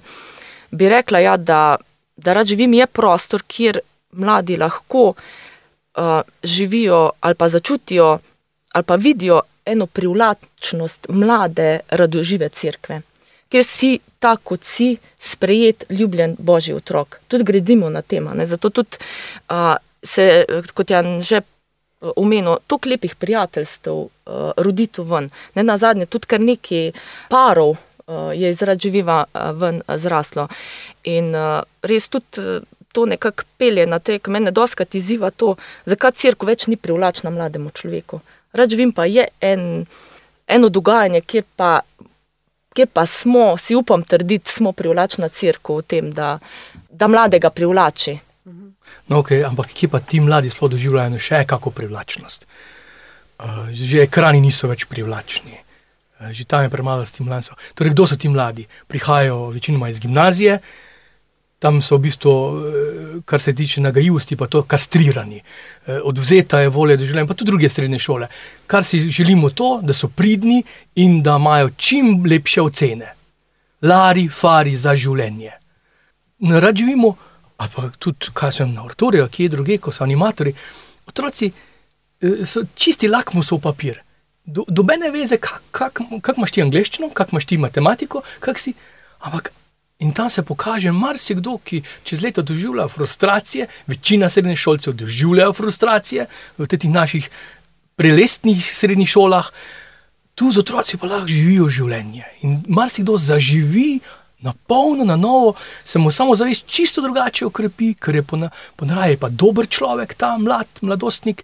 Bi 0.72 0.90
rekla, 0.90 1.20
ja, 1.20 1.38
da, 1.38 1.78
da 2.18 2.34
rad 2.34 2.48
živim 2.48 2.74
je 2.74 2.88
prostor, 2.88 3.44
kjer 3.48 3.80
mladi 4.12 4.58
lahko 4.58 5.14
uh, 5.14 6.22
živijo 6.44 7.12
ali 7.20 7.36
pa 7.36 7.50
začutijo 7.50 8.20
ali 8.74 8.84
pa 8.84 8.96
vidijo 8.96 9.42
eno 9.68 9.86
privlačnost 9.86 11.08
mlade, 11.10 11.80
radožive 11.90 12.50
crkve, 12.50 13.02
kjer 13.50 13.64
si 13.64 14.00
tako, 14.20 14.44
kot 14.44 14.64
si, 14.64 14.96
sprejet, 15.20 15.84
ljubljen 15.90 16.36
božji 16.40 16.76
otrok. 16.76 17.20
Tudi 17.28 17.44
gradimo 17.44 17.90
na 17.90 18.02
tem. 18.02 18.30
Zato 18.46 18.70
tudi 18.70 18.98
a, 19.50 19.78
se, 20.04 20.46
kot 20.74 20.90
je 20.90 21.04
že 21.22 21.42
omenil, 22.16 22.58
toliko 22.68 22.90
lepih 22.90 23.16
prijateljstev 23.16 23.94
a, 24.04 24.52
rodi 24.58 24.88
tu 24.88 25.04
ven. 25.04 25.30
Ne 25.56 25.64
na 25.64 25.78
zadnje, 25.78 26.06
tudi 26.06 26.28
kar 26.28 26.40
nekaj 26.40 26.92
parov. 27.30 27.78
Je 28.34 28.50
izraživa 28.50 29.26
ven 29.60 29.82
zraslo. 30.00 30.46
In 31.04 31.34
res 31.84 32.06
tudi 32.08 32.62
to 32.96 33.06
nekako 33.06 33.44
pelje 33.58 33.84
na 33.86 34.00
te, 34.00 34.16
ki 34.20 34.32
mene 34.32 34.52
doskrat 34.52 34.96
izziva 34.96 35.28
to, 35.30 35.56
zakaj 35.86 36.16
crkva 36.16 36.54
več 36.54 36.68
ni 36.72 36.78
privlačna 36.80 37.30
mlademu 37.30 37.70
človeku. 37.70 38.22
Rač 38.58 38.74
vim 38.78 38.92
pa 38.92 39.06
je 39.06 39.28
en, 39.42 39.86
eno 40.48 40.70
dogajanje, 40.70 41.22
kjer 41.22 41.44
pa, 41.56 41.82
kjer 42.74 42.88
pa 42.94 43.06
smo, 43.06 43.52
si 43.62 43.76
upam 43.76 44.04
trditi, 44.04 44.52
smo 44.52 44.74
privlačna 44.74 45.30
crkva 45.30 45.82
v 45.82 45.86
tem, 45.88 46.10
da, 46.14 46.38
da 46.90 47.08
mladega 47.08 47.54
privlači. 47.54 48.18
No, 49.08 49.22
okay, 49.22 49.44
ampak 49.44 49.72
kje 49.76 49.90
pa 49.92 50.00
ti 50.00 50.20
mladi 50.24 50.50
sploh 50.52 50.72
doživljajo 50.72 51.20
še 51.20 51.44
kako 51.48 51.72
privlačnost? 51.76 52.48
Uh, 53.38 53.70
že 53.70 54.02
ekrani 54.08 54.42
niso 54.42 54.68
več 54.68 54.88
privlačni, 54.90 55.54
uh, 55.54 56.32
že 56.34 56.48
tam 56.50 56.66
je 56.66 56.72
premalo 56.74 57.06
stimulansov. 57.06 57.60
Torej, 57.78 57.94
kdo 57.94 58.08
so 58.10 58.18
ti 58.18 58.32
mladi? 58.32 58.66
Prihajajo 58.90 59.52
večinoma 59.54 59.92
iz 59.92 60.00
gimnazije, 60.02 60.58
tam 61.60 61.82
so 61.82 61.98
v 61.98 62.02
bistvu, 62.06 62.32
eh, 62.32 63.22
kar 63.26 63.42
se 63.42 63.54
tiče 63.56 63.82
nagajivosti, 63.82 64.36
pa 64.36 64.48
to 64.48 64.62
kastrirani. 64.64 65.42
Eh, 65.42 66.00
odvzeta 66.04 66.60
je 66.60 66.70
volja 66.70 66.98
do 66.98 67.06
življenja, 67.06 67.28
pa 67.28 67.34
tudi 67.34 67.52
druge 67.52 67.70
srednje 67.70 68.00
šole. 68.00 68.28
Kar 68.68 68.84
si 68.84 69.00
želimo 69.10 69.50
to, 69.50 69.80
da 69.84 69.94
so 69.94 70.08
pridni 70.08 70.64
in 70.96 71.22
da 71.24 71.36
imajo 71.36 71.70
čim 71.78 72.24
lepše 72.26 72.62
ocene. 72.62 73.14
Lari, 73.82 74.28
fari 74.30 74.76
za 74.76 74.96
življenje. 74.96 75.52
Rad 76.62 76.78
živimo, 76.78 77.16
ali 77.58 77.70
pa 77.76 77.90
tudi, 78.00 78.30
kaj 78.34 78.52
sem 78.52 78.74
na 78.74 78.84
ortoriju, 78.86 79.28
kje 79.28 79.50
druge, 79.50 79.78
ko 79.78 79.92
so 79.92 80.04
animatori. 80.04 80.54
Otroci 81.08 81.50
eh, 81.50 82.46
so 82.46 82.68
čisti 82.76 83.08
lakmusov 83.08 83.62
papir. 83.62 84.04
Do, 84.46 84.64
dobene 84.68 85.10
veze, 85.12 85.38
kako 85.38 85.64
kak, 85.72 86.02
kak 86.22 86.38
imaš 86.38 86.52
ti 86.52 86.62
angliščino, 86.62 87.10
kako 87.10 87.34
imaš 87.34 87.46
ti 87.46 87.58
matematiko, 87.58 88.22
kak 88.40 88.60
si. 88.60 88.74
Ampak 89.20 89.50
In 90.00 90.14
tam 90.14 90.30
se 90.30 90.44
pokaže 90.46 90.92
marsikdo, 90.92 91.58
ki 91.58 91.82
čez 92.04 92.22
leto 92.22 92.42
doživlja 92.42 92.88
frustracije, 92.88 93.68
večina 93.88 94.30
srednjih 94.30 94.60
šolcev 94.60 94.94
doživlja 94.94 95.50
frustracije 95.54 96.28
v 96.58 96.68
teh 96.70 96.86
naših 96.86 97.30
prelestnih 97.98 98.62
srednjih 98.62 99.10
šolah, 99.10 99.50
tu 100.38 100.52
z 100.54 100.62
otroci 100.62 101.00
pa 101.02 101.10
lahko 101.10 101.28
živijo 101.28 101.66
življenje. 101.68 102.26
In 102.46 102.62
marsikdo 102.70 103.18
zaživi 103.18 104.00
na 104.46 104.54
polno, 104.54 105.06
na 105.06 105.16
novo, 105.16 105.56
se 105.84 106.00
mu 106.00 106.12
samo 106.12 106.36
zavest 106.36 106.68
čisto 106.70 107.02
drugače 107.02 107.46
okrepi, 107.46 107.96
ker 107.98 108.16
je 108.16 108.24
ponaraje 108.76 109.18
pa 109.18 109.30
dober 109.30 109.66
človek, 109.66 110.14
ta 110.14 110.36
mlad, 110.38 110.68
mladostnik. 110.82 111.42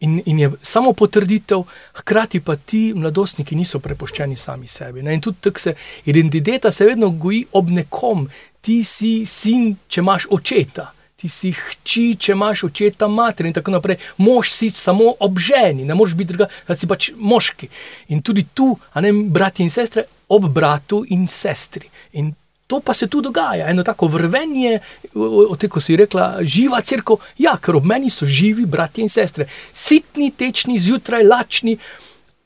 In, 0.00 0.18
in 0.26 0.38
je 0.38 0.50
samo 0.62 0.92
potrditev, 0.92 1.62
hkrati 2.00 2.40
pa 2.40 2.56
ti 2.56 2.92
mladostniki 2.96 3.56
niso 3.56 3.80
prepuščeni 3.80 4.36
sami 4.36 4.68
sebi. 4.68 5.02
Ne? 5.02 5.14
In 5.14 5.20
tudi 5.24 5.40
tako 5.40 5.60
se 5.60 5.74
identiteta 6.04 6.70
se 6.70 6.84
vedno 6.84 7.10
goji 7.10 7.46
ob 7.52 7.70
nekom. 7.70 8.28
Ti 8.60 8.82
si 8.84 9.12
sin, 9.26 9.76
če 9.88 10.02
imaš 10.02 10.26
očeta, 10.30 10.90
ti 11.16 11.28
si 11.32 11.52
hči, 11.54 12.16
če 12.20 12.34
imaš 12.34 12.66
očeta, 12.68 13.08
mater 13.08 13.48
in 13.48 13.54
tako 13.56 13.72
naprej. 13.72 13.96
Mož 14.20 14.50
si 14.52 14.70
samo 14.74 15.14
ob 15.20 15.38
ženi, 15.40 15.86
ne 15.88 15.94
moreš 15.96 16.16
biti 16.18 16.34
druga, 16.34 16.50
da 16.68 16.76
si 16.76 16.88
pač 16.90 17.12
moški. 17.16 17.68
In 18.12 18.20
tudi 18.26 18.44
tu, 18.52 18.74
a 18.92 19.00
ne 19.00 19.12
bratje 19.12 19.64
in 19.64 19.72
sestre, 19.72 20.04
ob 20.28 20.50
bratu 20.52 21.04
in 21.14 21.24
sestri. 21.30 21.88
In 22.20 22.34
To 22.66 22.80
pa 22.80 22.94
se 22.94 23.06
tu 23.06 23.20
dogaja, 23.22 23.68
eno 23.70 23.82
tako 23.86 24.08
vrvenje, 24.10 24.80
od 25.14 25.58
tega, 25.58 25.72
ko 25.72 25.80
si 25.80 25.96
rekla, 25.96 26.42
živa 26.42 26.80
crkva. 26.82 27.16
Ja, 27.38 27.54
ker 27.62 27.78
ob 27.78 27.86
meni 27.86 28.10
so 28.10 28.26
živi 28.26 28.66
bratje 28.66 29.06
in 29.06 29.12
sestre, 29.12 29.46
sitni, 29.72 30.32
tečni, 30.34 30.80
zjutraj 30.82 31.22
lačni, 31.22 31.76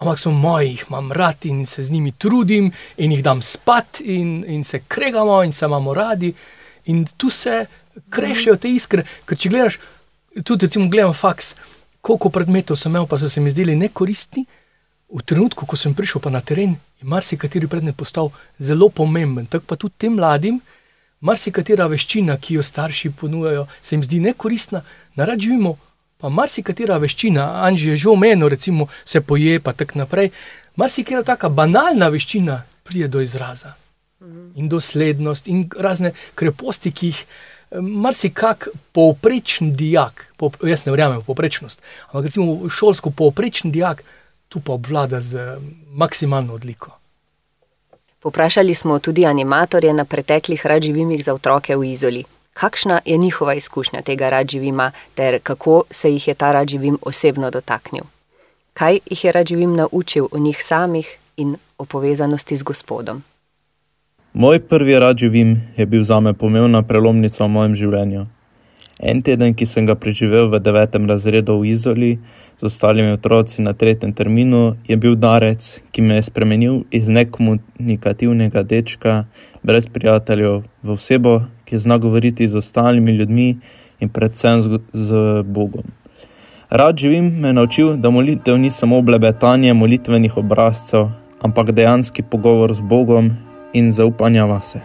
ampak 0.01 0.21
so 0.21 0.31
moji, 0.31 0.75
jih 0.75 0.85
imam 0.89 1.13
rad 1.13 1.47
in 1.49 1.65
se 1.67 1.83
z 1.83 1.93
njimi 1.93 2.13
trudim 2.13 2.71
in 2.97 3.13
jih 3.13 3.23
dam 3.25 3.43
spat 3.43 4.01
in, 4.01 4.45
in 4.49 4.65
se 4.65 4.83
kregamo 4.89 5.43
in 5.45 5.53
se 5.53 5.67
imamo 5.67 5.95
radi. 5.95 6.35
In 6.87 7.07
tu 7.17 7.31
se 7.31 7.67
krešejo 8.11 8.57
te 8.57 8.69
iskre. 8.73 9.05
Ker 9.25 9.39
če 9.39 9.49
gledaš, 9.49 9.79
tudi 10.45 10.67
recimo, 10.67 10.89
gledam 10.89 11.13
faks, 11.15 11.55
koliko 12.01 12.31
predmetov 12.33 12.77
sem 12.81 12.93
imel, 12.93 13.07
pa 13.07 13.19
so 13.21 13.29
se 13.29 13.41
mi 13.41 13.53
zdeli 13.53 13.77
nekoristni. 13.77 14.47
V 15.11 15.23
trenutku, 15.27 15.67
ko 15.67 15.75
sem 15.75 15.95
prišel 15.95 16.23
na 16.31 16.39
teren, 16.39 16.79
je 17.03 17.05
marsikateri 17.05 17.67
predmet 17.67 17.97
postal 17.99 18.31
zelo 18.63 18.89
pomemben. 18.89 19.47
Tako 19.51 19.65
pa 19.67 19.75
tudi 19.75 19.99
tem 19.99 20.15
mladim, 20.15 20.61
marsikatera 21.21 21.89
veščina, 21.91 22.37
ki 22.39 22.61
jo 22.61 22.63
starši 22.63 23.11
ponujajo, 23.19 23.67
se 23.83 23.97
jim 23.97 24.05
zdi 24.07 24.21
nekoristna, 24.21 24.85
narad 25.19 25.43
živimo. 25.43 25.77
Pa 26.21 26.29
marsikatera 26.29 26.99
veščina, 27.01 27.65
Anži 27.67 27.95
je 27.95 27.97
že 28.05 28.09
omenil, 28.13 28.49
recimo 28.49 28.87
se 29.05 29.21
poje, 29.21 29.59
pa 29.61 29.73
tako 29.73 30.05
naprej. 30.05 30.31
Marsikatera 30.77 31.25
taka 31.25 31.49
banalna 31.49 32.09
veščina 32.13 32.63
pride 32.85 33.09
do 33.09 33.21
izraza. 33.25 33.75
In 34.55 34.69
doslednost, 34.69 35.49
in 35.49 35.65
razne 35.75 36.13
kreposti, 36.37 36.93
ki 36.93 37.07
jih 37.07 37.25
marsikak 37.81 38.69
povprečen 38.93 39.75
dijak, 39.77 40.27
po, 40.37 40.51
jaz 40.67 40.85
ne 40.85 40.93
verjamem 40.93 41.23
v 41.23 41.27
povprečnost, 41.27 41.83
ampak 42.11 42.29
recimo 42.29 42.69
šolsko 42.69 43.11
povprečen 43.17 43.71
dijak 43.73 44.03
tu 44.51 44.61
pa 44.61 44.73
obvlada 44.73 45.21
z 45.21 45.39
maksimalno 45.95 46.55
odliko. 46.55 46.91
Poprašali 48.21 48.75
smo 48.75 48.99
tudi 48.99 49.27
animatorje 49.27 49.93
na 49.95 50.05
preteklih 50.05 50.67
radživimih 50.67 51.25
za 51.25 51.35
otroke 51.35 51.77
v 51.77 51.85
Izoli. 51.85 52.25
Kakšna 52.53 53.01
je 53.05 53.17
njihova 53.17 53.55
izkušnja 53.55 54.03
tega 54.03 54.31
radživima, 54.31 54.91
ter 55.15 55.39
kako 55.43 55.85
se 55.91 56.11
jih 56.13 56.29
je 56.29 56.35
ta 56.35 56.53
radživim 56.53 56.99
osebno 57.03 57.51
dotaknil? 57.51 58.05
Kaj 58.75 58.99
jih 59.11 59.25
je 59.25 59.33
radživim 59.33 59.77
naučil 59.77 60.27
o 60.33 60.39
njih 60.39 60.59
samih 60.65 61.17
in 61.37 61.57
o 61.79 61.85
povezanosti 61.85 62.57
z 62.57 62.63
gospodom? 62.63 63.23
Moj 64.33 64.61
prvi 64.61 64.99
radživim 64.99 65.63
je 65.77 65.87
bil 65.87 66.05
za 66.05 66.21
me 66.21 66.35
pomembna 66.35 66.83
prelomnica 66.83 67.45
v 67.45 67.49
mojem 67.49 67.77
življenju. 67.77 68.27
En 69.01 69.23
teden, 69.25 69.55
ki 69.57 69.65
sem 69.65 69.87
ga 69.89 69.95
preživel 69.97 70.51
v 70.53 70.59
devetem 70.61 71.09
razredu 71.09 71.57
v 71.61 71.73
Izoli, 71.73 72.19
z 72.61 72.69
ostalimi 72.69 73.15
otroci 73.17 73.63
na 73.65 73.73
tretjem 73.73 74.13
terminu, 74.13 74.77
je 74.85 74.97
bil 75.01 75.17
darec, 75.17 75.81
ki 75.89 76.05
me 76.05 76.19
je 76.19 76.27
spremenil 76.29 76.83
iz 76.93 77.09
nekomunikativnega 77.09 78.61
dečka, 78.63 79.25
brez 79.65 79.89
prijateljev, 79.89 80.61
v 80.85 80.93
osebo, 80.93 81.49
ki 81.65 81.81
zna 81.81 81.97
govoriti 81.97 82.49
z 82.49 82.61
ostalimi 82.61 83.17
ljudmi 83.17 83.57
in 84.05 84.09
predvsem 84.13 84.61
z, 84.61 84.85
z 84.93 85.09
Bogom. 85.49 85.89
Rad 86.71 87.01
živim, 87.01 87.33
me 87.41 87.49
je 87.49 87.57
naučil, 87.57 87.97
da 87.97 88.11
molitev 88.11 88.59
ni 88.61 88.71
samo 88.71 89.01
blebetanje 89.03 89.73
molitvenih 89.75 90.37
obrazcev, 90.37 91.09
ampak 91.41 91.73
dejanski 91.73 92.23
pogovor 92.23 92.75
z 92.75 92.81
Bogom 92.81 93.33
in 93.73 93.93
zaupanja 93.93 94.45
vase. 94.45 94.81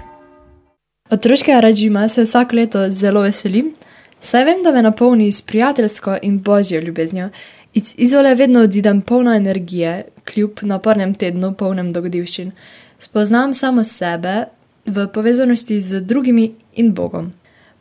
Otroškega 1.11 1.59
režima 1.59 2.07
se 2.07 2.23
vsak 2.23 2.53
leto 2.53 2.89
zelo 2.89 3.21
veselim, 3.21 3.75
saj 4.19 4.45
vem, 4.45 4.63
da 4.63 4.71
me 4.71 4.81
napolni 4.81 5.31
s 5.31 5.41
prijateljsko 5.41 6.17
in 6.21 6.39
božjo 6.41 6.81
ljubeznijo 6.81 7.29
Iz 7.75 7.93
izole 7.97 8.35
vedno 8.35 8.59
odidem 8.59 9.01
polna 9.01 9.35
energije, 9.35 10.05
kljub 10.33 10.51
napornem 10.61 11.13
tednu, 11.13 11.53
polnem 11.53 11.91
dogodivščin. 11.93 12.51
Spoznam 12.99 13.53
samo 13.53 13.83
sebe 13.83 14.45
v 14.85 15.07
povezanosti 15.13 15.79
z 15.79 15.99
drugimi 16.01 16.53
in 16.75 16.93
Bogom. 16.93 17.33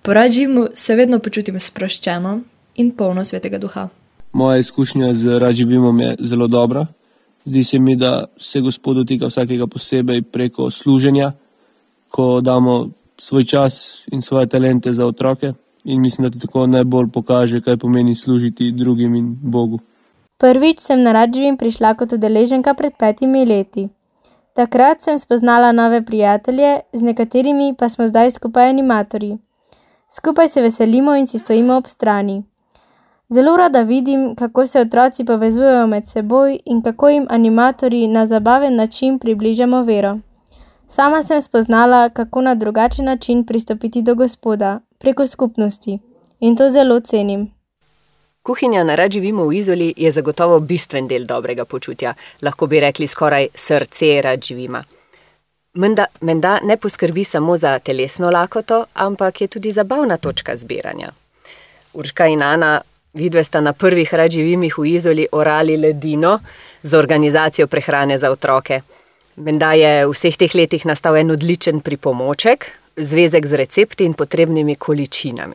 Po 0.03 0.15
rađimu 0.15 0.67
se 0.75 0.95
vedno 0.95 1.19
počutim 1.19 1.59
sproščeno 1.59 2.41
in 2.75 2.91
polno 2.91 3.25
svetega 3.25 3.59
duha. 3.59 3.89
Moja 4.33 4.59
izkušnja 4.59 5.15
z 5.15 5.39
rađivimom 5.39 6.01
je 6.01 6.17
zelo 6.19 6.47
dobra. 6.47 6.87
Zdi 7.45 7.65
se 7.65 7.79
mi, 7.79 7.97
da 7.97 8.25
se 8.37 8.61
Gospod 8.61 8.97
dotika 8.97 9.27
vsakega 9.27 9.67
posebej 9.67 10.23
preko 10.23 10.71
služenja, 10.71 11.33
ko 12.09 12.41
damo 12.41 12.91
svoj 13.17 13.45
čas 13.45 14.03
in 14.13 14.23
svoje 14.23 14.47
talente 14.47 14.93
za 14.93 15.07
otroke 15.07 15.53
in 15.85 16.01
mislim, 16.01 16.25
da 16.25 16.31
ti 16.31 16.39
tako 16.47 16.67
najbolj 16.67 17.11
pokaže, 17.13 17.61
kaj 17.61 17.77
pomeni 17.77 18.15
služiti 18.15 18.73
drugim 18.73 19.15
in 19.15 19.37
Bogu. 19.43 19.79
Prvič 20.39 20.81
sem 20.81 21.03
na 21.03 21.13
Radživim 21.13 21.57
prišla 21.57 21.95
kot 21.95 22.13
udeleženka 22.13 22.75
pred 22.75 22.93
petimi 22.99 23.47
leti. 23.47 23.89
Takrat 24.55 25.03
sem 25.03 25.19
spoznala 25.19 25.73
nove 25.73 26.05
prijatelje, 26.05 26.81
z 26.93 27.03
nekaterimi 27.03 27.75
pa 27.79 27.89
smo 27.89 28.09
zdaj 28.09 28.31
skupaj 28.31 28.69
animatorji. 28.69 29.39
Skupaj 30.09 30.49
se 30.49 30.61
veselimo 30.61 31.15
in 31.17 31.27
si 31.27 31.39
stojimo 31.39 31.77
ob 31.77 31.87
strani. 31.87 32.43
Zelo 33.29 33.57
rada 33.57 33.83
vidim, 33.83 34.35
kako 34.37 34.67
se 34.67 34.81
otroci 34.81 35.25
povezujejo 35.25 35.87
med 35.87 36.07
seboj 36.07 36.59
in 36.65 36.83
kako 36.83 37.09
jim 37.09 37.27
animatorji 37.31 38.09
na 38.09 38.27
zabaven 38.27 38.77
način 38.77 39.19
približamo 39.19 39.83
vero. 39.83 40.19
Sama 40.87 41.23
sem 41.23 41.43
spoznala, 41.43 42.09
kako 42.09 42.41
na 42.41 42.55
drugačen 42.55 43.05
način 43.05 43.47
pristopiti 43.47 44.03
do 44.03 44.15
Gospoda, 44.15 44.81
preko 45.05 45.27
skupnosti. 45.27 45.99
In 46.41 46.57
to 46.57 46.71
zelo 46.71 47.01
cenim. 47.01 47.51
Kuhinja 48.43 48.85
na 48.85 48.95
Radživimo 48.97 49.45
v 49.47 49.57
Izoli 49.57 49.89
je 49.97 50.11
zagotovo 50.13 50.61
bistven 50.61 51.09
del 51.09 51.27
dobrega 51.29 51.65
počutja, 51.65 52.15
lahko 52.43 52.67
bi 52.67 52.81
rekli 52.81 53.09
skoraj 53.09 53.49
srce 53.55 54.21
Radživima. 54.25 54.81
Menda, 55.75 56.07
menda 56.21 56.59
ne 56.63 56.77
poskrbi 56.77 57.25
samo 57.25 57.57
za 57.57 57.79
telesno 57.79 58.31
lakoto, 58.31 58.85
ampak 58.95 59.41
je 59.41 59.49
tudi 59.49 59.73
zabavna 59.73 60.17
točka 60.17 60.57
zbiranja. 60.57 61.11
Urška 61.95 62.27
in 62.27 62.43
Ana, 62.43 62.81
vidve 63.13 63.45
sta 63.45 63.61
na 63.61 63.73
prvih 63.73 64.15
Radživimih 64.15 64.79
v 64.79 64.87
Izoli 64.87 65.27
orali 65.33 65.77
ledino 65.77 66.39
za 66.83 66.99
organizacijo 66.99 67.67
prehrane 67.67 68.19
za 68.19 68.31
otroke. 68.31 68.81
Menda 69.37 69.73
je 69.73 70.07
v 70.07 70.13
vseh 70.13 70.37
teh 70.37 70.55
letih 70.55 70.87
nastal 70.87 71.17
en 71.17 71.31
odličen 71.31 71.81
pripomoček, 71.81 72.71
zvezek 72.97 73.47
z 73.47 73.53
recepti 73.53 74.05
in 74.05 74.15
potrebnimi 74.15 74.75
količinami. 74.75 75.55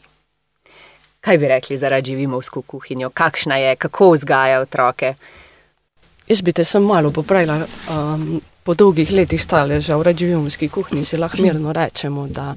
Kaj 1.21 1.37
bi 1.37 1.47
rekli 1.47 1.77
za 1.77 1.89
radživimovsko 1.89 2.61
kuhinjo? 2.61 3.09
Kakšna 3.09 3.57
je, 3.57 3.75
kako 3.75 4.11
vzgaja 4.11 4.61
otroke? 4.61 5.13
Jaz 6.27 6.41
bi 6.41 6.53
te 6.53 6.63
sem 6.63 6.83
malo 6.83 7.11
popravila. 7.11 7.65
Um, 7.89 8.41
po 8.63 8.73
dolgih 8.73 9.11
letih 9.11 9.41
staleža 9.43 9.97
v 9.97 10.03
radživimovski 10.03 10.69
kuhinji 10.69 11.05
si 11.05 11.17
lahko 11.17 11.41
mirno 11.41 11.73
rečemo, 11.73 12.27
da 12.27 12.53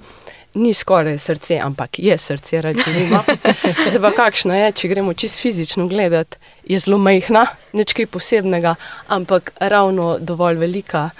ni 0.55 0.75
skoraj 0.75 1.19
srce, 1.19 1.59
ampak 1.59 1.99
je 1.99 2.19
srce 2.19 2.61
radživima. 2.63 3.23
Zdaj 3.89 4.01
pa 4.01 4.11
kakšno 4.17 4.55
je, 4.55 4.73
če 4.73 4.89
gremo 4.89 5.15
čist 5.15 5.41
fizično 5.41 5.87
gledati, 5.89 6.37
je 6.69 6.79
zelo 6.79 6.99
majhna, 6.99 7.47
nič 7.73 7.97
kaj 7.97 8.07
posebnega, 8.13 8.75
ampak 9.09 9.55
ravno 9.61 10.19
dovolj 10.21 10.61
velika, 10.61 11.11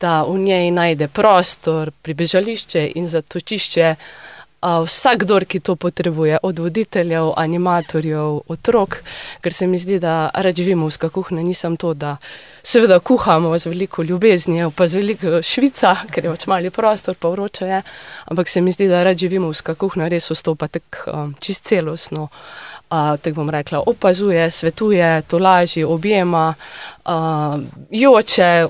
da 0.00 0.22
v 0.22 0.38
njej 0.38 0.70
najde 0.70 1.08
prostor, 1.08 1.90
pribežališče 2.02 2.92
in 2.94 3.08
zatočišče. 3.08 3.94
Vsakdor, 4.58 5.44
ki 5.46 5.60
to 5.60 5.76
potrebuje, 5.78 6.38
od 6.42 6.58
voditeljev, 6.58 7.28
animatorjev, 7.36 8.40
otrok, 8.50 8.96
ker 9.40 9.54
se 9.54 9.66
mi 9.66 9.78
zdi, 9.78 10.00
da 10.02 10.30
radživimovska 10.34 11.08
kuhinja 11.14 11.42
ni 11.46 11.54
samo 11.54 11.76
to, 11.76 11.92
da 11.94 12.16
seveda 12.62 12.98
kuhamo 12.98 13.58
z 13.58 13.70
veliko 13.70 14.02
ljubezni, 14.02 14.66
pa 14.76 14.88
z 14.88 14.98
veliko 14.98 15.42
švica, 15.42 15.92
ker 16.10 16.24
je 16.24 16.32
pač 16.34 16.46
mali 16.50 16.72
prostor, 16.74 17.14
pa 17.14 17.30
vroče 17.30 17.68
je, 17.70 17.82
ampak 18.26 18.48
se 18.48 18.60
mi 18.60 18.74
zdi, 18.74 18.88
da 18.90 19.04
radživimovska 19.06 19.76
kuhinja 19.78 20.08
res 20.08 20.26
vstopa 20.30 20.66
tako 20.66 21.10
um, 21.12 21.34
čist 21.40 21.62
celostno. 21.64 22.26
Uh, 22.90 23.14
tako 23.22 23.34
bom 23.36 23.50
rekla, 23.50 23.84
opazuje, 23.86 24.50
svetuje, 24.50 25.22
tolaži, 25.30 25.84
objema, 25.84 26.54
uh, 27.06 27.62
joče, 27.90 28.66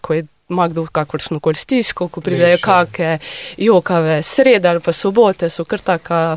ko 0.00 0.14
je 0.14 0.26
ima 0.50 0.68
kdo 0.68 0.86
kakršno 0.86 1.40
koli 1.40 1.56
stisko, 1.56 2.08
ko 2.08 2.20
pridejo 2.20 2.58
kakšne 2.62 3.18
jokave 3.56 4.22
srede 4.22 4.68
ali 4.68 4.80
pa 4.80 4.92
sobote, 4.92 5.50
so 5.50 5.64
kar 5.64 5.80
taka 5.80 6.36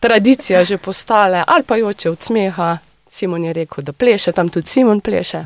tradicija 0.00 0.64
že 0.64 0.78
postale, 0.78 1.44
ali 1.46 1.62
pa 1.62 1.76
joče 1.76 2.10
od 2.10 2.20
smeha. 2.20 2.78
Simon 3.12 3.44
je 3.44 3.52
rekel, 3.52 3.84
da 3.84 3.92
pleše, 3.92 4.32
tam 4.32 4.48
tudi 4.48 4.68
Simon 4.68 5.00
pleše. 5.00 5.38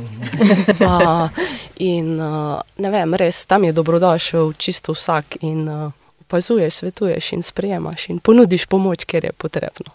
uh, 0.87 1.29
in 1.77 2.21
uh, 2.21 2.61
ne 2.79 2.91
vem, 2.91 3.15
res 3.15 3.45
tam 3.45 3.65
je 3.65 3.73
dobrodošel 3.73 4.53
čisto 4.53 4.95
vsak 4.95 5.37
in 5.41 5.69
uh, 5.69 5.91
opazuješ, 6.21 6.75
svetuješ 6.75 7.33
in 7.33 7.43
sprejemaš 7.43 8.09
in 8.09 8.19
ponudiš 8.19 8.67
pomoč, 8.67 9.05
ker 9.05 9.25
je 9.25 9.33
potrebno. 9.33 9.91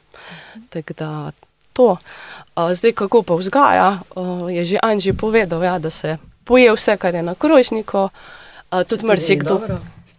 Tako 0.69 0.93
da 0.93 1.31
to. 1.73 1.95
Uh, 2.55 2.73
zdaj, 2.73 2.91
kako 2.91 3.23
pa 3.23 3.35
vzgaja, 3.35 3.99
uh, 4.15 4.51
je 4.51 4.65
že 4.65 4.77
Anži 4.83 5.13
povedal, 5.13 5.63
ja, 5.63 5.79
da 5.79 5.89
se 5.89 6.17
poje 6.43 6.73
vse, 6.73 6.97
kar 6.97 7.15
je 7.15 7.23
na 7.23 7.35
krožniku, 7.35 8.07
uh, 8.71 8.83
tudi 8.89 9.05
marsikdo. 9.05 9.61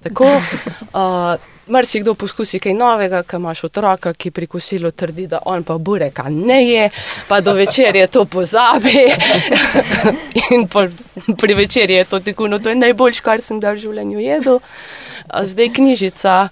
Tako, 0.03 0.25
uh, 0.25 1.35
marsikdo 1.67 2.15
poskusi 2.15 2.59
kaj 2.59 2.75
novega, 2.75 3.23
ker 3.23 3.41
imaš 3.41 3.65
otroka, 3.69 4.13
ki 4.15 4.31
pri 4.31 4.47
kosilu 4.47 4.91
trdi, 4.91 5.27
da 5.31 5.39
on 5.47 5.63
pa 5.65 5.79
bureka 5.79 6.29
ne 6.29 6.59
je, 6.65 6.91
pa 7.29 7.41
do 7.41 7.55
večerje 7.55 8.07
to 8.07 8.25
pozabi. 8.25 9.07
In 10.55 10.67
pol, 10.69 10.89
pri 11.39 11.55
večerji 11.55 11.97
je 11.97 12.05
to 12.05 12.21
tako, 12.21 12.49
no 12.49 12.59
to 12.59 12.69
je 12.69 12.75
najboljš, 12.75 13.21
kar 13.21 13.43
sem 13.43 13.61
kdaj 13.61 13.75
v 13.75 13.83
življenju 13.87 14.21
jedel. 14.21 14.61
Zdaj 15.43 15.73
knjižica 15.79 16.49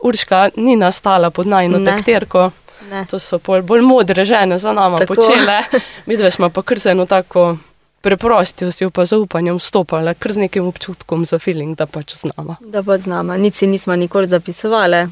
Urška 0.00 0.50
ni 0.56 0.76
nastala 0.76 1.30
pod 1.30 1.46
najno 1.46 1.84
takterko. 1.84 2.50
Ne. 2.90 3.04
To 3.10 3.18
so 3.20 3.38
pol 3.38 3.62
bolj 3.62 3.82
modre 3.84 4.24
žene 4.24 4.58
za 4.58 4.72
nama 4.72 4.98
Tako. 4.98 5.14
počele. 5.14 5.58
Mi 6.06 6.16
dve 6.16 6.30
smo 6.30 6.48
pa 6.48 6.62
kar 6.62 6.78
z 6.78 6.94
eno 6.94 7.06
tako 7.06 7.56
preprostostjo 8.00 8.90
pa 8.90 9.04
zaupanjem 9.04 9.58
vstopali, 9.58 10.14
kar 10.18 10.32
z 10.32 10.46
nekim 10.46 10.66
občutkom 10.66 11.24
za 11.24 11.38
feeling, 11.38 11.76
da 11.76 11.86
pač 11.86 12.14
z 12.16 12.32
nama. 12.36 12.56
Da 12.60 12.82
pa 12.82 12.98
z 12.98 13.06
nama, 13.06 13.36
nič 13.36 13.54
si 13.60 13.66
nismo 13.66 13.96
nikoli 13.96 14.28
zapisovali. 14.28 15.08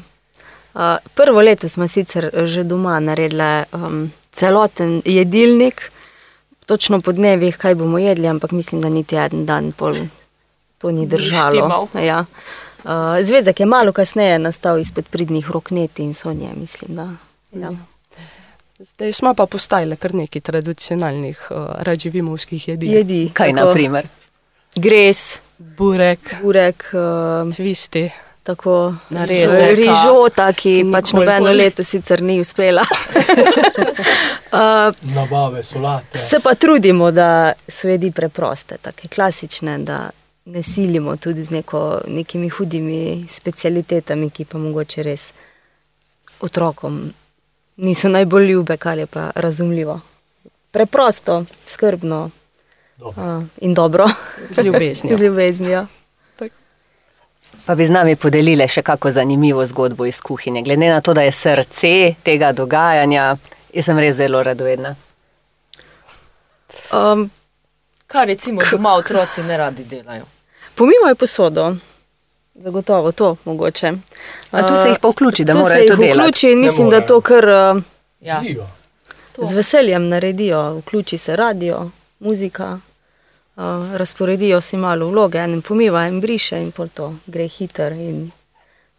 Uh, 0.73 0.97
prvo 1.15 1.41
leto 1.41 1.69
smo 1.69 1.87
sicer 1.87 2.29
že 2.45 2.63
doma 2.63 2.99
naredili 2.99 3.65
um, 3.73 4.11
celoten 4.31 5.01
jedilnik, 5.05 5.91
točno 6.65 7.01
po 7.01 7.11
dnevih, 7.11 7.57
kaj 7.57 7.75
bomo 7.75 7.97
jedli, 7.97 8.27
ampak 8.27 8.51
mislim, 8.51 8.81
da 8.81 8.89
niti 8.89 9.15
en 9.15 9.45
dan 9.45 9.71
pol 9.71 9.95
to 10.77 10.91
ni 10.91 11.07
držalo. 11.07 11.87
Ja. 11.93 12.25
Uh, 12.83 13.19
zvezek 13.21 13.59
je 13.59 13.65
malo 13.65 13.91
kasneje 13.91 14.39
nastal 14.39 14.79
izpod 14.79 15.09
pridnih 15.09 15.51
rok 15.51 15.71
neti 15.71 16.03
in 16.03 16.13
sonje, 16.13 16.49
mislim. 16.55 16.95
Da, 16.95 17.09
ja. 17.51 17.71
Zdaj 18.79 19.13
smo 19.13 19.33
pa 19.33 19.45
postajali 19.45 19.95
kar 19.95 20.13
nekaj 20.15 20.41
tradicionalnih 20.41 21.47
uh, 21.51 21.57
radživimovskih 21.79 22.67
jedi. 22.67 22.87
Jedi. 22.87 23.29
Kaj 23.33 23.51
tako. 23.51 23.65
na 23.67 23.73
primer? 23.73 24.07
Gres, 24.75 25.39
Burek, 25.57 26.35
burek, 26.41 26.85
uh, 26.93 27.55
tvisti, 27.55 28.09
tako 28.43 28.93
narezek. 29.09 29.75
rižota, 29.75 30.53
ki, 30.53 30.85
pač 30.93 31.11
nobeno 31.11 31.51
leto 31.51 31.83
sicer 31.83 32.21
ni 32.21 32.39
uspela. 32.39 32.85
uh, 34.51 34.95
Nabave, 35.17 35.63
solate. 35.63 36.17
Se 36.17 36.39
pa 36.39 36.55
trudimo, 36.55 37.11
da 37.11 37.53
so 37.67 37.87
jedi 37.91 38.11
preproste, 38.11 38.77
tako 38.81 39.11
klasične, 39.15 39.77
da 39.77 40.09
ne 40.45 40.63
silimo 40.63 41.17
tudi 41.17 41.43
z 41.43 41.49
neko, 41.49 42.01
nekimi 42.07 42.49
hudimi 42.49 43.27
specialitetami, 43.29 44.29
ki 44.29 44.45
pa 44.45 44.57
mogoče 44.57 45.03
res 45.03 45.31
otrokom 46.39 47.09
niso 47.79 48.09
najbolj 48.09 48.51
ljube, 48.51 48.77
kar 48.77 48.97
je 48.97 49.05
pa 49.05 49.31
razumljivo. 49.35 49.99
Preprosto, 50.71 51.43
skrbno 51.65 52.29
Dobro. 52.97 53.37
uh, 53.37 53.43
in 53.61 53.73
dobro. 53.73 54.07
Z 54.49 54.61
ljubeznijo. 54.63 55.17
z 55.17 55.21
ljubeznijo. 55.21 55.85
Pa 57.65 57.75
bi 57.75 57.85
z 57.85 57.89
nami 57.89 58.15
podelile 58.15 58.67
še 58.67 58.81
kako 58.81 59.11
zanimivo 59.11 59.65
zgodbo 59.65 60.05
iz 60.05 60.21
kuhinje. 60.21 60.61
Glede 60.65 60.89
na 60.89 61.01
to, 61.01 61.13
da 61.13 61.21
je 61.21 61.31
srce 61.31 62.13
tega 62.23 62.51
dogajanja, 62.51 63.35
jaz 63.73 63.85
sem 63.85 63.99
res 63.99 64.15
zelo 64.17 64.43
radovedna. 64.43 64.95
Um, 66.93 67.29
Kar 68.07 68.27
recimo 68.27 68.61
doma 68.71 68.95
otroci 68.97 69.43
ne 69.45 69.57
radi 69.57 69.83
delajo. 69.85 70.25
Pomivajo 70.75 71.15
posodo. 71.15 71.75
Zagotovo 72.59 73.11
to 73.11 73.35
mogoče. 73.45 73.93
A 74.51 74.67
tu 74.67 74.75
se 74.83 74.89
jih 74.89 74.99
pa 75.01 75.09
vključi, 75.09 75.45
da 75.45 75.53
morajo 75.53 75.87
to 75.87 75.95
delati? 75.95 76.19
Vključi 76.19 76.51
in 76.51 76.59
mislim, 76.59 76.89
da 76.89 77.05
to 77.05 77.21
kar 77.21 77.45
uh, 77.49 77.83
Ja. 78.21 78.43
Z 79.41 79.53
veseljem 79.53 80.09
naredijo. 80.09 80.73
Vključi 80.77 81.17
se 81.17 81.35
radio, 81.35 81.89
muzika, 82.19 82.79
uh, 83.55 83.63
razporedijo 83.95 84.61
si 84.61 84.77
malo 84.77 85.07
vloge, 85.07 85.37
en 85.37 85.61
pomiva, 85.61 86.05
en 86.05 86.21
briše 86.21 86.61
in 86.61 86.71
pol 86.71 86.87
to 86.87 87.13
gre 87.25 87.47
hiter 87.47 87.91
in 87.91 88.31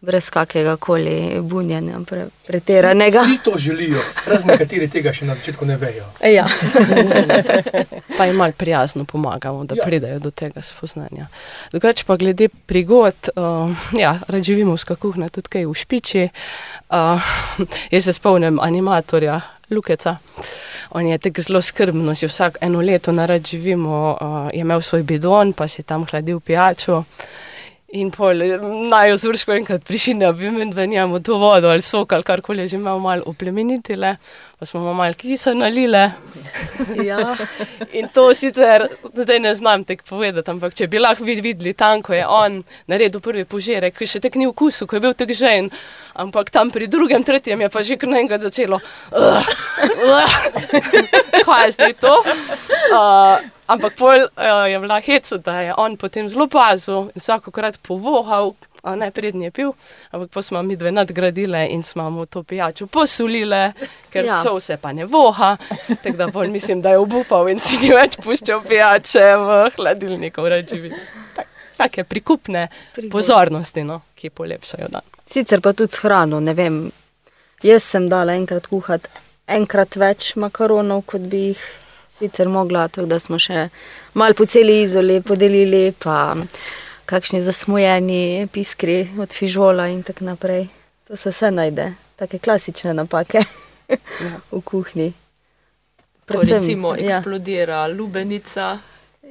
brez 0.01 0.29
kakega 0.33 0.75
koli 0.81 1.37
bunjenja 1.41 1.99
pre, 2.09 2.25
pretiranega. 2.47 3.21
Vsi 3.21 3.37
to 3.45 3.51
želijo, 3.57 4.01
razen 4.27 4.47
nekateri 4.49 4.87
tega 4.89 5.13
še 5.13 5.25
na 5.25 5.35
začetku 5.35 5.65
ne 5.65 5.77
vejo. 5.77 6.05
Ja. 6.35 6.47
pa 8.17 8.25
jim 8.25 8.35
malo 8.35 8.53
prijazno 8.57 9.05
pomagamo, 9.05 9.63
da 9.63 9.75
Ja. 9.77 9.83
pridejo 9.85 10.19
do 10.19 10.31
tega 10.31 10.61
spoznanja. 10.61 11.27
Drugače 11.71 12.03
pa 12.07 12.15
glede 12.17 12.49
prigod, 12.65 13.29
uh, 13.35 13.71
ja, 13.99 14.19
radživimovska 14.27 14.95
kuhna 14.95 15.29
tudi 15.29 15.49
kaj 15.49 15.65
v 15.65 15.73
špiči. 15.73 16.29
Uh, 16.89 17.21
jaz 17.91 18.03
se 18.05 18.13
spomnim 18.13 18.59
animatorja 18.59 19.41
Lukeca. 19.69 20.17
On 20.91 21.07
je 21.07 21.17
tako 21.17 21.41
zelo 21.41 21.61
skrbno, 21.61 22.15
si 22.15 22.27
vsak 22.27 22.57
eno 22.61 22.81
leto 22.81 23.11
narad 23.11 23.45
živimo, 23.47 24.17
uh, 24.21 24.49
je 24.53 24.59
imel 24.65 24.81
svoj 24.81 25.03
bidon, 25.03 25.53
pa 25.53 25.67
si 25.67 25.83
tam 25.83 26.05
hladil 26.05 26.39
pijačo. 26.39 27.03
In 27.91 28.07
pol 28.11 28.39
naj 28.87 29.11
ozvrško 29.17 29.51
enkrat 29.51 29.83
prišli, 29.83 30.13
da 30.21 30.31
bi 30.31 30.51
mi 30.51 30.69
dvenjamo 30.69 31.19
to 31.19 31.35
vodo 31.37 31.67
ali 31.69 31.81
sok 31.81 32.13
ali 32.13 32.23
karkoli 32.23 32.67
že 32.67 32.77
imel 32.77 32.99
malo 32.99 33.23
oplemenitile, 33.25 34.15
pa 34.61 34.65
smo 34.65 34.79
mu 34.79 34.93
malo 34.93 35.13
kisa 35.17 35.53
nalile. 35.53 36.11
ja. 37.03 37.35
In 37.97 38.07
to 38.13 38.33
sicer 38.33 38.87
zdaj 39.13 39.39
ne 39.39 39.55
znam 39.55 39.83
tek 39.83 40.03
povedati, 40.05 40.51
ampak 40.51 40.75
če 40.77 40.85
bi 40.87 40.99
lahko 41.01 41.25
vid- 41.25 41.41
videli 41.41 41.73
tam, 41.73 42.03
ko 42.05 42.13
je 42.13 42.21
on 42.27 42.59
naredil 42.85 43.23
prvi 43.25 43.41
požirek, 43.49 43.97
ki 43.97 44.05
še 44.05 44.21
tek 44.21 44.37
ni 44.37 44.45
vkusu, 44.45 44.85
ko 44.85 44.99
je 44.99 45.01
bil 45.01 45.15
tek 45.17 45.33
žen, 45.33 45.71
ampak 46.13 46.53
tam 46.53 46.69
pri 46.69 46.85
drugem, 46.85 47.25
tretjem 47.25 47.65
je 47.65 47.69
pa 47.73 47.81
že 47.81 47.97
kar 47.97 48.13
naenkrat 48.13 48.45
začelo. 48.45 48.77
"Ugh, 49.09 49.49
ugh." 49.97 50.37
Kaj 51.49 51.65
je 51.65 51.71
zdaj 51.71 51.93
to? 51.97 52.13
Uh, 52.21 53.41
ampak 53.65 53.97
pol 53.97 54.29
uh, 54.29 54.69
je 54.69 54.77
bila 54.77 55.01
heca, 55.01 55.41
da 55.41 55.57
je 55.65 55.73
on 55.73 55.97
potem 55.97 56.29
zelo 56.29 56.45
pazil 56.45 57.09
in 57.15 57.17
vsakokrat 57.17 57.81
povohal. 57.81 58.53
Prednji 58.83 59.43
je 59.43 59.51
pil, 59.51 59.71
ampak 60.11 60.29
pa 60.29 60.41
smo 60.41 60.61
mi 60.61 60.75
dve 60.75 60.91
nadgradile 60.91 61.67
in 61.69 61.83
smo 61.83 62.09
mu 62.09 62.25
to 62.25 62.43
pijačo 62.43 62.87
posulile, 62.87 63.73
ker 64.09 64.25
Ja. 64.25 64.41
so 64.41 64.55
vse 64.55 64.77
pa 64.77 64.91
ne 64.91 65.05
voha. 65.05 65.57
Tako 66.03 66.17
da 66.17 66.27
bolj 66.27 66.47
mislim, 66.49 66.81
da 66.81 66.89
je 66.89 66.97
obupal 66.97 67.49
in 67.49 67.59
si 67.59 67.77
ni 67.79 67.93
več 67.93 68.17
puščal 68.17 68.61
pijače 68.63 69.25
v 69.37 69.69
hladilniku, 69.71 70.41
reči. 70.43 70.91
Tak, 71.35 71.47
take 71.77 72.03
prikupne 72.03 72.67
Prigode. 72.93 73.11
pozornosti, 73.11 73.83
no, 73.83 74.01
ki 74.15 74.29
polepšajo 74.29 74.87
dan. 74.89 75.01
Sicer 75.25 75.61
pa 75.61 75.73
tudi 75.73 75.93
s 75.93 75.99
hrano, 75.99 76.39
ne 76.39 76.53
vem. 76.53 76.91
Jaz 77.63 77.83
sem 77.85 78.07
dala 78.09 78.33
enkrat 78.33 78.65
kuhati 78.67 79.09
enkrat 79.47 79.95
več 79.95 80.35
makaronov, 80.35 81.03
kot 81.05 81.21
bi 81.21 81.37
jih 81.51 81.61
sicer 82.17 82.47
mogla, 82.47 82.87
tako 82.87 83.05
da 83.07 83.19
smo 83.19 83.37
še 83.37 83.69
mal 84.13 84.33
po 84.33 84.45
celi 84.45 84.81
izoli 84.81 85.21
podelili, 85.21 85.91
pa 85.93 86.35
kakšni 87.05 87.41
zasmojeni 87.41 88.47
piskri 88.53 89.09
od 89.19 89.29
fižola 89.33 89.87
in 89.87 90.03
tako 90.03 90.25
naprej. 90.25 90.67
To 91.07 91.15
se 91.17 91.29
vse 91.29 91.51
najde, 91.51 91.93
take 92.15 92.39
klasične 92.39 92.93
napake. 92.93 93.43
v 94.51 94.61
kuhinji. 94.63 95.13
Ko 96.31 96.41
recimo 96.41 96.95
eksplodira 96.95 97.87
lubenica. 97.87 98.79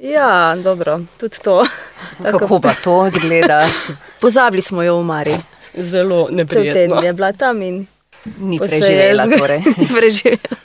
Ja, 0.01 0.55
dobro, 0.63 1.01
tudi 1.17 1.37
to. 1.43 1.65
Kako 2.31 2.59
pa 2.59 2.73
to 2.83 3.07
izgleda? 3.07 3.69
Pozabili 4.21 4.61
smo 4.61 4.83
jo 4.83 4.99
v 4.99 5.03
Mari. 5.03 5.35
Zelo 5.77 6.25
Cel 6.27 6.35
neprijetno. 6.35 6.73
teden 6.73 7.03
je 7.03 7.13
bila 7.13 7.33
tam 7.33 7.61
in 7.61 7.87
Ni 8.39 8.59
preživela. 8.59 9.25
Torej. 9.37 9.61
Ni 9.77 9.87
preživela. 9.87 10.57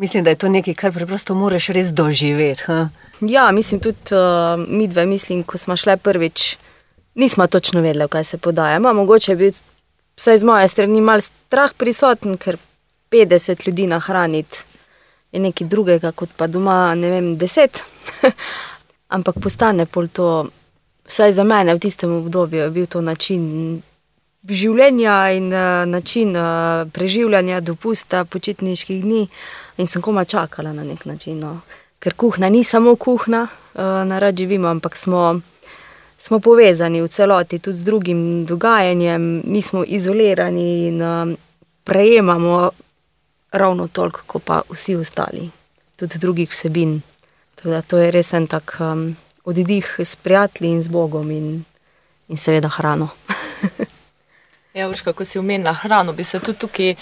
Mislim, 0.00 0.24
da 0.24 0.30
je 0.30 0.36
to 0.36 0.48
nekaj, 0.48 0.74
kar 0.74 0.92
preprosto 0.92 1.34
moraš 1.34 1.66
res 1.76 1.90
doživeti. 1.92 2.62
Ha? 2.66 2.88
Ja, 3.20 3.50
mislim 3.52 3.80
tudi 3.80 4.14
uh, 4.16 4.68
mi 4.68 4.86
dve, 4.88 5.04
mislim, 5.06 5.42
ko 5.42 5.58
smo 5.58 5.76
šli 5.76 5.96
prvič, 5.96 6.56
nismo 7.14 7.46
točno 7.46 7.80
vedeli, 7.80 8.08
kaj 8.08 8.24
se 8.24 8.38
podaja. 8.38 8.78
Ma, 8.78 8.92
mogoče 8.92 9.32
je 9.32 9.36
bil, 9.36 9.52
vsaj 10.16 10.38
z 10.38 10.48
moje 10.48 10.68
strani, 10.68 11.00
mal 11.00 11.20
strah 11.20 11.74
prisoten, 11.76 12.38
ker 12.40 12.56
50 13.12 13.66
ljudi 13.66 13.86
nahraniti 13.86 14.64
je 15.32 15.40
nekaj 15.40 15.68
drugega, 15.68 16.12
kot 16.12 16.32
pa 16.36 16.46
doma, 16.46 16.94
ne 16.94 17.10
vem, 17.10 17.36
10. 17.36 17.82
Ampak 19.16 19.36
postane 19.42 19.84
pol 19.86 20.08
to, 20.08 20.46
vsaj 21.04 21.36
za 21.36 21.44
mene 21.44 21.76
v 21.76 21.84
tistem 21.84 22.16
obdobju, 22.22 22.62
je 22.62 22.70
bil 22.70 22.86
to 22.86 23.04
način 23.04 23.82
življenja 24.48 25.16
in 25.36 25.50
uh, 25.52 25.84
način 25.86 26.36
uh, 26.36 26.88
preživljanja, 26.92 27.60
dopusta, 27.60 28.24
počitniških 28.24 29.02
dni. 29.04 29.26
In 29.76 29.86
sem 29.86 30.02
koma 30.02 30.24
čakala 30.24 30.72
na 30.72 30.84
nek 30.84 31.04
način. 31.04 31.40
No. 31.40 31.60
Ker 32.00 32.14
kuhna 32.16 32.48
ni 32.48 32.64
samo 32.64 32.96
kuhna, 32.96 33.46
uh, 33.74 33.82
na 34.08 34.18
rad 34.18 34.36
živimo, 34.36 34.68
ampak 34.68 34.96
smo, 34.96 35.40
smo 36.18 36.40
povezani 36.40 37.02
v 37.02 37.08
celoti 37.08 37.58
tudi 37.58 37.78
z 37.78 37.84
drugim 37.84 38.46
dogajanjem, 38.46 39.42
nismo 39.44 39.84
izolirani 39.84 40.88
in 40.88 41.02
uh, 41.02 41.36
prejemamo 41.84 42.70
ravno 43.52 43.88
toliko, 43.88 44.20
kot 44.26 44.44
pa 44.44 44.62
vsi 44.70 44.96
ostali, 44.96 45.50
tudi 45.96 46.18
drugih 46.18 46.50
vsebin. 46.50 47.00
Tako 47.54 47.68
da 47.68 47.82
to 47.82 47.98
je 47.98 48.10
res 48.10 48.32
en 48.32 48.46
tak 48.46 48.76
um, 48.80 49.16
oddih 49.44 49.96
s 49.98 50.16
prijatelji 50.16 50.70
in 50.70 50.82
z 50.82 50.88
Bogom 50.88 51.30
in, 51.30 51.64
in 52.28 52.36
seveda 52.36 52.68
hrano. 52.68 53.08
Ja, 54.74 54.88
Urška, 54.88 55.12
ko 55.12 55.24
si 55.24 55.38
omenila 55.38 55.72
hrano, 55.72 56.12
bi 56.12 56.24
se 56.24 56.38
tudi 56.38 56.58
tukaj 56.58 56.94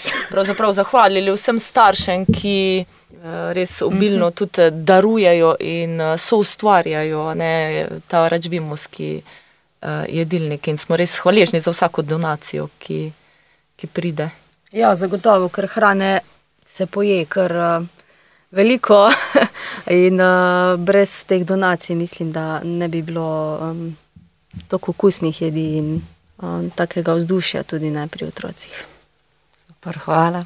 zahvalili 0.72 1.30
vsem 1.30 1.58
staršem, 1.58 2.24
ki 2.24 2.80
eh, 2.80 3.52
res 3.52 3.82
obilno 3.82 4.30
tudi 4.30 4.70
darujejo 4.70 5.56
in 5.60 6.00
eh, 6.00 6.16
soustvarjajo 6.18 7.34
ne, 7.34 7.86
ta 8.08 8.28
račvimovski 8.28 9.20
uh, 9.20 10.04
jedilnik 10.08 10.68
in 10.68 10.78
smo 10.78 10.96
res 10.96 11.18
hvaležni 11.18 11.60
za 11.60 11.70
vsako 11.70 12.02
donacijo, 12.02 12.68
ki, 12.78 13.12
ki 13.76 13.86
pride. 13.86 14.30
Ja, 14.72 14.94
zagotovo, 14.96 15.48
ker 15.48 15.68
hrane 15.68 16.20
se 16.66 16.86
poje 16.86 17.26
uh, 17.36 17.84
veliko 18.50 19.10
in 20.04 20.20
brez 20.78 21.24
teh 21.24 21.44
donacij 21.44 21.96
mislim, 21.96 22.32
da 22.32 22.60
ne 22.64 22.88
bi 22.88 23.02
bilo 23.02 23.58
um, 23.60 23.96
toliko 24.68 24.90
okusnih 24.90 25.42
jedi 25.42 25.76
in 25.76 25.98
um, 26.42 26.70
takega 26.70 27.14
vzdušja 27.14 27.62
tudi 27.62 27.90
ne 27.90 28.08
pri 28.08 28.28
otrocih. 28.28 28.84
Super, 29.66 29.98
hvala. 30.04 30.44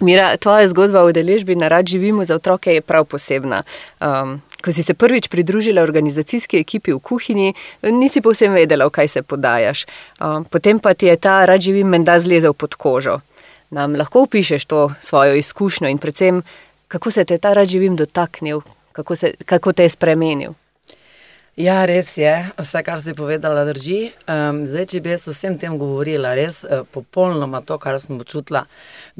Mira, 0.00 0.36
tvoja 0.36 0.68
zgodba 0.68 1.02
o 1.02 1.12
deležbi 1.12 1.54
na 1.54 1.68
rad 1.68 1.86
živimo 1.86 2.24
za 2.24 2.34
otroke 2.34 2.74
je 2.74 2.80
prav 2.80 3.04
posebna. 3.04 3.62
Um, 4.00 4.40
ko 4.64 4.72
si 4.72 4.82
se 4.82 4.94
prvič 4.94 5.28
pridružila 5.28 5.82
organizacijski 5.82 6.58
ekipi 6.58 6.92
v 6.92 6.98
kuhinji, 6.98 7.54
nisi 7.82 8.20
povsem 8.20 8.52
vedela, 8.52 8.86
v 8.86 8.90
kaj 8.90 9.08
se 9.08 9.22
podajaš. 9.22 9.84
Um, 10.20 10.44
potem 10.44 10.78
pa 10.78 10.94
ti 10.94 11.06
je 11.06 11.16
ta 11.16 11.44
rad 11.46 11.60
živim 11.60 11.88
menda 11.88 12.18
zlezel 12.20 12.52
pod 12.54 12.74
kožo. 12.74 13.20
Nam 13.70 13.94
lahko 13.96 14.22
opišeš 14.22 14.64
to 14.64 14.90
svojo 15.00 15.34
izkušnjo 15.34 15.88
in 15.88 15.98
predvsem, 15.98 16.42
kako 16.88 17.10
se 17.10 17.24
te 17.24 17.38
ta 17.38 17.52
rad 17.52 17.68
živim 17.68 17.96
dotaknil, 17.96 18.60
kako, 18.92 19.16
se, 19.16 19.34
kako 19.46 19.72
te 19.72 19.82
je 19.82 19.88
spremenil. 19.88 20.52
Ja, 21.52 21.82
res 21.84 22.14
je, 22.16 22.30
vse, 22.56 22.80
kar 22.80 23.02
si 23.04 23.12
povedala, 23.12 23.66
drži. 23.68 24.06
Um, 24.24 24.62
zdaj, 24.64 24.86
če 24.88 25.00
bi 25.04 25.10
jaz 25.12 25.26
vsem 25.28 25.58
tem 25.60 25.74
govorila, 25.76 26.30
res 26.32 26.62
uh, 26.64 26.80
popolnoma 26.88 27.60
to, 27.68 27.76
kar 27.76 27.98
sem 28.00 28.16
počutila, 28.16 28.62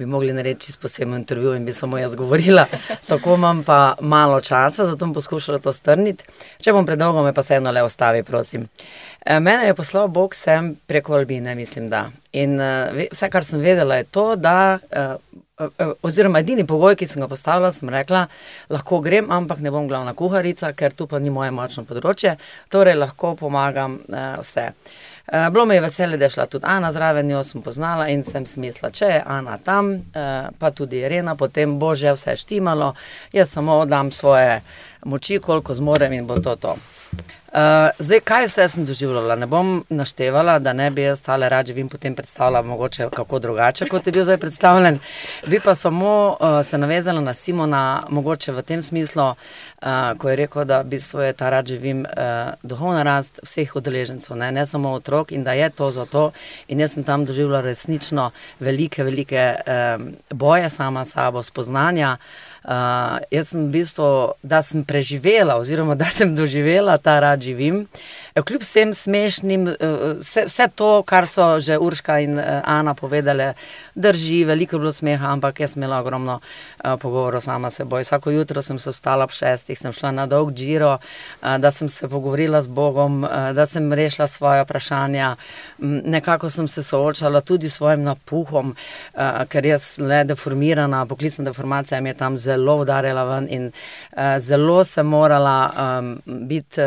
bi 0.01 0.09
mogli 0.09 0.33
narediti 0.33 0.73
posebno 0.81 1.19
intervju 1.21 1.53
in 1.59 1.67
bi 1.69 1.75
samo 1.77 2.01
jaz 2.01 2.17
govorila. 2.17 2.65
Tako 3.11 3.37
imam 3.37 3.61
pa 3.69 3.99
malo 4.01 4.41
časa, 4.41 4.87
zato 4.89 5.05
bom 5.05 5.13
poskušala 5.13 5.61
to 5.61 5.77
strniti. 5.77 6.25
Če 6.57 6.73
bom 6.73 6.89
predolgo, 6.89 7.21
me 7.21 7.35
pa 7.37 7.45
vseeno 7.45 7.69
le 7.69 7.85
ostavi, 7.85 8.25
prosim. 8.25 8.65
E, 9.21 9.37
mene 9.37 9.69
je 9.69 9.77
poslal 9.77 10.09
Bog 10.09 10.33
sem 10.35 10.73
preko 10.89 11.21
Albine, 11.21 11.53
mislim, 11.55 11.93
da. 11.93 12.07
In 12.33 12.57
uh, 12.57 13.05
vse, 13.13 13.29
kar 13.29 13.45
sem 13.45 13.61
vedela, 13.61 14.01
je 14.01 14.09
to, 14.09 14.31
da. 14.41 14.79
Uh, 14.89 15.42
Oziroma, 16.03 16.43
edini 16.43 16.67
pogoj, 16.69 16.97
ki 16.99 17.09
sem 17.09 17.23
ga 17.23 17.29
postavila, 17.31 17.71
sem 17.75 17.91
rekla, 17.93 18.27
lahko 18.73 19.01
grem, 19.05 19.31
ampak 19.31 19.63
ne 19.65 19.73
bom 19.75 19.89
glavna 19.91 20.15
kuharica, 20.19 20.73
ker 20.77 20.95
tu 20.97 21.07
pa 21.11 21.21
ni 21.23 21.33
moje 21.33 21.53
močno 21.55 21.85
področje, 21.89 22.37
torej 22.73 22.99
lahko 22.99 23.35
pomagam 23.39 23.99
uh, 24.03 24.39
vse. 24.43 24.71
Uh, 25.23 25.49
bilo 25.55 25.65
mi 25.69 25.77
je 25.79 25.85
veselje, 25.85 26.19
da 26.19 26.27
je 26.27 26.35
šla 26.37 26.47
tudi 26.51 26.67
Ana 26.69 26.91
zraven, 26.93 27.31
jo 27.31 27.43
sem 27.47 27.63
poznala 27.63 28.09
in 28.11 28.25
sem 28.27 28.47
smisla, 28.49 28.91
če 28.91 29.11
je 29.13 29.21
Ana 29.37 29.59
tam, 29.63 29.95
uh, 29.95 30.49
pa 30.59 30.73
tudi 30.75 31.03
Irena, 31.05 31.37
potem 31.39 31.79
bo 31.79 31.95
že 31.95 32.17
vse 32.17 32.37
štimalo, 32.41 32.95
jaz 33.33 33.55
samo 33.55 33.85
dam 33.87 34.11
svoje 34.11 34.61
moči, 35.05 35.39
koliko 35.39 35.75
zmorem 35.75 36.13
in 36.19 36.27
bo 36.27 36.41
to 36.43 36.57
to. 36.57 36.77
Uh, 37.53 37.59
zdaj, 37.99 38.21
kaj 38.21 38.47
vse 38.47 38.65
sem 38.69 38.85
doživljala? 38.89 39.35
Ne 39.37 39.47
bom 39.47 39.85
naštevala, 39.89 40.59
da 40.59 40.73
ne 40.73 40.91
bi 40.91 41.03
jaz 41.03 41.21
tale 41.23 41.49
rađe 41.49 41.73
vim 41.73 41.89
potem 41.89 42.15
predstavljala 42.15 42.63
mogoče 42.63 43.09
kako 43.13 43.39
drugače, 43.39 43.89
kot 43.89 44.07
je 44.07 44.13
bil 44.13 44.25
zdaj 44.25 44.37
predstavljen. 44.37 44.99
Bi 45.47 45.61
pa 45.61 45.75
samo 45.75 46.37
uh, 46.41 46.67
se 46.67 46.79
navezala 46.79 47.21
na 47.21 47.35
Simona, 47.35 48.03
mogoče 48.09 48.53
v 48.53 48.63
tem 48.63 48.83
smislu, 48.83 49.23
uh, 49.25 49.37
ko 50.19 50.31
je 50.31 50.37
rekel, 50.37 50.65
da 50.65 50.83
bi 50.83 51.01
svoje 51.01 51.33
ta 51.33 51.51
rađe 51.51 51.77
vim 51.77 52.01
uh, 52.01 52.55
duhovna 52.63 53.03
rast 53.03 53.41
vseh 53.43 53.77
udeležencev, 53.77 54.37
ne? 54.37 54.53
ne 54.53 54.67
samo 54.67 54.93
otrok 54.93 55.33
in 55.33 55.45
da 55.45 55.53
je 55.53 55.71
to 55.71 55.91
za 55.91 56.07
to. 56.07 56.31
In 56.69 56.81
jaz 56.81 56.95
sem 56.95 57.05
tam 57.05 57.25
doživljala 57.25 57.61
resnično 57.61 58.31
velike, 58.61 59.05
velike 59.05 59.55
um, 59.67 60.15
boje 60.31 60.71
sama 60.71 61.05
s 61.05 61.13
sabo, 61.13 61.43
spoznanja. 61.43 62.17
Uh, 62.17 62.52
jaz 63.31 63.49
sem 63.49 63.67
v 63.67 63.71
bistvu, 63.75 64.35
da 64.43 64.63
sem 64.63 64.85
preživela, 64.85 65.59
oziroma 65.59 65.95
da 65.99 66.07
sem 66.07 66.35
doživela 66.35 66.99
ta 66.99 67.19
rad 67.21 67.43
živim. 67.43 67.87
Eh, 68.35 68.43
Kljub 68.43 68.63
vsem 68.63 68.95
smešnim, 68.95 69.69
eh, 69.69 69.75
vse, 70.21 70.45
vse 70.47 70.69
to, 70.75 71.03
kar 71.03 71.27
so 71.29 71.59
že 71.61 71.79
Urška 71.79 72.19
in 72.21 72.39
eh, 72.39 72.63
Ana 72.65 72.95
povedale, 72.95 73.55
drži, 73.95 74.45
veliko 74.45 74.77
je 74.77 74.81
bilo 74.81 74.93
smeha, 74.93 75.33
ampak 75.33 75.61
jaz 75.61 75.73
sem 75.73 75.83
imela 75.83 75.99
ogromno 76.01 76.39
uh, 76.41 76.97
pogovorov 77.01 77.41
sama 77.41 77.71
s 77.71 77.77
seboj. 77.77 78.03
Vsako 78.03 78.31
jutro 78.31 78.63
sem 78.63 78.79
se 78.79 78.91
vstala 78.91 79.25
ob 79.25 79.31
šestih, 79.31 79.79
sem 79.79 79.93
šla 79.93 80.11
na 80.13 80.27
dolg 80.27 80.53
uh, 80.53 80.97
da 81.59 81.71
sem 81.71 81.89
se 81.89 82.09
pogovorila 82.09 82.63
z 82.63 82.69
Bogom, 82.69 83.27
da 83.55 83.67
sem 83.67 83.93
rešila 83.93 84.27
svoje 84.27 84.63
vprašanja. 84.63 85.35
Nekako 85.79 86.51
sem 86.51 86.69
se 86.69 86.83
soočala 86.83 87.41
tudi 87.41 87.69
s 87.69 87.75
svojim 87.77 88.03
napuhom, 88.03 88.75
uh, 89.15 89.45
ker 89.49 89.67
jaz 89.67 89.99
le 89.99 90.25
deformirana, 90.25 91.07
poklicna 91.07 91.45
deformacija 91.45 92.01
mi 92.01 92.09
je 92.11 92.15
tam 92.15 92.39
zelo 92.39 92.77
udarila 92.77 93.25
ven 93.25 93.47
in 93.51 93.71
zelo 94.39 94.85
sem 94.85 95.07
morala 95.07 96.23
biti. 96.27 96.81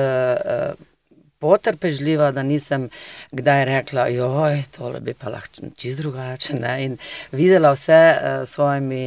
Potrpežljiva, 1.45 2.31
da 2.33 2.41
nisem 2.43 2.87
kdaj 3.31 3.65
rekla, 3.69 4.07
joj, 4.09 4.63
tole 4.73 4.99
bi 5.05 5.13
pa 5.13 5.29
lahko 5.29 5.69
čist 5.77 6.01
drugače. 6.01 6.55
Ne? 6.57 6.75
In 6.85 6.95
videla 7.31 7.75
vse 7.75 7.99
uh, 8.11 8.45
svojimi 8.49 9.03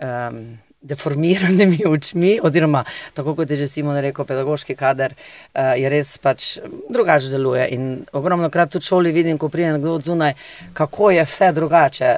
um, 0.00 0.38
deformiranimi 0.82 1.84
očmi, 1.86 2.38
oziroma 2.42 2.84
tako 3.14 3.34
kot 3.34 3.50
je 3.50 3.56
že 3.56 3.66
Simon 3.66 3.98
rekel, 4.00 4.24
pedagoški 4.24 4.74
kader 4.76 5.12
uh, 5.14 5.74
je 5.78 5.90
res 5.92 6.14
pač 6.18 6.46
drugače 6.88 7.28
deluje. 7.34 7.66
In 7.76 7.90
ogromno 8.12 8.48
krat 8.50 8.74
v 8.74 8.82
šoli 8.82 9.12
vidim, 9.12 9.38
ko 9.38 9.52
pride 9.52 9.74
nekdo 9.76 9.98
od 9.98 10.08
zunaj, 10.08 10.32
kako 10.72 11.10
je 11.12 11.26
vse 11.28 11.50
drugače. 11.52 12.14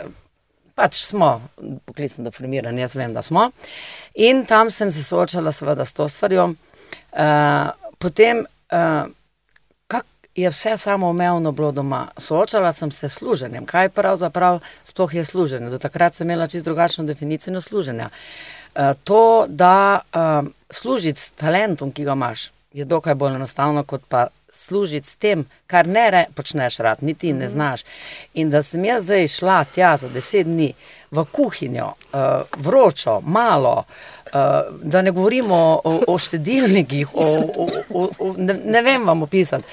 Pač 0.74 1.02
smo 1.02 1.32
poklicno 1.86 2.28
deformirani, 2.30 2.82
jaz 2.86 2.94
vem, 2.98 3.12
da 3.14 3.22
smo. 3.22 3.50
In 4.14 4.46
tam 4.46 4.70
sem 4.70 4.90
se 4.94 5.02
soočala 5.02 5.52
seveda 5.52 5.84
s 5.84 5.98
to 5.98 6.08
stvarjo. 6.08 6.48
Uh, 7.10 7.92
potem. 7.98 8.46
Uh, 8.70 9.10
je 10.34 10.50
vse 10.50 10.76
samoumevno 10.76 11.52
bilo 11.52 11.72
doma. 11.72 12.08
Soočala 12.16 12.72
sem 12.72 12.90
se 12.90 13.08
s 13.08 13.12
služenjem, 13.12 13.66
kaj 13.66 13.88
pravzaprav 13.88 14.60
sploh 14.84 15.14
je 15.14 15.24
služenje. 15.24 15.70
Do 15.70 15.78
takrat 15.78 16.14
sem 16.14 16.30
imela 16.30 16.46
čisto 16.46 16.64
drugačno 16.64 17.04
definicijo 17.04 17.60
služenja. 17.60 18.08
Uh, 18.74 18.82
to, 19.04 19.46
da 19.48 20.00
uh, 20.00 20.48
služiti 20.70 21.20
s 21.20 21.30
talentom, 21.30 21.92
ki 21.92 22.04
ga 22.04 22.12
imaš, 22.12 22.50
je 22.72 22.84
dokaj 22.84 23.14
bolj 23.14 23.34
enostavno, 23.34 23.84
kot 23.84 24.02
pa 24.08 24.26
služiti 24.50 25.06
s 25.06 25.16
tem, 25.16 25.44
kar 25.66 25.86
ne 25.86 26.10
re, 26.10 26.24
počneš 26.34 26.76
rad, 26.76 27.02
niti 27.02 27.32
ne 27.32 27.48
znaš. 27.48 27.84
In 28.34 28.50
da 28.50 28.62
sem 28.62 28.84
jaz 28.84 29.04
zdaj 29.04 29.28
šla 29.28 29.64
tja 29.64 29.96
za 29.96 30.08
deset 30.08 30.46
dni 30.46 30.72
v 31.10 31.24
kuhinjo, 31.32 31.86
uh, 31.86 32.20
vročo, 32.56 33.20
malo. 33.20 33.84
Uh, 34.26 34.40
da 34.82 35.02
ne 35.02 35.10
govorimo 35.10 35.80
o, 35.84 36.00
o 36.08 36.18
štedilnikih, 36.18 37.14
o, 37.14 37.26
o, 37.56 37.68
o, 37.90 38.08
o, 38.18 38.34
ne, 38.36 38.58
ne 38.64 38.82
vem 38.82 39.06
vam 39.06 39.22
opisati. 39.22 39.64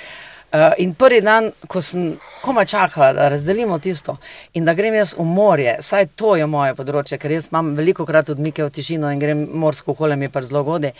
Uh, 0.52 0.74
in 0.84 0.94
prvi 0.94 1.22
dan, 1.24 1.46
ko 1.68 1.80
sem 1.82 2.18
komaj 2.42 2.66
čakala, 2.66 3.14
da 3.14 3.30
razdelimo 3.30 3.78
tisto 3.80 4.18
in 4.54 4.66
da 4.66 4.74
grem 4.74 4.98
jaz 4.98 5.14
v 5.18 5.24
morje, 5.24 5.78
saj 5.80 6.10
to 6.20 6.34
je 6.36 6.48
moje 6.48 6.74
področje, 6.76 7.16
ker 7.22 7.32
jaz 7.32 7.48
imam 7.48 7.70
veliko 7.78 8.04
krat 8.06 8.34
odmike 8.34 8.66
v 8.66 8.74
tišino 8.76 9.14
in 9.14 9.22
grem 9.22 9.46
morsko 9.64 9.94
okolje, 9.96 10.18
mi 10.20 10.28
pa 10.30 10.42
zelo 10.44 10.66
godi. 10.68 10.92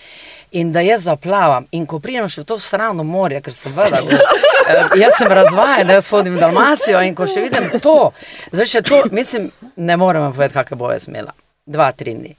In 0.56 0.72
da 0.72 0.80
jaz 0.86 1.04
zaplavam, 1.04 1.68
in 1.76 1.84
ko 1.86 2.00
pridem 2.00 2.30
še 2.32 2.46
v 2.46 2.48
to 2.48 2.60
sravno 2.64 3.04
morje, 3.04 3.42
ker 3.44 3.52
seveda, 3.52 4.00
eh, 4.00 4.96
jaz 5.04 5.20
sem 5.20 5.28
razvajen, 5.28 5.88
da 5.88 6.00
jaz 6.00 6.08
hodim 6.16 6.40
v 6.40 6.46
Dalmacijo 6.46 7.04
in 7.04 7.16
ko 7.16 7.28
še 7.28 7.44
vidim 7.44 7.74
to, 7.84 8.14
zdaj 8.54 8.72
še 8.78 8.88
to, 8.88 9.04
mislim, 9.12 9.52
ne 9.76 9.98
morem 10.00 10.32
povedati, 10.32 10.62
kakšne 10.62 10.80
boje 10.80 11.02
smela. 11.10 11.36
Dva, 11.68 11.92
tri 11.92 12.16
dni. 12.16 12.38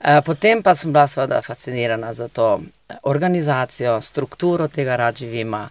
Eh, 0.00 0.20
Potem 0.24 0.62
pa 0.62 0.74
sem 0.74 0.92
bila 0.92 1.06
seveda 1.08 1.40
fascinirana 1.42 2.12
za 2.12 2.28
to 2.28 2.60
organizacijo, 3.02 4.00
strukturo 4.00 4.68
tega 4.68 4.96
radživima, 4.96 5.68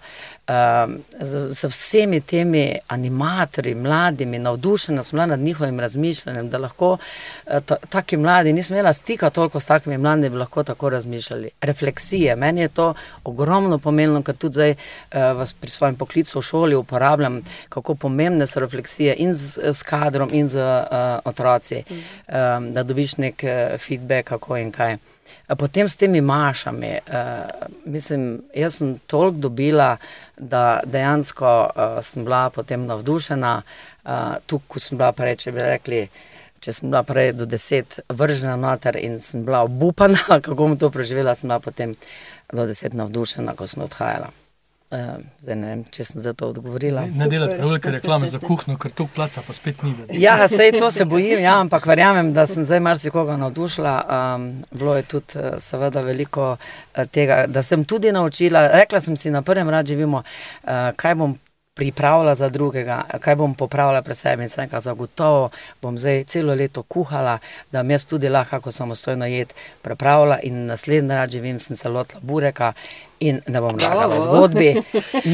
z, 1.19 1.53
z 1.53 1.63
vsemi 1.63 2.21
temi 2.21 2.75
animatorji, 2.87 3.75
mladimi, 3.75 4.39
navdušena 4.39 5.03
sem 5.03 5.17
bila 5.17 5.25
nad 5.25 5.39
njihovim 5.39 5.79
razmišljanjem, 5.79 6.49
da 6.49 6.57
lahko 6.57 6.97
eh, 7.47 7.61
ta, 7.65 7.75
taki 7.89 8.17
mladi, 8.17 8.53
nisem 8.53 8.75
imela 8.75 8.93
stika 8.93 9.29
toliko 9.29 9.59
s 9.59 9.65
takimi 9.65 9.97
mladimi, 9.97 10.21
da 10.21 10.29
bi 10.29 10.37
lahko 10.37 10.63
tako 10.63 10.89
razmišljali. 10.89 11.49
Refleksije, 11.61 12.35
meni 12.35 12.61
je 12.61 12.67
to 12.67 12.93
ogromno 13.23 13.77
pomenilo, 13.77 14.21
ker 14.21 14.35
tudi 14.35 14.53
zdaj 14.53 14.71
uh, 14.71 15.37
vas 15.37 15.53
pri 15.53 15.69
svojem 15.69 15.95
poklicu 15.95 16.39
v 16.39 16.41
šoli 16.41 16.75
uporabljam, 16.75 17.41
kako 17.69 17.95
pomembne 17.95 18.47
so 18.47 18.59
refleksije 18.59 19.15
in 19.17 19.33
z, 19.33 19.59
s 19.73 19.83
kadrom 19.83 20.29
in 20.33 20.47
z 20.47 20.57
uh, 20.57 21.19
otroci, 21.25 21.83
um, 21.89 22.73
da 22.73 22.83
dobiš 22.83 23.17
nek 23.17 23.43
feedback, 23.77 24.27
kako 24.27 24.57
in 24.57 24.71
kaj. 24.71 24.97
Potem 25.57 25.89
s 25.89 25.95
temi 25.95 26.21
mašami, 26.21 26.91
uh, 27.07 27.67
mislim, 27.85 28.41
jaz 28.55 28.75
sem 28.77 28.99
toliko 29.07 29.37
dobila, 29.37 29.97
da 30.37 30.81
dejansko 30.85 31.69
uh, 31.69 32.03
sem 32.05 32.23
bila 32.23 32.49
potem 32.49 32.85
navdušena. 32.85 33.61
Uh, 34.05 34.35
tu, 34.45 34.61
ko 34.67 34.79
sem 34.79 34.97
bila 34.97 35.11
prej, 35.11 35.35
če 35.43 35.51
bi 35.51 35.65
rekli, 35.65 36.03
če 36.59 36.73
sem 36.73 36.91
bila 36.91 37.01
prej 37.03 37.33
do 37.39 37.47
deset 37.49 37.99
vržena 38.09 38.55
noter 38.59 38.99
in 39.01 39.19
sem 39.23 39.45
bila 39.45 39.63
obupana, 39.65 40.21
kako 40.45 40.55
bom 40.55 40.77
to 40.77 40.91
preživela, 40.93 41.35
sem 41.35 41.49
bila 41.49 41.59
potem 41.59 41.95
do 42.53 42.67
deset 42.69 42.93
navdušena, 42.93 43.55
ko 43.57 43.67
sem 43.67 43.83
odhajala. 43.83 44.29
Uh, 44.89 45.19
zdaj 45.37 45.53
ne 45.55 45.67
vem, 45.69 45.81
če 45.93 46.03
sem 46.07 46.21
za 46.23 46.31
to 46.33 46.47
odgovorila. 46.49 47.03
Ne 47.13 47.27
delati 47.29 47.59
prevelike 47.59 47.91
reklame 47.93 48.25
za 48.31 48.39
kuhno, 48.41 48.73
ker 48.81 48.89
to 48.97 49.05
placa 49.05 49.43
pa 49.45 49.53
spet 49.53 49.83
ni. 49.85 49.91
več. 49.93 50.15
Ja, 50.17 50.47
sej 50.49 50.71
to 50.79 50.89
se 50.89 51.05
bojim, 51.05 51.37
ja, 51.43 51.59
ampak 51.61 51.85
verjamem, 51.85 52.31
da 52.33 52.47
sem 52.49 52.65
zdaj 52.65 52.81
marsikoga 52.87 53.35
navdušila. 53.37 53.93
Um, 54.01 54.47
bilo 54.71 54.95
je 54.97 55.05
tudi 55.11 55.37
eh, 55.37 55.59
seveda 55.61 56.01
veliko 56.01 56.55
eh, 56.57 57.05
tega, 57.05 57.43
da 57.45 57.61
sem 57.61 57.85
tudi 57.85 58.09
naučila. 58.11 58.65
Rekla 58.81 59.03
sem 59.05 59.17
si 59.17 59.29
na 59.29 59.43
prvem 59.45 59.69
rad 59.69 59.85
živimo, 59.93 60.23
uh, 60.23 60.73
kaj 60.97 61.15
bom 61.21 61.37
pripravila 61.79 62.35
za 62.35 62.49
drugega, 62.51 63.01
kaj 63.23 63.39
bom 63.39 63.55
popravila 63.55 64.01
pred 64.03 64.17
sebi 64.19 64.43
in 64.43 64.51
sem 64.51 64.65
rekla, 64.67 64.83
zagotovo 64.83 65.49
bom 65.81 65.97
zdaj 65.97 66.25
celo 66.27 66.55
leto 66.55 66.83
kuhala, 66.83 67.37
da 67.71 67.83
bom 67.83 67.91
jaz 67.95 68.05
tudi 68.05 68.29
lahko 68.29 68.49
kako 68.59 68.71
samostojno 68.71 69.25
jed 69.25 69.53
prepravila 69.81 70.39
in 70.43 70.65
naslednji 70.65 71.15
rad 71.15 71.31
živim, 71.31 71.59
sem 71.59 71.75
se 71.79 71.89
lotila 71.89 72.19
bureka. 72.21 72.73
In 73.19 73.41
ne 73.47 73.59
bom 73.59 73.75
lagala 73.75 74.07
v 74.07 74.21
zgodbi. 74.23 74.67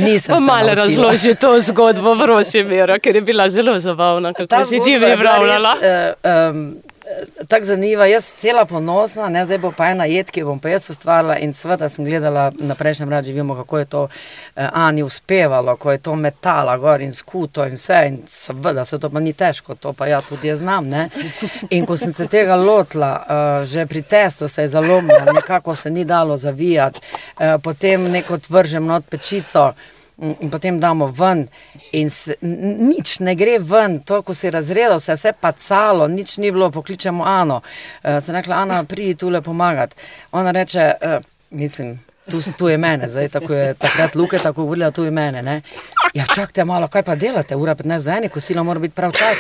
Nisem 0.04 0.34
Pa 0.36 0.40
malo 0.40 0.74
razloži 0.74 1.36
to 1.38 1.60
zgodbo, 1.60 2.16
prosim, 2.18 2.68
Vera, 2.68 3.00
ker 3.00 3.16
je 3.16 3.22
bila 3.22 3.50
zelo 3.50 3.80
zabavna, 3.80 4.34
Ta 4.34 4.46
kako 4.46 4.66
si 4.66 4.80
ti 4.84 4.98
pripravljala. 5.02 5.74
res, 5.82 5.84
eh, 6.24 6.50
um, 6.50 6.64
Tako 7.48 7.66
zanimiva, 7.66 8.06
jaz 8.06 8.26
cela 8.40 8.66
ponosna, 8.66 9.30
ne, 9.30 9.44
zdaj 9.46 9.58
bo 9.62 9.70
pa 9.78 9.92
ena 9.94 10.06
jed, 10.10 10.32
ki 10.34 10.42
jo 10.42 10.48
bom 10.48 10.60
pa 10.60 10.72
jaz 10.72 10.90
ustvarila. 10.90 11.38
In 11.38 11.54
seveda 11.54 11.90
sem 11.90 12.06
gledala 12.06 12.48
na 12.58 12.76
prejšnjem 12.76 13.10
radu, 13.10 13.30
živimo, 13.30 13.56
kako 13.56 13.78
je 13.78 13.86
to 13.86 14.02
eh, 14.08 14.70
Ani 14.74 15.04
uspevalo, 15.04 15.76
ko 15.78 15.92
je 15.92 15.98
to 15.98 16.16
metala 16.16 16.78
gor 16.78 17.02
in 17.02 17.14
skuto 17.14 17.66
in 17.66 17.78
vse. 17.78 18.02
In 18.08 18.20
seveda 18.28 18.86
se 18.86 19.00
to 19.00 19.10
pa 19.10 19.20
ni 19.20 19.34
težko, 19.34 19.76
to 19.76 19.94
pa 19.94 20.08
ja 20.08 20.22
tudi 20.22 20.48
jaz 20.48 20.60
znam. 20.60 20.90
Ne. 20.90 21.10
In 21.70 21.86
ko 21.86 21.98
sem 21.98 22.14
se 22.14 22.28
tega 22.28 22.56
lotila, 22.56 23.12
uh, 23.22 23.68
že 23.68 23.86
pri 23.86 24.02
testu 24.02 24.48
se 24.48 24.62
je 24.62 24.74
zalomila, 24.74 25.34
nekako 25.34 25.76
se 25.76 25.90
ni 25.90 26.06
dalo 26.06 26.38
zavijati, 26.38 27.00
uh, 27.00 27.62
potem 27.64 28.12
neko 28.12 28.40
vržem 28.50 28.86
not 28.86 29.06
pečico. 29.10 29.74
In 30.18 30.50
potem 30.50 30.80
damo 30.80 31.10
ven, 31.12 31.48
in 31.92 32.10
se, 32.10 32.38
nič 32.42 33.18
ne 33.20 33.34
gre 33.36 33.58
ven, 33.60 34.00
to, 34.00 34.22
ko 34.24 34.34
si 34.34 34.48
razredel, 34.50 35.00
se 35.00 35.12
je 35.12 35.18
vse 35.20 35.34
pacalo, 35.36 36.08
nič 36.08 36.38
ni 36.38 36.52
bilo, 36.56 36.70
pokličemo 36.72 37.24
Ano. 37.24 37.60
Uh, 38.04 38.22
sem 38.24 38.36
rekla, 38.36 38.62
Ana, 38.64 38.84
pridi 38.88 39.18
tu 39.20 39.30
le 39.30 39.42
pomagati. 39.42 39.96
Ona 40.32 40.52
reče, 40.56 40.94
uh, 41.02 41.20
mislim. 41.50 42.00
Tu, 42.32 42.40
tu 42.58 42.68
je 42.68 42.78
mene, 42.78 43.10
zdaj 43.10 43.28
tako 43.30 43.54
je 43.54 43.74
takrat 43.74 44.16
Luke 44.16 44.38
tako 44.40 44.64
govorila, 44.64 44.92
tu 44.92 45.04
je 45.04 45.12
mene. 45.12 45.42
Ne? 45.44 45.62
Ja, 46.14 46.26
čakajte 46.26 46.66
malo, 46.66 46.88
kaj 46.88 47.04
pa 47.04 47.16
delate, 47.16 47.56
ura 47.56 47.76
15 47.76 47.98
za 47.98 48.16
eni, 48.16 48.30
kosilo 48.30 48.64
mora 48.64 48.80
biti 48.80 48.96
prav 48.96 49.12
čas. 49.12 49.38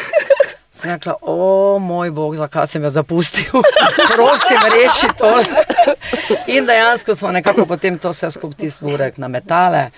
Sem 0.71 0.91
rekla, 0.91 1.15
o 1.21 1.79
moj 1.79 2.11
bog, 2.11 2.35
zakaj 2.35 2.67
sem 2.67 2.83
jo 2.83 2.89
zapustil, 2.89 3.63
prosim, 4.13 4.59
reši 4.75 5.07
to. 5.17 5.31
In 6.47 6.65
dejansko 6.65 7.15
smo 7.15 7.31
nekako 7.31 7.65
potem 7.65 7.97
to 7.97 8.11
vse 8.11 8.31
skupaj 8.31 8.57
tisti 8.57 8.85
burek 8.85 9.17
na 9.17 9.27
metale. 9.27 9.89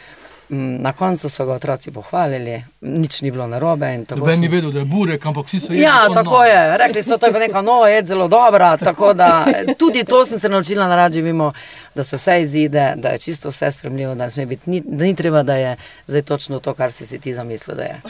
Mm, 0.50 0.82
Na 0.82 0.94
koncu 0.94 1.30
so 1.30 1.46
ga 1.46 1.54
otroci 1.54 1.92
pohvalili, 1.92 2.64
nič 2.82 3.22
ni 3.22 3.32
bilo 3.32 3.48
narobe. 3.48 3.94
in 3.94 4.06
tako 4.06 4.20
Noben 4.20 4.40
ni 4.40 4.48
sem- 4.48 4.52
vedel, 4.52 4.72
da 4.72 4.80
je 4.80 4.86
burek, 4.86 5.26
ampak 5.26 5.46
vsi 5.46 5.60
so 5.60 5.74
jedli. 5.74 5.82
Ja, 5.82 6.08
tako 6.14 6.30
novo. 6.30 6.44
je. 6.44 6.78
Rekli 6.78 7.04
so, 7.04 7.18
to 7.18 7.26
je 7.26 7.34
pa 7.34 7.40
neka 7.40 7.62
nova 7.62 7.90
jed, 7.90 8.06
zelo 8.06 8.28
dobra. 8.28 8.78
Tako 8.88 9.14
da 9.14 9.46
tudi 9.78 10.04
to 10.04 10.26
sem 10.26 10.40
se 10.40 10.50
naučila 10.50 10.88
na 10.88 10.96
radži, 10.96 11.22
vemo, 11.22 11.54
da 11.96 12.04
se 12.04 12.16
vse 12.16 12.42
izide, 12.42 12.94
da 12.96 13.10
je 13.10 13.20
čisto 13.20 13.50
vse 13.50 13.72
spremljivo, 13.72 14.16
da, 14.16 14.28
biti, 14.46 14.70
ni, 14.70 14.82
da 14.82 15.04
ni 15.04 15.16
treba, 15.16 15.44
da 15.44 15.56
je 15.56 15.76
zdaj 16.08 16.22
točno 16.22 16.60
to, 16.60 16.74
kar 16.74 16.92
si 16.92 17.06
si 17.06 17.20
ti 17.20 17.34
zamislil, 17.34 17.78
da 17.78 17.84
je. 17.84 18.02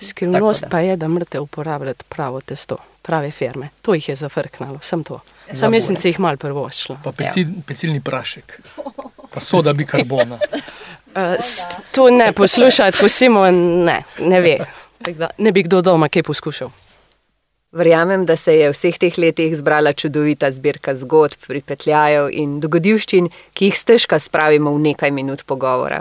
Skrivnost 0.00 0.60
da. 0.60 0.68
pa 0.68 0.80
je, 0.80 0.96
da 0.96 1.08
morate 1.08 1.40
uporabljati 1.40 2.04
pravo 2.08 2.40
testo, 2.40 2.76
prave 3.02 3.30
firme. 3.30 3.68
To 3.82 3.94
jih 3.94 4.08
je 4.08 4.14
zafrknalo, 4.14 4.78
sem 4.82 5.04
to. 5.04 5.20
Sam 5.54 5.74
jaz 5.74 5.86
sem 5.86 5.96
si 5.96 6.08
jih 6.08 6.20
mal 6.20 6.36
prvošla. 6.36 6.96
Pa 7.04 7.12
pecil, 7.12 7.46
pecilni 7.66 8.00
prašek, 8.00 8.60
pa 9.30 9.40
soda 9.40 9.72
bikarbona. 9.72 10.38
Uh, 11.14 11.36
to 11.94 12.10
ne 12.10 12.32
poslušati, 12.32 12.98
ko 12.98 13.08
Simon 13.08 13.84
ne, 13.84 14.02
ne 14.18 14.40
ve. 14.40 14.58
Da 14.58 15.30
Ne 15.38 15.52
bi 15.52 15.62
kdo 15.62 15.82
doma 15.82 16.08
kaj 16.08 16.22
poskušal. 16.22 16.70
Verjamem, 17.72 18.24
da 18.26 18.36
se 18.36 18.54
je 18.56 18.68
v 18.70 18.72
vseh 18.72 18.98
teh 18.98 19.18
letih 19.18 19.56
zbrala 19.56 19.92
čudovita 19.92 20.50
zbirka 20.50 20.94
zgodb, 20.96 21.36
pripetljajev 21.46 22.30
in 22.32 22.60
dogodivščin, 22.60 23.28
ki 23.54 23.68
jih 23.68 23.76
stežka 23.76 24.18
spravimo 24.18 24.72
v 24.72 24.80
nekaj 24.88 25.12
minut 25.12 25.44
pogovora. 25.44 26.00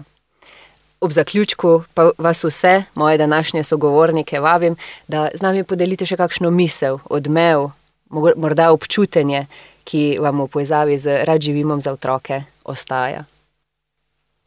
Ob 1.03 1.11
zaključku 1.11 1.83
pa 1.93 2.09
vas 2.17 2.43
vse, 2.43 2.87
moje 2.95 3.17
današnje 3.17 3.63
sogovornike, 3.63 4.39
vabim, 4.39 4.77
da 5.07 5.27
z 5.33 5.43
nami 5.43 5.63
podelite 5.63 6.07
še 6.07 6.17
kakšno 6.17 6.49
misel, 6.49 7.01
odmev, 7.03 7.69
morda 8.09 8.71
občutenje, 8.71 9.45
ki 9.83 10.17
vam 10.23 10.41
v 10.45 10.47
povezavi 10.47 10.97
z 10.97 11.21
rad 11.27 11.43
živimom 11.43 11.83
za 11.83 11.91
otroke 11.91 12.41
ostaja. 12.67 13.25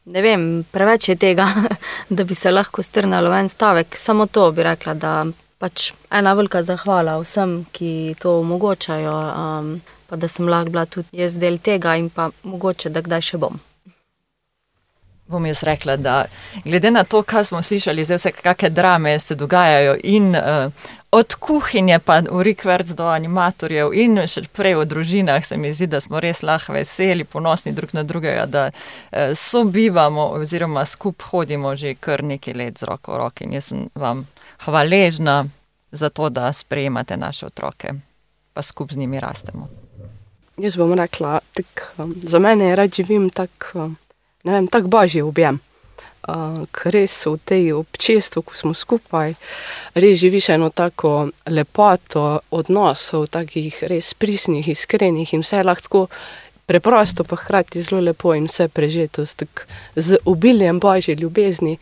Ne 0.05 0.21
vem, 0.25 0.63
preveč 0.71 1.09
je 1.09 1.15
tega, 1.15 1.45
da 2.15 2.23
bi 2.23 2.35
se 2.35 2.51
lahko 2.51 2.83
strnalo 2.83 3.29
v 3.29 3.39
en 3.43 3.49
stavek. 3.49 3.97
Samo 3.97 4.25
to 4.25 4.49
bi 4.51 4.65
rekla, 4.65 4.93
da 4.93 5.13
pač 5.61 5.91
ena 6.09 6.33
velika 6.33 6.63
zahvala 6.65 7.19
vsem, 7.21 7.61
ki 7.71 8.15
to 8.19 8.39
omogočajo, 8.41 9.17
um, 9.31 9.75
pa 10.09 10.17
da 10.17 10.27
sem 10.27 10.49
lahko 10.49 10.73
bila 10.73 10.85
tudi 10.85 11.21
jaz 11.21 11.37
del 11.37 11.61
tega 11.61 11.95
in 12.01 12.09
pa 12.09 12.31
mogoče, 12.43 12.89
da 12.89 13.05
kdaj 13.05 13.29
še 13.31 13.41
bom. 13.45 13.59
Bom 15.31 15.45
jaz 15.45 15.63
rekla, 15.63 15.95
da 15.97 16.25
glede 16.65 16.91
na 16.91 17.03
to, 17.03 17.23
kar 17.23 17.45
smo 17.45 17.61
slišali, 17.61 18.03
zdaj 18.03 18.19
vse 18.19 18.31
kakšne 18.31 18.69
drame 18.69 19.19
se 19.19 19.35
dogajajo 19.35 19.95
in 20.03 20.35
uh, 20.35 20.71
od 21.11 21.35
kuhinje 21.35 21.99
pa 21.99 22.19
v 22.19 22.43
rikverc 22.43 22.93
do 22.95 23.07
animatorjev 23.11 23.93
in 23.93 24.21
še 24.27 24.43
prej 24.53 24.77
v 24.79 24.85
družinah, 24.87 25.43
se 25.45 25.57
mi 25.57 25.71
zdi, 25.71 25.89
da 25.91 25.99
smo 26.03 26.19
res 26.23 26.43
lahko 26.43 26.75
veseli, 26.75 27.23
ponosni 27.23 27.73
drug 27.75 27.95
na 27.97 28.03
drugega, 28.03 28.45
da 28.45 28.67
uh, 28.71 29.33
sobivamo 29.35 30.29
oziroma 30.39 30.85
skup 30.85 31.23
hodimo 31.31 31.75
že 31.75 31.95
kar 31.95 32.23
nekaj 32.23 32.53
let 32.53 32.79
z 32.79 32.91
roko 32.91 33.15
v 33.15 33.23
roki 33.23 33.47
in 33.47 33.57
jaz 33.59 33.71
sem 33.71 33.87
vam 33.95 34.27
hvaležna 34.65 35.45
za 35.91 36.09
to, 36.09 36.29
da 36.29 36.53
sprejemate 36.53 37.17
naše 37.17 37.45
otroke, 37.45 37.93
pa 38.53 38.61
skup 38.61 38.91
z 38.91 38.97
njimi 38.97 39.19
rastemo. 39.19 39.67
Jaz 40.57 40.75
bom 40.77 40.93
rekla, 40.93 41.39
tak, 41.53 41.93
um, 41.97 42.13
za 42.23 42.39
mene 42.39 42.75
rad 42.75 42.93
živim 42.93 43.29
tak, 43.29 43.71
um, 43.73 43.95
ne 44.43 44.51
vem, 44.51 44.67
tak 44.67 44.87
božji 44.87 45.21
objem. 45.21 45.59
Uh, 46.21 46.69
ker 46.69 46.93
res 46.93 47.15
v 47.25 47.33
tej 47.41 47.63
občestvu, 47.73 48.43
ko 48.45 48.53
smo 48.53 48.73
skupaj, 48.77 49.33
res 49.97 50.19
živiš 50.21 50.51
eno 50.53 50.69
tako 50.69 51.31
lepoto 51.49 52.45
odnosov, 52.53 53.25
takih 53.33 53.73
res 53.89 54.13
prisnih, 54.13 54.69
iskrenih 54.69 55.33
in 55.33 55.41
vse 55.41 55.63
lahko 55.65 55.81
tako 55.81 56.01
preprosto, 56.71 57.23
pa 57.23 57.35
hkrati 57.35 57.81
zelo 57.81 58.01
lepo 58.01 58.35
in 58.37 58.45
vse 58.45 58.67
prežeto 58.67 59.25
z 59.95 60.17
obiljem 60.25 60.79
božje 60.79 61.15
ljubezni, 61.15 61.77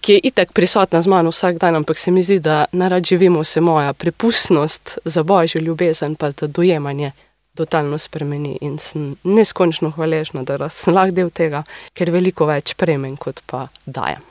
ki 0.00 0.12
je 0.12 0.20
itak 0.32 0.52
prisotna 0.52 1.02
z 1.02 1.06
mano 1.06 1.30
vsak 1.30 1.58
dan, 1.58 1.76
ampak 1.76 1.98
se 1.98 2.10
mi 2.10 2.22
zdi, 2.22 2.40
da 2.40 2.64
narad 2.72 3.04
živimo 3.04 3.40
vse 3.40 3.60
moja 3.60 3.92
prepustnost 3.92 4.98
za 5.04 5.22
božjo 5.22 5.60
ljubezen, 5.60 6.14
pa 6.14 6.30
za 6.30 6.46
dojemanje 6.46 7.12
totalno 7.54 7.98
spremeni 7.98 8.58
in 8.60 8.78
sem 8.78 9.16
neskončno 9.24 9.90
hvaležna, 9.96 10.42
da 10.42 10.68
sem 10.68 10.94
lahko 10.94 11.16
del 11.16 11.30
tega, 11.30 11.64
ker 11.94 12.10
veliko 12.10 12.46
več 12.46 12.74
prejmem, 12.78 13.16
kot 13.16 13.42
pa 13.46 13.68
dajem. 13.86 14.22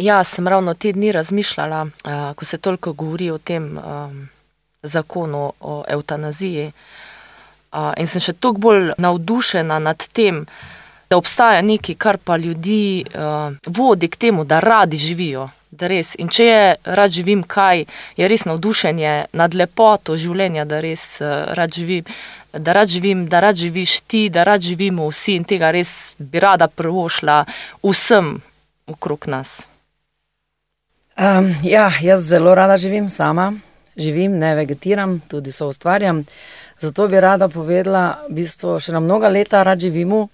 Ja, 0.00 0.22
sem 0.24 0.48
ravno 0.48 0.74
te 0.74 0.92
dni 0.96 1.12
razmišljala, 1.12 1.84
uh, 1.84 2.34
ko 2.34 2.44
se 2.44 2.58
toliko 2.58 2.92
govori 2.92 3.30
o 3.30 3.38
tem 3.38 3.76
um, 3.76 4.28
zakonu 4.82 5.52
o 5.60 5.84
eutanaziji. 5.88 6.72
Uh, 7.72 7.92
in 8.00 8.08
sem 8.08 8.22
še 8.24 8.32
toliko 8.32 8.64
bolj 8.64 8.92
navdušena 8.98 9.78
nad 9.78 10.06
tem, 10.16 10.46
da 11.10 11.18
obstaja 11.20 11.60
nekaj, 11.62 11.98
kar 12.00 12.18
pa 12.24 12.38
ljudi 12.40 13.04
uh, 13.04 13.52
vodi 13.66 14.08
k 14.08 14.16
temu, 14.16 14.44
da 14.44 14.60
radi 14.60 14.96
živijo. 14.96 15.50
Da 15.70 15.86
res. 15.86 16.16
In 16.18 16.28
če 16.28 16.44
je 16.44 16.62
rad 16.98 17.14
živim, 17.14 17.44
kaj 17.46 17.84
je 18.18 18.28
res 18.28 18.42
navdušenje 18.48 19.14
nad 19.38 19.54
lepoto 19.54 20.16
življenja, 20.18 20.64
da 20.66 20.80
res 20.82 21.04
uh, 21.22 21.52
rad 21.54 21.70
živim, 21.74 22.04
da 22.52 22.74
rad 22.74 22.90
živim, 22.90 23.26
da 23.30 23.40
rad 23.40 23.56
živiš 23.56 24.00
ti, 24.10 24.28
da 24.34 24.42
rad 24.44 24.62
živimo 24.66 25.06
vsi 25.12 25.36
in 25.38 25.46
tega 25.46 25.70
res 25.70 26.14
bi 26.18 26.42
rada 26.42 26.66
prvošla 26.66 27.44
vsem 27.86 28.40
okrog 28.90 29.30
nas. 29.30 29.60
Um, 31.20 31.54
ja, 31.62 31.90
jaz 32.02 32.26
zelo 32.26 32.54
rada 32.54 32.76
živim 32.76 33.10
sama, 33.10 33.52
živim, 33.96 34.38
ne 34.38 34.54
vegetiram, 34.54 35.20
tudi 35.28 35.52
so 35.52 35.68
ustvarjam. 35.68 36.24
Zato 36.80 37.08
bi 37.08 37.20
rada 37.20 37.48
povedala, 37.48 38.24
v 38.28 38.40
bistvu 38.40 38.78
še 38.80 38.94
na 38.96 39.02
mnoga 39.04 39.28
leta 39.28 39.60
rad 39.62 39.80
živimo 39.80 40.30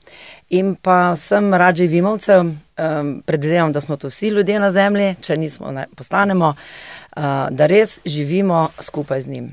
in 0.55 0.77
pa 0.79 1.11
vsem 1.11 1.51
rad 1.51 1.75
živimovcem, 1.75 2.53
um, 2.55 3.09
predvidevam, 3.27 3.73
da 3.73 3.81
smo 3.81 3.97
to 3.97 4.07
vsi 4.07 4.31
ljudje 4.31 4.61
na 4.63 4.71
zemlji, 4.71 5.17
če 5.21 5.37
nismo, 5.37 5.73
ne 5.75 5.89
postanemo, 5.97 6.53
uh, 6.55 7.25
da 7.51 7.67
res 7.67 7.99
živimo 8.05 8.69
skupaj 8.79 9.27
z 9.27 9.33
njim. 9.35 9.49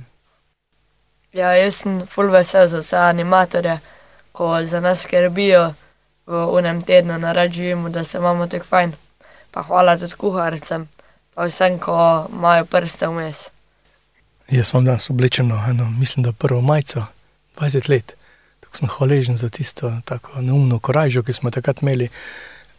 Ja, 1.33 1.55
jaz 1.57 1.81
sem 1.81 2.03
full 2.05 2.29
vesel 2.29 2.69
za 2.69 2.83
vse 2.83 2.97
animatorje, 2.97 3.79
ko 4.31 4.53
za 4.61 4.79
nas 4.79 5.01
skrbijo 5.01 5.71
v 6.29 6.43
unem 6.53 6.83
tednu, 6.85 7.17
na 7.17 7.33
rad 7.33 7.51
živimo, 7.51 7.89
da 7.89 8.03
se 8.03 8.21
imamo 8.21 8.47
tako 8.47 8.69
fajn. 8.69 8.93
Pa 9.51 9.65
hvala 9.65 9.97
tudi 9.97 10.13
kuharcem, 10.13 10.85
pa 11.33 11.49
vsem, 11.49 11.79
ko 11.81 11.97
imajo 12.29 12.69
prste 12.69 13.09
vmes. 13.09 13.47
Jaz 14.51 14.69
imam 14.73 14.85
danes 14.85 15.09
oblečeno, 15.09 15.63
eno, 15.69 15.89
mislim, 15.89 16.23
da 16.23 16.31
prvo 16.31 16.61
majico, 16.61 17.05
20 17.59 17.89
let. 17.89 18.15
Tako 18.59 18.77
sem 18.77 18.87
hvaležen 18.87 19.37
za 19.37 19.49
tisto 19.49 20.01
tako 20.05 20.41
neumno 20.41 20.79
korajžo, 20.79 21.23
ki 21.23 21.33
smo 21.33 21.51
takrat 21.51 21.81
imeli, 21.81 22.09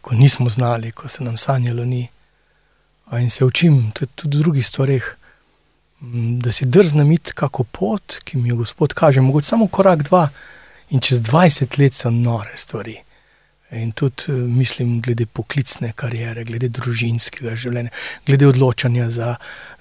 ko 0.01 0.15
nismo 0.15 0.49
znali, 0.49 0.91
ko 0.91 1.07
se 1.07 1.23
nam 1.23 1.37
sanjalo 1.37 1.85
ni. 1.85 2.07
In 3.11 3.29
se 3.29 3.45
učim 3.45 3.91
tudi 3.91 4.37
v 4.37 4.41
drugih 4.41 4.67
stvareh, 4.67 5.15
da 6.41 6.51
si 6.51 6.65
drznem 6.65 7.11
iti 7.11 7.33
kako 7.33 7.63
pot, 7.63 8.19
ki 8.23 8.37
mi 8.37 8.49
jo 8.49 8.55
Gospod 8.55 8.93
kaže, 8.93 9.21
mogoče 9.21 9.47
samo 9.47 9.67
korak, 9.67 10.03
dva, 10.03 10.29
in 10.89 10.99
čez 10.99 11.21
20 11.21 11.79
let 11.79 11.93
so 11.93 12.09
nore 12.09 12.57
stvari. 12.57 13.04
In 13.75 13.91
tudi 13.91 14.31
mislim, 14.31 15.01
glede 15.01 15.25
poklicne 15.25 15.91
kariere, 15.97 16.45
glede 16.47 16.69
družinskega 16.71 17.55
življenja, 17.59 17.91
glede 18.27 18.47
odločanja 18.47 19.09
za 19.11 19.35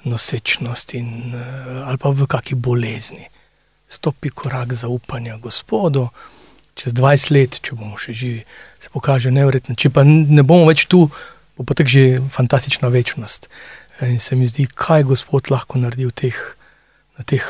nosečnost 0.04 0.94
in, 0.98 1.34
ali 1.84 2.00
pa 2.02 2.10
v 2.10 2.26
kakšni 2.30 2.58
bolezni. 2.58 3.28
Stopi 3.88 4.32
korak 4.34 4.74
zaupanja 4.74 5.36
Gospodu, 5.38 6.08
čez 6.74 6.94
20 6.96 7.30
let, 7.34 7.60
če 7.62 7.76
bomo 7.78 7.98
še 8.00 8.16
živi, 8.16 8.42
se 8.82 8.90
pokaže 8.90 9.30
nevrjetno. 9.34 9.76
Če 9.78 9.92
pa 9.94 10.02
ne 10.04 10.42
bomo 10.42 10.66
več 10.70 10.88
tu, 10.90 11.06
bo 11.54 11.66
pa 11.66 11.76
tako 11.78 11.94
že 11.94 12.04
fantastična 12.34 12.90
večnost. 12.90 13.48
In 14.02 14.18
se 14.18 14.34
mi 14.34 14.48
zdi, 14.50 14.66
kaj 14.66 15.06
Gospod 15.12 15.52
lahko 15.54 15.78
naredi 15.78 16.10
teh, 16.10 16.40
na, 17.18 17.22
teh, 17.22 17.46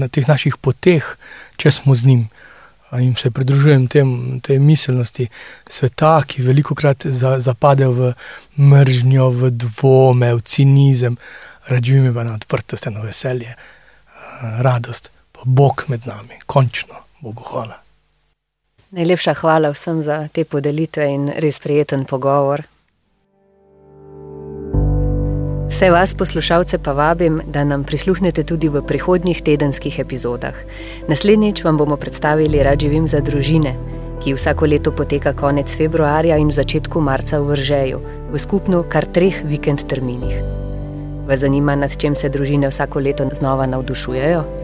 na 0.00 0.08
teh 0.08 0.24
naših 0.28 0.56
poteh, 0.56 1.04
če 1.60 1.74
smo 1.74 1.92
z 1.98 2.08
njim. 2.08 2.22
In 3.00 3.14
se 3.16 3.30
pridružujem 3.30 3.86
tem, 3.88 4.40
tej 4.44 4.58
miselnosti 4.60 5.28
sveta, 5.68 6.22
ki 6.28 6.42
veliko 6.42 6.74
krat 6.74 7.06
za, 7.08 7.38
zapade 7.40 7.88
v 7.88 8.12
mržnjo, 8.60 9.30
v 9.30 9.50
dvome, 9.50 10.34
v 10.34 10.42
cinizem, 10.44 11.16
rađujem 11.72 12.14
pa 12.14 12.24
na 12.24 12.34
odprtost, 12.34 12.86
na 12.92 13.00
veselje, 13.00 13.54
radost, 14.60 15.08
pa 15.32 15.40
Bog 15.44 15.84
med 15.88 16.04
nami, 16.06 16.36
končno, 16.46 17.00
Bogu 17.20 17.42
hvala. 17.48 17.80
Najlepša 18.92 19.34
hvala 19.40 19.70
vsem 19.72 20.02
za 20.02 20.28
te 20.28 20.44
podelitve 20.44 21.06
in 21.08 21.30
res 21.40 21.58
prijeten 21.58 22.04
pogovor. 22.04 22.62
Vse 25.72 25.90
vas, 25.90 26.14
poslušalce, 26.14 26.78
pa 26.78 26.92
vabim, 26.92 27.40
da 27.46 27.64
nam 27.64 27.84
prisluhnete 27.84 28.42
tudi 28.44 28.68
v 28.68 28.82
prihodnjih 28.84 29.40
tedenskih 29.42 29.98
epizodah. 29.98 30.52
Naslednjič 31.08 31.64
vam 31.64 31.78
bomo 31.80 31.96
predstavili 31.96 32.62
Rad 32.62 32.80
živim 32.80 33.06
za 33.08 33.20
družine, 33.24 33.72
ki 34.20 34.34
vsako 34.36 34.68
leto 34.68 34.92
poteka 34.92 35.32
konec 35.32 35.72
februarja 35.72 36.36
in 36.36 36.52
v 36.52 36.58
začetku 36.60 37.00
marca 37.00 37.40
v 37.40 37.56
Vržeju, 37.56 38.00
v 38.32 38.38
skupno 38.38 38.84
kar 38.84 39.08
treh 39.08 39.40
vikend 39.48 39.88
terminih. 39.88 40.44
Vas 41.24 41.40
zanima, 41.40 41.72
nad 41.76 41.96
čem 41.96 42.14
se 42.14 42.28
družine 42.28 42.68
vsako 42.68 43.00
leto 43.00 43.24
znova 43.32 43.66
navdušujejo? 43.66 44.61